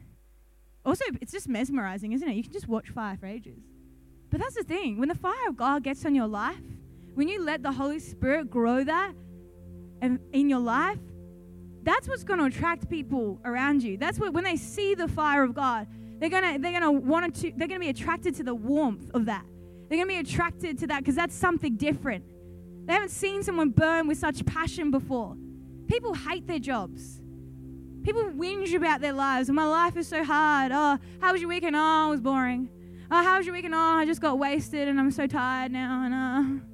Also, 0.86 1.06
it's 1.22 1.32
just 1.32 1.48
mesmerizing, 1.48 2.12
isn't 2.14 2.28
it? 2.28 2.36
You 2.36 2.44
can 2.44 2.54
just 2.54 2.68
watch 2.68 2.90
fire 2.90 3.18
for 3.18 3.28
ages. 3.28 3.60
But 4.30 4.40
that's 4.40 4.56
the 4.56 4.64
thing 4.64 4.98
when 4.98 5.10
the 5.10 5.16
fire 5.16 5.48
of 5.48 5.58
God 5.58 5.84
gets 5.84 6.06
on 6.06 6.16
your 6.16 6.28
life, 6.28 6.58
when 7.14 7.28
you 7.28 7.44
let 7.44 7.62
the 7.62 7.72
Holy 7.72 8.00
Spirit 8.00 8.50
grow 8.50 8.84
that 8.84 9.14
in 10.02 10.50
your 10.50 10.60
life, 10.60 10.98
that's 11.84 12.08
what's 12.08 12.24
going 12.24 12.40
to 12.40 12.46
attract 12.46 12.90
people 12.90 13.40
around 13.46 13.84
you. 13.84 13.98
That's 13.98 14.20
what 14.20 14.34
when 14.34 14.44
they 14.44 14.56
see 14.56 14.96
the 14.96 15.08
fire 15.08 15.44
of 15.44 15.54
God, 15.54 15.88
they're 16.20 16.30
gonna 16.30 16.60
they're 16.60 16.72
gonna 16.72 16.92
want 16.92 17.36
to 17.38 17.52
they're 17.56 17.68
gonna 17.68 17.80
be 17.80 17.90
attracted 17.90 18.36
to 18.36 18.44
the 18.44 18.54
warmth 18.54 19.10
of 19.14 19.26
that. 19.26 19.46
They're 19.90 19.98
gonna 19.98 20.08
be 20.08 20.20
attracted 20.20 20.78
to 20.80 20.88
that 20.88 21.00
because 21.00 21.16
that's 21.16 21.36
something 21.36 21.76
different. 21.76 22.24
They 22.86 22.94
haven't 22.94 23.10
seen 23.10 23.44
someone 23.44 23.70
burn 23.70 24.08
with 24.08 24.18
such 24.18 24.46
passion 24.46 24.92
before. 24.92 25.36
People 25.88 26.14
hate 26.14 26.48
their 26.48 26.60
jobs. 26.60 27.21
People 28.04 28.24
whinge 28.32 28.74
about 28.74 29.02
their 29.02 29.14
lives. 29.14 29.50
My 29.50 29.66
life 29.66 29.96
is 29.98 30.08
so 30.08 30.24
hard. 30.24 30.72
Oh, 30.74 30.98
how 31.20 31.32
was 31.32 31.42
your 31.42 31.50
weekend? 31.50 31.76
Oh, 31.76 32.08
it 32.08 32.10
was 32.12 32.22
boring. 32.22 32.70
Oh, 33.12 33.24
how 33.24 33.38
was 33.38 33.46
your 33.46 33.54
weekend? 33.54 33.76
Oh, 33.76 33.78
I 33.78 34.06
just 34.06 34.22
got 34.22 34.40
wasted 34.40 34.88
and 34.88 35.00
I'm 35.00 35.12
so 35.12 35.28
tired 35.28 35.72
now. 35.72 36.04
And 36.06 36.14
uh, 36.14 36.66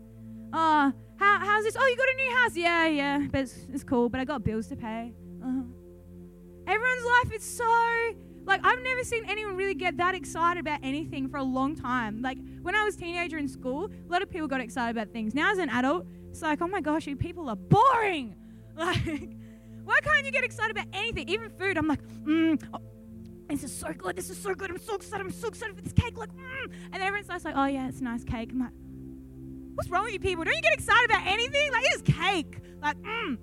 oh, 0.53 0.93
how, 1.17 1.39
how's 1.39 1.63
this? 1.63 1.75
Oh, 1.77 1.85
you 1.87 1.97
got 1.97 2.07
a 2.09 2.15
new 2.15 2.37
house? 2.37 2.55
Yeah, 2.55 2.87
yeah, 2.87 3.27
but 3.31 3.41
it's, 3.41 3.57
it's 3.73 3.83
cool. 3.83 4.09
But 4.09 4.21
I 4.21 4.25
got 4.25 4.43
bills 4.43 4.67
to 4.67 4.75
pay. 4.75 5.13
Uh-huh. 5.43 5.63
Everyone's 6.67 7.05
life 7.05 7.33
is 7.33 7.43
so 7.43 8.15
like 8.47 8.61
I've 8.63 8.81
never 8.81 9.03
seen 9.03 9.25
anyone 9.29 9.55
really 9.55 9.75
get 9.75 9.97
that 9.97 10.15
excited 10.15 10.61
about 10.61 10.79
anything 10.81 11.27
for 11.27 11.37
a 11.37 11.43
long 11.43 11.75
time. 11.75 12.21
Like 12.21 12.37
when 12.61 12.75
I 12.75 12.83
was 12.83 12.95
a 12.95 12.99
teenager 12.99 13.37
in 13.37 13.47
school, 13.47 13.91
a 14.07 14.11
lot 14.11 14.21
of 14.21 14.29
people 14.29 14.47
got 14.47 14.61
excited 14.61 14.97
about 14.97 15.11
things. 15.11 15.35
Now 15.35 15.51
as 15.51 15.57
an 15.57 15.69
adult, 15.69 16.07
it's 16.29 16.41
like, 16.41 16.61
oh 16.61 16.67
my 16.67 16.81
gosh, 16.81 17.07
you 17.07 17.15
people 17.15 17.49
are 17.49 17.55
boring. 17.55 18.35
Like 18.77 19.31
why 19.87 19.99
can't 20.03 20.25
you 20.25 20.31
get 20.31 20.43
excited 20.43 20.71
about 20.71 20.87
anything? 20.93 21.29
Even 21.29 21.49
food. 21.51 21.77
I'm 21.77 21.87
like, 21.87 22.01
mmm, 22.25 22.61
this 23.49 23.63
is 23.63 23.75
so 23.75 23.93
good. 23.93 24.15
This 24.15 24.29
is 24.29 24.37
so 24.37 24.53
good. 24.53 24.69
I'm 24.69 24.79
so 24.79 24.95
excited. 24.95 25.25
I'm 25.25 25.31
so 25.31 25.47
excited 25.47 25.75
for 25.75 25.81
this 25.81 25.93
cake. 25.93 26.17
Like, 26.17 26.29
mmm. 26.29 26.71
And 26.91 27.01
everyone's 27.01 27.45
like, 27.45 27.55
oh, 27.55 27.65
yeah, 27.65 27.87
it's 27.87 28.01
a 28.01 28.03
nice 28.03 28.23
cake. 28.23 28.51
I'm 28.51 28.59
like, 28.59 28.73
what's 29.75 29.89
wrong 29.89 30.03
with 30.03 30.13
you 30.13 30.19
people? 30.19 30.43
Don't 30.43 30.55
you 30.55 30.61
get 30.61 30.73
excited 30.73 31.09
about 31.09 31.25
anything? 31.25 31.71
Like, 31.71 31.85
it's 31.93 32.01
cake. 32.01 32.59
Like, 32.81 32.97
mmm. 32.97 33.37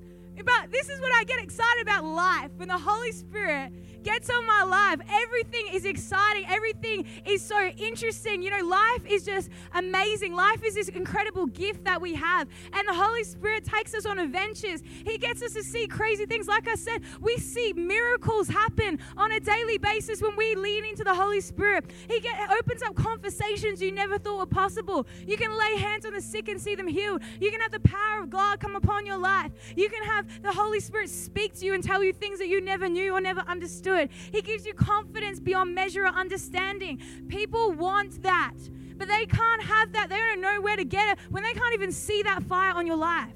But 0.44 0.72
this 0.72 0.88
is 0.88 1.00
what 1.00 1.12
I 1.14 1.24
get 1.24 1.40
excited 1.42 1.82
about 1.82 2.04
life 2.04 2.50
when 2.56 2.68
the 2.68 2.78
Holy 2.78 3.12
Spirit 3.12 3.72
gets 4.04 4.30
on 4.30 4.46
my 4.46 4.62
life. 4.62 5.00
Everything 5.24 5.66
is 5.72 5.84
exciting. 5.84 6.44
Everything 6.48 7.06
is 7.26 7.42
so 7.42 7.58
interesting. 7.78 8.42
You 8.42 8.50
know, 8.50 8.66
life 8.66 9.06
is 9.08 9.24
just 9.24 9.48
amazing. 9.72 10.34
Life 10.34 10.62
is 10.62 10.74
this 10.74 10.88
incredible 10.88 11.46
gift 11.46 11.84
that 11.84 12.00
we 12.00 12.14
have. 12.14 12.46
And 12.72 12.86
the 12.86 12.94
Holy 12.94 13.24
Spirit 13.24 13.64
takes 13.64 13.94
us 13.94 14.04
on 14.04 14.18
adventures. 14.18 14.82
He 15.04 15.16
gets 15.18 15.42
us 15.42 15.54
to 15.54 15.62
see 15.62 15.86
crazy 15.86 16.26
things. 16.26 16.46
Like 16.46 16.68
I 16.68 16.74
said, 16.74 17.02
we 17.20 17.36
see 17.38 17.72
miracles 17.72 18.48
happen 18.48 19.00
on 19.16 19.32
a 19.32 19.40
daily 19.40 19.78
basis 19.78 20.20
when 20.20 20.36
we 20.36 20.54
lean 20.54 20.84
into 20.84 21.02
the 21.02 21.14
Holy 21.14 21.40
Spirit. 21.40 21.90
He 22.08 22.20
get, 22.20 22.50
opens 22.50 22.82
up 22.82 22.94
conversations 22.94 23.80
you 23.80 23.90
never 23.90 24.18
thought 24.18 24.38
were 24.38 24.46
possible. 24.46 25.06
You 25.26 25.36
can 25.36 25.56
lay 25.56 25.80
hands 25.80 26.04
on 26.04 26.12
the 26.12 26.20
sick 26.20 26.48
and 26.48 26.60
see 26.60 26.74
them 26.74 26.88
healed. 26.88 27.22
You 27.40 27.50
can 27.50 27.60
have 27.60 27.72
the 27.72 27.80
power 27.80 28.22
of 28.22 28.30
God 28.30 28.60
come 28.60 28.76
upon 28.76 29.06
your 29.06 29.18
life. 29.18 29.52
You 29.76 29.88
can 29.88 30.04
have 30.04 30.42
the 30.42 30.52
Holy 30.52 30.80
Spirit 30.80 31.08
speak 31.08 31.54
to 31.54 31.66
you 31.66 31.74
and 31.74 31.82
tell 31.82 32.04
you 32.04 32.12
things 32.12 32.38
that 32.38 32.48
you 32.48 32.60
never 32.60 32.88
knew 32.88 33.12
or 33.12 33.20
never 33.20 33.40
understood 33.40 33.93
good. 33.94 34.10
He 34.32 34.42
gives 34.42 34.66
you 34.66 34.74
confidence 34.74 35.40
beyond 35.40 35.74
measure 35.74 36.04
or 36.04 36.08
understanding. 36.08 37.00
People 37.28 37.72
want 37.72 38.22
that, 38.22 38.54
but 38.96 39.08
they 39.08 39.26
can't 39.26 39.62
have 39.62 39.92
that. 39.92 40.08
They 40.08 40.16
don't 40.16 40.40
know 40.40 40.60
where 40.60 40.76
to 40.76 40.84
get 40.84 41.12
it 41.12 41.18
when 41.30 41.42
they 41.42 41.52
can't 41.52 41.74
even 41.74 41.92
see 41.92 42.22
that 42.22 42.42
fire 42.42 42.72
on 42.72 42.86
your 42.86 42.96
life. 42.96 43.32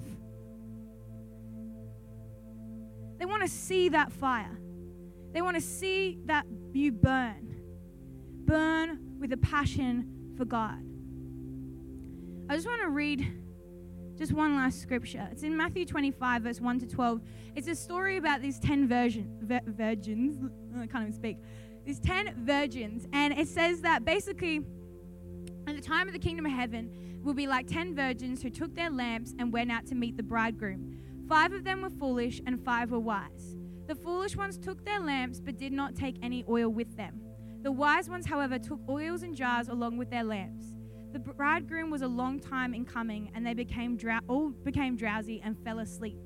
They 3.18 3.24
want 3.24 3.42
to 3.42 3.48
see 3.48 3.88
that 3.90 4.12
fire. 4.12 4.58
They 5.32 5.42
want 5.42 5.56
to 5.56 5.62
see 5.62 6.18
that 6.26 6.46
you 6.72 6.92
burn. 6.92 7.56
Burn 8.44 9.16
with 9.18 9.32
a 9.32 9.36
passion 9.36 10.34
for 10.36 10.44
God. 10.44 10.78
I 12.48 12.54
just 12.54 12.66
want 12.66 12.80
to 12.82 12.88
read 12.88 13.26
just 14.18 14.32
one 14.32 14.56
last 14.56 14.82
scripture. 14.82 15.28
It's 15.30 15.44
in 15.44 15.56
Matthew 15.56 15.84
25, 15.84 16.42
verse 16.42 16.60
1 16.60 16.80
to 16.80 16.86
12. 16.86 17.20
It's 17.54 17.68
a 17.68 17.74
story 17.74 18.16
about 18.16 18.42
these 18.42 18.58
10 18.58 18.88
virgin, 18.88 19.30
vir- 19.40 19.60
virgins. 19.66 20.36
I 20.76 20.86
can't 20.86 21.02
even 21.02 21.12
speak. 21.12 21.38
These 21.84 22.00
10 22.00 22.44
virgins. 22.44 23.06
And 23.12 23.32
it 23.32 23.46
says 23.46 23.80
that 23.82 24.04
basically, 24.04 24.64
at 25.68 25.76
the 25.76 25.82
time 25.82 26.08
of 26.08 26.14
the 26.14 26.18
kingdom 26.18 26.46
of 26.46 26.52
heaven, 26.52 26.90
will 27.22 27.34
be 27.34 27.46
like 27.46 27.68
10 27.68 27.94
virgins 27.94 28.42
who 28.42 28.50
took 28.50 28.74
their 28.74 28.90
lamps 28.90 29.34
and 29.38 29.52
went 29.52 29.70
out 29.70 29.86
to 29.86 29.94
meet 29.94 30.16
the 30.16 30.22
bridegroom. 30.22 30.98
Five 31.28 31.52
of 31.52 31.62
them 31.62 31.82
were 31.82 31.90
foolish, 31.90 32.40
and 32.46 32.64
five 32.64 32.90
were 32.90 32.98
wise. 32.98 33.56
The 33.86 33.94
foolish 33.94 34.36
ones 34.36 34.58
took 34.58 34.84
their 34.84 35.00
lamps, 35.00 35.40
but 35.40 35.58
did 35.58 35.72
not 35.72 35.94
take 35.94 36.16
any 36.22 36.44
oil 36.48 36.68
with 36.68 36.96
them. 36.96 37.20
The 37.62 37.72
wise 37.72 38.08
ones, 38.08 38.26
however, 38.26 38.58
took 38.58 38.80
oils 38.88 39.22
in 39.22 39.34
jars 39.34 39.68
along 39.68 39.98
with 39.98 40.10
their 40.10 40.24
lamps. 40.24 40.74
The 41.12 41.18
bridegroom 41.18 41.90
was 41.90 42.02
a 42.02 42.08
long 42.08 42.38
time 42.38 42.74
in 42.74 42.84
coming, 42.84 43.30
and 43.34 43.46
they 43.46 43.54
became 43.54 43.96
drow- 43.96 44.20
all 44.28 44.50
became 44.50 44.94
drowsy 44.96 45.40
and 45.42 45.56
fell 45.64 45.78
asleep. 45.78 46.18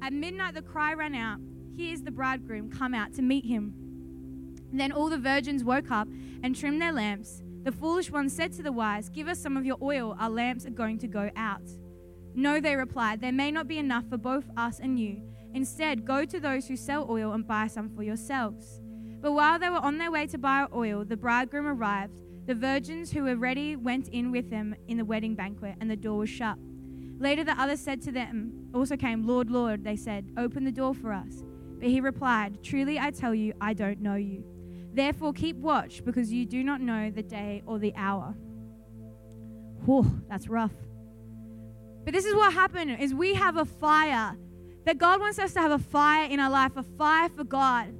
At 0.00 0.12
midnight, 0.12 0.54
the 0.54 0.62
cry 0.62 0.94
ran 0.94 1.14
out, 1.14 1.38
Here's 1.76 2.02
the 2.02 2.10
bridegroom, 2.10 2.70
come 2.70 2.94
out 2.94 3.12
to 3.14 3.22
meet 3.22 3.46
him. 3.46 3.74
then 4.74 4.92
all 4.92 5.10
the 5.10 5.18
virgins 5.18 5.64
woke 5.64 5.90
up 5.90 6.08
and 6.42 6.56
trimmed 6.56 6.80
their 6.80 6.92
lamps. 6.92 7.42
The 7.64 7.72
foolish 7.72 8.10
ones 8.10 8.32
said 8.32 8.52
to 8.54 8.62
the 8.62 8.72
wise, 8.72 9.08
Give 9.10 9.28
us 9.28 9.38
some 9.38 9.56
of 9.56 9.66
your 9.66 9.76
oil, 9.82 10.16
our 10.18 10.30
lamps 10.30 10.64
are 10.66 10.70
going 10.70 10.98
to 10.98 11.06
go 11.08 11.30
out. 11.36 11.68
No, 12.34 12.60
they 12.60 12.76
replied, 12.76 13.20
There 13.20 13.32
may 13.32 13.50
not 13.50 13.68
be 13.68 13.78
enough 13.78 14.08
for 14.08 14.16
both 14.16 14.44
us 14.56 14.80
and 14.80 14.98
you. 14.98 15.20
Instead, 15.52 16.06
go 16.06 16.24
to 16.24 16.40
those 16.40 16.66
who 16.66 16.76
sell 16.76 17.06
oil 17.10 17.32
and 17.32 17.46
buy 17.46 17.66
some 17.66 17.90
for 17.90 18.02
yourselves. 18.02 18.80
But 19.20 19.32
while 19.32 19.58
they 19.58 19.68
were 19.68 19.76
on 19.76 19.98
their 19.98 20.10
way 20.10 20.26
to 20.28 20.38
buy 20.38 20.66
oil, 20.74 21.04
the 21.04 21.16
bridegroom 21.16 21.66
arrived. 21.66 22.14
The 22.46 22.54
virgins 22.54 23.12
who 23.12 23.22
were 23.22 23.36
ready 23.36 23.76
went 23.76 24.08
in 24.08 24.32
with 24.32 24.50
them 24.50 24.74
in 24.88 24.96
the 24.96 25.04
wedding 25.04 25.34
banquet, 25.34 25.76
and 25.80 25.90
the 25.90 25.96
door 25.96 26.18
was 26.18 26.30
shut. 26.30 26.58
Later, 27.18 27.44
the 27.44 27.60
others 27.60 27.80
said 27.80 28.02
to 28.02 28.12
them, 28.12 28.52
also 28.74 28.96
came, 28.96 29.26
Lord, 29.26 29.50
Lord, 29.50 29.84
they 29.84 29.96
said, 29.96 30.32
open 30.36 30.64
the 30.64 30.72
door 30.72 30.92
for 30.92 31.12
us. 31.12 31.44
But 31.78 31.88
he 31.88 32.00
replied, 32.00 32.62
Truly 32.62 32.98
I 32.98 33.10
tell 33.10 33.34
you, 33.34 33.52
I 33.60 33.74
don't 33.74 34.00
know 34.00 34.16
you. 34.16 34.44
Therefore, 34.92 35.32
keep 35.32 35.56
watch, 35.56 36.04
because 36.04 36.32
you 36.32 36.44
do 36.44 36.64
not 36.64 36.80
know 36.80 37.10
the 37.10 37.22
day 37.22 37.62
or 37.64 37.78
the 37.78 37.94
hour. 37.96 38.34
Whew, 39.84 40.22
that's 40.28 40.48
rough. 40.48 40.74
But 42.04 42.12
this 42.12 42.24
is 42.24 42.34
what 42.34 42.52
happened 42.52 42.90
is 43.00 43.14
we 43.14 43.34
have 43.34 43.56
a 43.56 43.64
fire 43.64 44.36
that 44.84 44.98
God 44.98 45.20
wants 45.20 45.38
us 45.38 45.52
to 45.54 45.60
have 45.60 45.70
a 45.70 45.78
fire 45.78 46.28
in 46.28 46.40
our 46.40 46.50
life, 46.50 46.76
a 46.76 46.82
fire 46.82 47.28
for 47.28 47.44
God. 47.44 47.94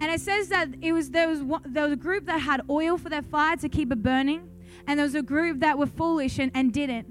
And 0.00 0.10
it 0.10 0.20
says 0.20 0.48
that 0.48 0.68
it 0.80 0.92
was 0.92 1.10
there 1.10 1.28
was 1.28 1.42
one, 1.42 1.62
there 1.66 1.84
was 1.84 1.92
a 1.92 1.96
group 1.96 2.26
that 2.26 2.40
had 2.40 2.62
oil 2.70 2.96
for 2.96 3.08
their 3.08 3.22
fire 3.22 3.56
to 3.58 3.68
keep 3.68 3.92
it 3.92 4.02
burning, 4.02 4.48
and 4.86 4.98
there 4.98 5.04
was 5.04 5.14
a 5.14 5.22
group 5.22 5.60
that 5.60 5.78
were 5.78 5.86
foolish 5.86 6.38
and, 6.38 6.50
and 6.54 6.72
didn't. 6.72 7.06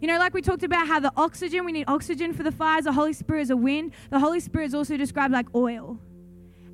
You 0.00 0.08
know, 0.08 0.18
like 0.18 0.34
we 0.34 0.42
talked 0.42 0.62
about 0.62 0.86
how 0.86 1.00
the 1.00 1.12
oxygen, 1.16 1.64
we 1.64 1.72
need 1.72 1.86
oxygen 1.88 2.34
for 2.34 2.42
the 2.42 2.52
fires, 2.52 2.84
the 2.84 2.92
Holy 2.92 3.14
Spirit 3.14 3.42
is 3.42 3.50
a 3.50 3.56
wind. 3.56 3.92
The 4.10 4.18
Holy 4.18 4.38
Spirit 4.38 4.66
is 4.66 4.74
also 4.74 4.96
described 4.96 5.32
like 5.32 5.46
oil. 5.54 5.98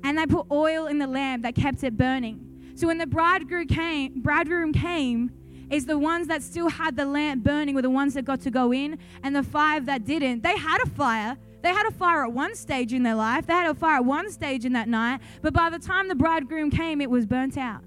And 0.03 0.17
they 0.17 0.25
put 0.25 0.47
oil 0.51 0.87
in 0.87 0.97
the 0.97 1.07
lamp 1.07 1.43
that 1.43 1.55
kept 1.55 1.83
it 1.83 1.95
burning. 1.95 2.73
So 2.75 2.87
when 2.87 2.97
the 2.97 3.07
bridegroom 3.07 3.67
came, 3.67 4.21
bridegroom 4.21 4.73
came, 4.73 5.31
is 5.69 5.85
the 5.85 5.97
ones 5.97 6.27
that 6.27 6.43
still 6.43 6.67
had 6.67 6.97
the 6.97 7.05
lamp 7.05 7.43
burning 7.43 7.73
were 7.73 7.81
the 7.81 7.89
ones 7.89 8.15
that 8.15 8.25
got 8.25 8.41
to 8.41 8.51
go 8.51 8.73
in, 8.73 8.99
and 9.23 9.33
the 9.33 9.43
five 9.43 9.85
that 9.85 10.03
didn't, 10.03 10.43
they 10.43 10.57
had 10.57 10.81
a 10.81 10.89
fire, 10.89 11.37
they 11.61 11.69
had 11.69 11.85
a 11.87 11.91
fire 11.91 12.23
at 12.23 12.33
one 12.33 12.55
stage 12.55 12.93
in 12.93 13.03
their 13.03 13.15
life, 13.15 13.47
they 13.47 13.53
had 13.53 13.69
a 13.69 13.75
fire 13.75 13.97
at 13.97 14.05
one 14.05 14.31
stage 14.31 14.65
in 14.65 14.73
that 14.73 14.87
night, 14.87 15.21
but 15.41 15.53
by 15.53 15.69
the 15.69 15.79
time 15.79 16.07
the 16.07 16.15
bridegroom 16.15 16.71
came, 16.71 17.01
it 17.01 17.09
was 17.09 17.25
burnt 17.25 17.57
out. 17.57 17.83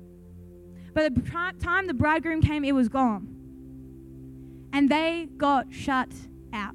By 0.95 1.09
the 1.09 1.21
time 1.61 1.87
the 1.87 1.95
bridegroom 1.95 2.41
came, 2.41 2.65
it 2.65 2.73
was 2.73 2.89
gone. 2.89 3.29
And 4.73 4.89
they 4.89 5.29
got 5.37 5.73
shut 5.73 6.13
out. 6.53 6.75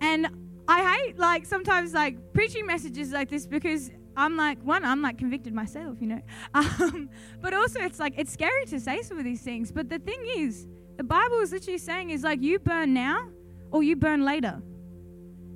And 0.00 0.28
I 0.68 0.96
hate, 0.96 1.18
like, 1.18 1.46
sometimes, 1.46 1.94
like, 1.94 2.32
preaching 2.32 2.66
messages 2.66 3.12
like 3.12 3.28
this 3.28 3.46
because 3.46 3.90
I'm 4.16 4.36
like, 4.36 4.58
one, 4.62 4.84
I'm 4.84 5.02
like 5.02 5.18
convicted 5.18 5.54
myself, 5.54 5.98
you 6.00 6.08
know. 6.08 6.22
Um, 6.54 7.10
but 7.40 7.54
also, 7.54 7.80
it's 7.80 8.00
like, 8.00 8.14
it's 8.16 8.32
scary 8.32 8.64
to 8.66 8.80
say 8.80 9.02
some 9.02 9.18
of 9.18 9.24
these 9.24 9.42
things. 9.42 9.70
But 9.70 9.88
the 9.88 9.98
thing 9.98 10.20
is, 10.36 10.66
the 10.96 11.04
Bible 11.04 11.38
is 11.40 11.52
literally 11.52 11.78
saying, 11.78 12.10
is 12.10 12.22
like, 12.22 12.42
you 12.42 12.58
burn 12.58 12.94
now 12.94 13.28
or 13.70 13.82
you 13.82 13.94
burn 13.94 14.24
later. 14.24 14.62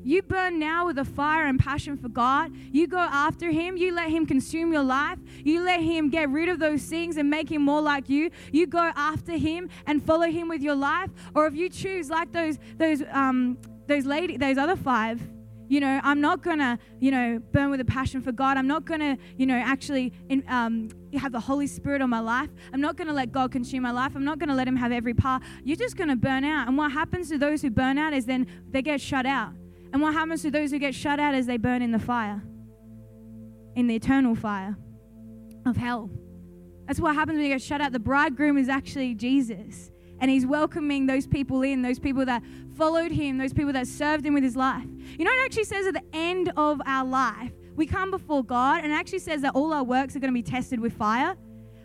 You 0.02 0.22
burn 0.22 0.58
now 0.58 0.86
with 0.86 0.98
a 0.98 1.04
fire 1.04 1.46
and 1.46 1.58
passion 1.58 1.96
for 1.96 2.08
God. 2.08 2.52
You 2.72 2.86
go 2.86 2.98
after 2.98 3.50
Him. 3.50 3.76
You 3.76 3.94
let 3.94 4.10
Him 4.10 4.26
consume 4.26 4.72
your 4.72 4.82
life. 4.82 5.18
You 5.44 5.62
let 5.62 5.80
Him 5.80 6.08
get 6.08 6.30
rid 6.30 6.48
of 6.48 6.58
those 6.58 6.82
things 6.82 7.16
and 7.16 7.28
make 7.28 7.50
Him 7.50 7.62
more 7.62 7.80
like 7.82 8.08
you. 8.08 8.30
You 8.52 8.66
go 8.66 8.90
after 8.96 9.36
Him 9.36 9.68
and 9.86 10.02
follow 10.02 10.26
Him 10.26 10.48
with 10.48 10.62
your 10.62 10.74
life. 10.74 11.10
Or 11.34 11.46
if 11.46 11.54
you 11.54 11.68
choose, 11.68 12.08
like 12.10 12.32
those 12.32 12.58
those 12.78 13.02
um, 13.10 13.58
those 13.86 14.06
lady, 14.06 14.36
those 14.36 14.56
other 14.56 14.76
five, 14.76 15.20
you 15.68 15.78
know, 15.78 16.00
I'm 16.02 16.20
not 16.20 16.42
gonna, 16.42 16.80
you 16.98 17.12
know, 17.12 17.38
burn 17.52 17.70
with 17.70 17.80
a 17.80 17.84
passion 17.84 18.20
for 18.22 18.32
God. 18.32 18.56
I'm 18.56 18.66
not 18.66 18.86
gonna, 18.86 19.16
you 19.36 19.46
know, 19.46 19.54
actually 19.54 20.12
in, 20.28 20.42
um, 20.48 20.88
have 21.16 21.30
the 21.30 21.38
Holy 21.38 21.68
Spirit 21.68 22.02
on 22.02 22.10
my 22.10 22.18
life. 22.18 22.50
I'm 22.72 22.80
not 22.80 22.96
gonna 22.96 23.12
let 23.12 23.30
God 23.30 23.52
consume 23.52 23.82
my 23.82 23.92
life. 23.92 24.16
I'm 24.16 24.24
not 24.24 24.40
gonna 24.40 24.56
let 24.56 24.66
Him 24.66 24.76
have 24.76 24.90
every 24.90 25.14
part. 25.14 25.42
You're 25.62 25.76
just 25.76 25.96
gonna 25.96 26.16
burn 26.16 26.44
out. 26.44 26.66
And 26.66 26.76
what 26.76 26.90
happens 26.90 27.28
to 27.28 27.38
those 27.38 27.62
who 27.62 27.70
burn 27.70 27.98
out 27.98 28.12
is 28.12 28.26
then 28.26 28.48
they 28.70 28.82
get 28.82 29.00
shut 29.00 29.26
out. 29.26 29.52
And 29.92 30.00
what 30.00 30.14
happens 30.14 30.42
to 30.42 30.50
those 30.50 30.70
who 30.70 30.78
get 30.78 30.94
shut 30.94 31.18
out 31.18 31.34
is 31.34 31.46
they 31.46 31.56
burn 31.56 31.82
in 31.82 31.90
the 31.90 31.98
fire, 31.98 32.42
in 33.74 33.86
the 33.86 33.96
eternal 33.96 34.34
fire 34.34 34.76
of 35.66 35.76
hell. 35.76 36.10
That's 36.86 37.00
what 37.00 37.14
happens 37.14 37.36
when 37.36 37.46
you 37.46 37.52
get 37.52 37.62
shut 37.62 37.80
out. 37.80 37.92
The 37.92 37.98
bridegroom 38.00 38.58
is 38.58 38.68
actually 38.68 39.14
Jesus. 39.14 39.90
And 40.20 40.30
he's 40.30 40.44
welcoming 40.44 41.06
those 41.06 41.26
people 41.26 41.62
in, 41.62 41.82
those 41.82 41.98
people 41.98 42.26
that 42.26 42.42
followed 42.76 43.10
him, 43.10 43.38
those 43.38 43.52
people 43.52 43.72
that 43.72 43.86
served 43.86 44.26
him 44.26 44.34
with 44.34 44.42
his 44.42 44.56
life. 44.56 44.86
You 45.18 45.24
know, 45.24 45.30
it 45.30 45.44
actually 45.44 45.64
says 45.64 45.86
at 45.86 45.94
the 45.94 46.04
end 46.12 46.52
of 46.56 46.80
our 46.84 47.06
life, 47.06 47.52
we 47.74 47.86
come 47.86 48.10
before 48.10 48.44
God, 48.44 48.84
and 48.84 48.92
it 48.92 48.96
actually 48.96 49.20
says 49.20 49.40
that 49.42 49.54
all 49.54 49.72
our 49.72 49.84
works 49.84 50.14
are 50.14 50.18
going 50.18 50.32
to 50.32 50.34
be 50.34 50.42
tested 50.42 50.78
with 50.78 50.92
fire. 50.92 51.36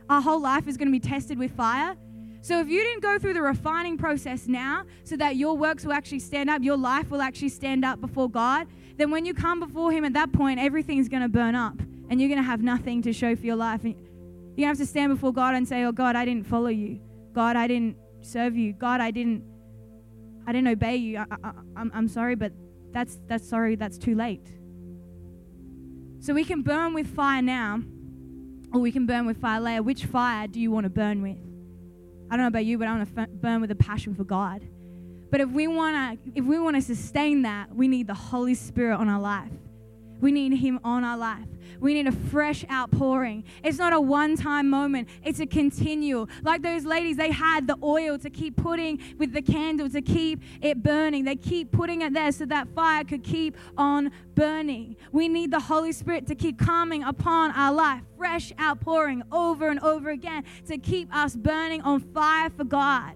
Our 0.10 0.22
whole 0.22 0.41
life 0.41 0.68
is 0.68 0.76
going 0.76 0.88
to 0.88 0.91
be 0.91 1.00
tested 1.00 1.39
with 1.39 1.52
fire. 1.56 1.96
So 2.45 2.60
if 2.60 2.69
you 2.69 2.84
didn't 2.84 3.01
go 3.01 3.17
through 3.17 3.34
the 3.34 3.41
refining 3.41 3.97
process 3.97 4.47
now 4.47 4.84
so 5.03 5.17
that 5.17 5.35
your 5.35 5.58
works 5.58 5.83
will 5.83 5.93
actually 5.93 6.19
stand 6.19 6.48
up, 6.48 6.62
your 6.62 6.77
life 6.77 7.10
will 7.10 7.23
actually 7.23 7.50
stand 7.50 7.83
up 7.83 8.00
before 8.00 8.29
God, 8.29 8.67
then 8.98 9.10
when 9.10 9.25
you 9.25 9.33
come 9.33 9.60
before 9.60 9.91
Him 9.91 10.06
at 10.06 10.13
that 10.13 10.31
point, 10.31 10.60
everything's 10.60 11.10
going 11.10 11.23
to 11.23 11.27
burn 11.27 11.56
up 11.56 11.73
and 12.08 12.21
you're 12.21 12.29
going 12.29 12.39
to 12.39 12.46
have 12.46 12.62
nothing 12.62 13.02
to 13.02 13.13
show 13.13 13.35
for 13.35 13.48
your 13.48 13.56
life. 13.56 13.83
And 13.83 13.96
you're 13.96 14.04
going 14.58 14.58
to 14.58 14.67
have 14.67 14.77
to 14.77 14.85
stand 14.85 15.12
before 15.12 15.33
God 15.33 15.56
and 15.56 15.67
say, 15.67 15.85
Oh, 15.85 15.91
God, 15.91 16.15
I 16.15 16.23
didn't 16.23 16.46
follow 16.46 16.67
you. 16.67 17.00
God, 17.33 17.56
I 17.56 17.65
didn't 17.65 17.98
serve 18.21 18.56
you. 18.56 18.73
God, 18.73 19.02
I 19.02 19.10
didn't. 19.10 19.43
I 20.46 20.52
didn't 20.52 20.67
obey 20.67 20.98
you. 20.98 21.17
I, 21.17 21.25
I, 21.43 21.52
I'm, 21.75 21.91
I'm 21.96 22.08
sorry, 22.08 22.35
but 22.35 22.54
that's, 22.91 23.17
that's 23.25 23.50
sorry, 23.50 23.75
that's 23.75 23.98
too 23.98 24.13
late. 24.13 24.48
So 26.19 26.35
we 26.35 26.43
can 26.43 26.62
burn 26.62 26.93
with 26.93 27.08
fire 27.08 27.41
now, 27.41 27.81
or 28.71 28.81
we 28.81 28.91
can 28.91 29.08
burn 29.08 29.25
with 29.25 29.41
fire 29.41 29.60
later. 29.60 29.81
Which 29.81 30.06
fire 30.06 30.48
do 30.48 30.60
you 30.60 30.69
want 30.69 30.83
to 30.83 30.91
burn 30.91 31.23
with? 31.23 31.39
I 32.30 32.36
don't 32.36 32.44
know 32.44 32.48
about 32.48 32.65
you, 32.65 32.78
but 32.78 32.88
I 32.88 32.98
want 32.98 33.15
to 33.15 33.28
burn 33.28 33.62
with 33.62 33.71
a 33.71 33.76
passion 33.76 34.15
for 34.15 34.23
God. 34.23 34.67
But 35.30 35.42
if 35.42 35.50
we 35.50 35.67
want 35.67 36.23
to 36.23 36.32
if 36.36 36.46
we 36.46 36.60
want 36.60 36.76
to 36.76 36.82
sustain 36.82 37.42
that, 37.44 37.76
we 37.76 37.88
need 37.88 38.08
the 38.08 38.13
Holy 38.13 38.54
Spirit 38.56 38.98
on 38.98 39.10
our 39.10 39.19
life. 39.19 39.52
We 40.22 40.32
need 40.32 40.58
Him 40.58 40.80
on 40.84 41.04
our 41.04 41.18
life. 41.18 41.48
We 41.80 41.94
need 41.94 42.08
a 42.08 42.12
fresh 42.12 42.66
outpouring. 42.72 43.44
It's 43.63 43.78
not 43.78 43.94
a 43.94 44.00
one 44.00 44.36
time 44.36 44.70
moment, 44.70 45.10
it's 45.24 45.40
a 45.40 45.46
continual. 45.46 46.30
Like 46.44 46.62
those 46.62 46.86
ladies, 46.86 47.18
they 47.18 47.32
had 47.32 47.68
the 47.68 47.78
oil 47.84 48.18
to 48.20 48.30
keep 48.30 48.56
putting 48.56 49.00
with 49.18 49.34
the 49.34 49.42
candle 49.42 49.90
to 49.90 50.02
keep 50.02 50.42
it 50.62 50.82
burning. 50.82 51.26
They 51.26 51.36
keep 51.36 51.72
putting 51.72 52.02
it 52.02 52.13
there 52.13 52.32
so 52.32 52.46
that 52.46 52.68
fire 52.70 53.04
could 53.04 53.24
keep 53.24 53.58
on 53.78 54.12
burning. 54.36 54.96
We 55.12 55.28
need 55.28 55.52
the 55.52 55.60
Holy 55.60 55.92
Spirit 55.92 56.28
to 56.28 56.36
keep 56.36 56.58
coming 56.58 57.04
upon 57.04 57.52
our 57.52 57.74
life, 57.74 58.02
fresh 58.18 58.52
outpouring 58.60 59.24
over 59.32 59.70
and 59.70 59.80
over 59.82 60.10
again 60.10 60.44
to 60.68 60.78
keep 60.78 61.13
us 61.16 61.36
burning 61.36 61.82
on 61.82 62.00
fire 62.00 62.50
for 62.50 62.63
God. 62.63 63.13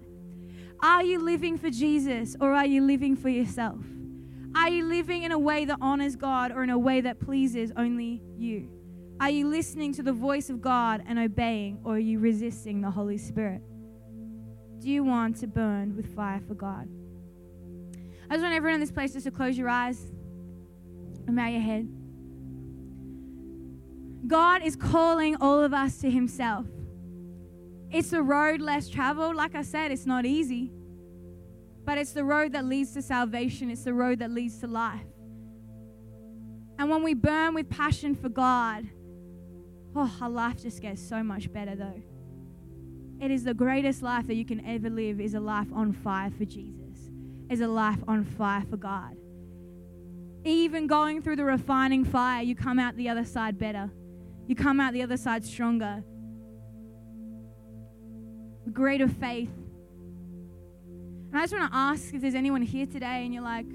Are 0.82 1.04
you 1.04 1.18
living 1.22 1.58
for 1.58 1.70
Jesus 1.70 2.36
or 2.40 2.52
are 2.54 2.66
you 2.66 2.82
living 2.82 3.14
for 3.14 3.28
yourself? 3.28 3.80
Are 4.56 4.68
you 4.68 4.84
living 4.84 5.22
in 5.22 5.32
a 5.32 5.38
way 5.38 5.64
that 5.64 5.78
honors 5.80 6.16
God 6.16 6.50
or 6.52 6.62
in 6.62 6.70
a 6.70 6.78
way 6.78 7.00
that 7.00 7.20
pleases 7.20 7.72
only 7.76 8.22
you? 8.36 8.68
Are 9.20 9.30
you 9.30 9.48
listening 9.48 9.92
to 9.94 10.02
the 10.02 10.12
voice 10.12 10.50
of 10.50 10.60
God 10.60 11.02
and 11.06 11.18
obeying, 11.18 11.78
or 11.84 11.96
are 11.96 11.98
you 11.98 12.18
resisting 12.18 12.80
the 12.80 12.90
Holy 12.90 13.18
Spirit? 13.18 13.62
Do 14.80 14.88
you 14.88 15.04
want 15.04 15.36
to 15.40 15.46
burn 15.46 15.94
with 15.94 16.14
fire 16.16 16.40
for 16.48 16.54
God? 16.54 16.88
I 18.30 18.34
just 18.34 18.42
want 18.42 18.54
everyone 18.54 18.74
in 18.74 18.80
this 18.80 18.92
place 18.92 19.12
just 19.12 19.24
to 19.24 19.30
close 19.30 19.58
your 19.58 19.68
eyes 19.68 20.10
and 21.26 21.36
bow 21.36 21.48
your 21.48 21.60
head. 21.60 21.88
God 24.26 24.62
is 24.62 24.76
calling 24.76 25.36
all 25.36 25.60
of 25.60 25.74
us 25.74 25.98
to 25.98 26.10
Himself. 26.10 26.66
It's 27.90 28.12
a 28.12 28.22
road 28.22 28.60
less 28.60 28.88
traveled. 28.88 29.36
Like 29.36 29.54
I 29.54 29.62
said, 29.62 29.90
it's 29.90 30.06
not 30.06 30.24
easy. 30.24 30.72
But 31.90 31.98
it's 31.98 32.12
the 32.12 32.22
road 32.22 32.52
that 32.52 32.66
leads 32.66 32.92
to 32.92 33.02
salvation, 33.02 33.68
it's 33.68 33.82
the 33.82 33.92
road 33.92 34.20
that 34.20 34.30
leads 34.30 34.58
to 34.58 34.68
life. 34.68 35.00
And 36.78 36.88
when 36.88 37.02
we 37.02 37.14
burn 37.14 37.52
with 37.52 37.68
passion 37.68 38.14
for 38.14 38.28
God, 38.28 38.88
oh, 39.96 40.16
our 40.20 40.30
life 40.30 40.62
just 40.62 40.80
gets 40.80 41.02
so 41.02 41.24
much 41.24 41.52
better 41.52 41.74
though. 41.74 42.00
It 43.20 43.32
is 43.32 43.42
the 43.42 43.54
greatest 43.54 44.02
life 44.02 44.28
that 44.28 44.36
you 44.36 44.44
can 44.44 44.64
ever 44.64 44.88
live 44.88 45.20
is 45.20 45.34
a 45.34 45.40
life 45.40 45.66
on 45.74 45.92
fire 45.92 46.30
for 46.30 46.44
Jesus. 46.44 47.10
Is 47.50 47.60
a 47.60 47.66
life 47.66 47.98
on 48.06 48.24
fire 48.24 48.62
for 48.70 48.76
God. 48.76 49.16
Even 50.44 50.86
going 50.86 51.22
through 51.22 51.34
the 51.34 51.44
refining 51.44 52.04
fire, 52.04 52.40
you 52.40 52.54
come 52.54 52.78
out 52.78 52.96
the 52.96 53.08
other 53.08 53.24
side 53.24 53.58
better. 53.58 53.90
You 54.46 54.54
come 54.54 54.78
out 54.78 54.92
the 54.92 55.02
other 55.02 55.16
side 55.16 55.44
stronger. 55.44 56.04
Greater 58.72 59.08
faith, 59.08 59.50
and 61.32 61.38
I 61.38 61.42
just 61.42 61.52
want 61.52 61.70
to 61.70 61.76
ask 61.76 62.12
if 62.12 62.20
there's 62.20 62.34
anyone 62.34 62.62
here 62.62 62.86
today 62.86 63.24
and 63.24 63.32
you're 63.32 63.42
like, 63.42 63.66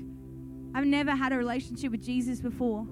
I've 0.74 0.86
never 0.86 1.12
had 1.16 1.32
a 1.32 1.38
relationship 1.38 1.92
with 1.92 2.04
Jesus 2.04 2.42
before. 2.42 2.86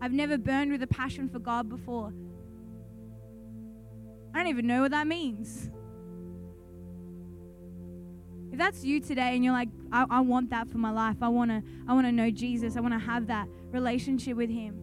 I've 0.00 0.12
never 0.12 0.36
burned 0.36 0.72
with 0.72 0.82
a 0.82 0.88
passion 0.88 1.28
for 1.28 1.38
God 1.38 1.68
before. 1.68 2.12
I 4.34 4.38
don't 4.38 4.48
even 4.48 4.66
know 4.66 4.80
what 4.82 4.90
that 4.90 5.06
means. 5.06 5.70
If 8.50 8.58
that's 8.58 8.84
you 8.84 9.00
today 9.00 9.36
and 9.36 9.44
you're 9.44 9.52
like, 9.52 9.68
I, 9.92 10.06
I 10.10 10.20
want 10.20 10.50
that 10.50 10.68
for 10.68 10.78
my 10.78 10.90
life, 10.90 11.16
I 11.22 11.28
want 11.28 11.52
to 11.52 11.62
I 11.86 11.94
wanna 11.94 12.10
know 12.10 12.30
Jesus, 12.30 12.76
I 12.76 12.80
want 12.80 12.94
to 12.94 12.98
have 12.98 13.28
that 13.28 13.46
relationship 13.70 14.36
with 14.36 14.50
Him, 14.50 14.76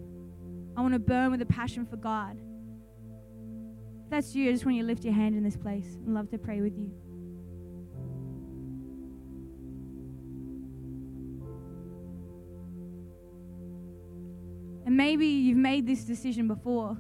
I 0.78 0.82
want 0.82 0.94
to 0.94 1.00
burn 1.00 1.32
with 1.32 1.42
a 1.42 1.46
passion 1.46 1.86
for 1.86 1.98
God. 1.98 2.40
If 4.06 4.10
that's 4.10 4.34
you, 4.34 4.50
I 4.50 4.54
just 4.54 4.66
want 4.66 4.78
you 4.78 4.84
to 4.84 4.88
lift 4.88 5.04
your 5.04 5.14
hand 5.14 5.36
in 5.36 5.44
this 5.44 5.58
place. 5.58 5.98
I'd 6.02 6.08
love 6.08 6.30
to 6.32 6.38
pray 6.38 6.62
with 6.62 6.78
you. 6.78 6.92
And 14.90 14.98
maybe 14.98 15.28
you've 15.28 15.56
made 15.56 15.86
this 15.86 16.04
decision 16.04 16.48
before, 16.48 16.98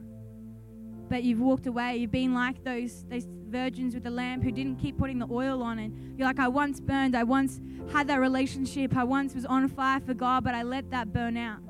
but 1.09 1.23
you've 1.23 1.39
walked 1.39 1.65
away. 1.65 1.97
You've 1.97 2.11
been 2.11 2.35
like 2.35 2.63
those, 2.63 3.03
those 3.09 3.25
virgins 3.47 3.95
with 3.95 4.03
the 4.03 4.11
lamp 4.11 4.43
who 4.43 4.51
didn't 4.51 4.75
keep 4.75 4.99
putting 4.99 5.17
the 5.17 5.25
oil 5.31 5.63
on. 5.63 5.79
And 5.79 6.15
you're 6.15 6.27
like, 6.27 6.37
I 6.37 6.49
once 6.49 6.79
burned, 6.79 7.17
I 7.17 7.23
once 7.23 7.59
had 7.91 8.07
that 8.09 8.19
relationship, 8.19 8.95
I 8.95 9.03
once 9.05 9.33
was 9.33 9.43
on 9.43 9.67
fire 9.69 9.99
for 10.01 10.13
God, 10.13 10.43
but 10.43 10.53
I 10.53 10.61
let 10.61 10.91
that 10.91 11.11
burn 11.11 11.35
out. 11.35 11.61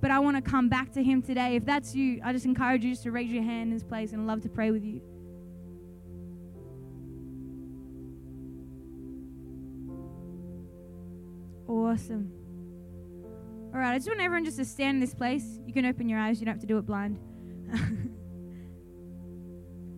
But 0.00 0.10
I 0.10 0.20
want 0.20 0.42
to 0.42 0.50
come 0.50 0.70
back 0.70 0.90
to 0.92 1.02
Him 1.02 1.20
today. 1.20 1.56
If 1.56 1.66
that's 1.66 1.94
you, 1.94 2.22
I 2.24 2.32
just 2.32 2.46
encourage 2.46 2.82
you 2.82 2.92
just 2.92 3.02
to 3.02 3.10
raise 3.10 3.30
your 3.30 3.42
hand 3.42 3.64
in 3.64 3.74
this 3.74 3.84
place 3.84 4.14
and 4.14 4.22
I'd 4.22 4.26
love 4.26 4.40
to 4.44 4.48
pray 4.48 4.70
with 4.70 4.86
you. 4.86 5.02
Awesome. 11.68 12.37
All 13.74 13.80
right, 13.80 13.92
I 13.92 13.98
just 13.98 14.08
want 14.08 14.20
everyone 14.20 14.46
just 14.46 14.56
to 14.56 14.64
stand 14.64 14.96
in 14.96 15.00
this 15.00 15.14
place. 15.14 15.60
You 15.66 15.74
can 15.74 15.84
open 15.84 16.08
your 16.08 16.18
eyes, 16.18 16.40
you 16.40 16.46
don't 16.46 16.54
have 16.54 16.60
to 16.62 16.66
do 16.66 16.78
it 16.78 16.86
blind. 16.86 17.18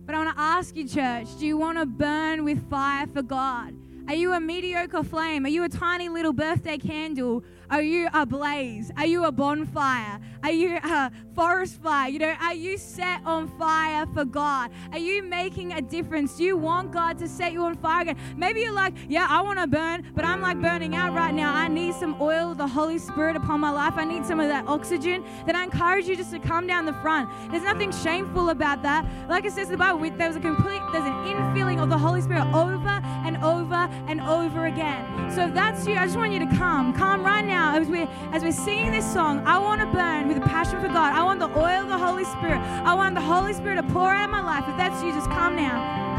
but 0.05 0.13
I 0.13 0.17
want 0.17 0.35
to 0.35 0.41
ask 0.41 0.75
you, 0.75 0.85
church, 0.85 1.27
do 1.39 1.47
you 1.47 1.55
want 1.55 1.77
to 1.77 1.85
burn 1.85 2.43
with 2.43 2.69
fire 2.69 3.07
for 3.07 3.21
God? 3.21 3.73
Are 4.09 4.13
you 4.13 4.33
a 4.33 4.41
mediocre 4.41 5.03
flame? 5.03 5.45
Are 5.45 5.49
you 5.49 5.63
a 5.63 5.69
tiny 5.69 6.09
little 6.09 6.33
birthday 6.33 6.77
candle? 6.77 7.45
Are 7.69 7.81
you 7.81 8.09
a 8.13 8.25
blaze? 8.25 8.91
Are 8.97 9.05
you 9.05 9.23
a 9.23 9.31
bonfire? 9.31 10.19
Are 10.43 10.51
you 10.51 10.77
a 10.77 11.11
forest 11.35 11.81
fire? 11.81 12.09
You 12.09 12.19
know, 12.19 12.35
are 12.41 12.53
you 12.53 12.77
set 12.77 13.21
on 13.25 13.47
fire 13.57 14.05
for 14.07 14.25
God? 14.25 14.71
Are 14.91 14.97
you 14.97 15.23
making 15.23 15.73
a 15.73 15.81
difference? 15.81 16.35
Do 16.35 16.43
you 16.43 16.57
want 16.57 16.91
God 16.91 17.17
to 17.19 17.27
set 17.27 17.53
you 17.53 17.63
on 17.63 17.75
fire 17.77 18.01
again? 18.01 18.17
Maybe 18.35 18.61
you're 18.61 18.73
like, 18.73 18.93
yeah, 19.07 19.27
I 19.29 19.41
want 19.41 19.59
to 19.59 19.67
burn, 19.67 20.11
but 20.13 20.25
I'm 20.25 20.41
like 20.41 20.61
burning 20.61 20.95
out 20.95 21.13
right 21.13 21.33
now. 21.33 21.53
I 21.53 21.67
need 21.67 21.93
some 21.95 22.19
oil 22.19 22.51
of 22.51 22.57
the 22.57 22.67
Holy 22.67 22.97
Spirit 22.97 23.35
upon 23.35 23.59
my 23.59 23.71
life. 23.71 23.93
I 23.95 24.03
need 24.03 24.25
some 24.25 24.39
of 24.39 24.47
that 24.47 24.67
oxygen. 24.67 25.23
Then 25.45 25.55
I 25.55 25.63
encourage 25.63 26.07
you 26.07 26.15
just 26.15 26.31
to 26.31 26.39
come 26.39 26.67
down 26.67 26.85
the 26.85 26.93
front. 26.93 27.29
There's 27.51 27.63
nothing 27.63 27.91
shameful 27.91 28.49
about 28.49 28.83
that. 28.83 29.05
Like 29.29 29.45
it 29.45 29.53
says 29.53 29.67
in 29.67 29.73
the 29.73 29.77
Bible, 29.77 29.99
there's 30.17 30.35
a 30.35 30.39
complete, 30.39 30.81
there's 30.91 31.05
an 31.05 31.13
infilling 31.25 31.81
of 31.81 31.89
the 31.89 31.97
Holy 31.97 32.21
Spirit 32.21 32.45
over 32.53 32.89
and 33.25 33.37
over 33.43 33.75
and 34.07 34.19
over 34.21 34.65
again. 34.65 35.31
So 35.31 35.47
if 35.47 35.53
that's 35.53 35.87
you, 35.87 35.95
I 35.95 36.05
just 36.05 36.17
want 36.17 36.33
you 36.33 36.39
to 36.39 36.57
come. 36.57 36.93
Come 36.93 37.23
right 37.23 37.45
now 37.45 37.51
now, 37.51 37.77
as 37.79 37.87
we're, 37.87 38.07
as 38.31 38.43
we're 38.43 38.51
singing 38.51 38.91
this 38.91 39.11
song, 39.11 39.43
I 39.45 39.57
want 39.59 39.81
to 39.81 39.87
burn 39.87 40.27
with 40.33 40.43
a 40.43 40.47
passion 40.47 40.79
for 40.79 40.87
God. 40.87 41.13
I 41.13 41.23
want 41.23 41.39
the 41.39 41.49
oil 41.57 41.81
of 41.81 41.87
the 41.87 41.97
Holy 41.97 42.23
Spirit. 42.23 42.59
I 42.85 42.93
want 42.93 43.15
the 43.15 43.21
Holy 43.21 43.53
Spirit 43.53 43.75
to 43.75 43.83
pour 43.83 44.13
out 44.13 44.29
my 44.29 44.41
life. 44.41 44.63
If 44.67 44.77
that's 44.77 45.03
you, 45.03 45.11
just 45.11 45.29
come 45.29 45.55
now. 45.55 46.10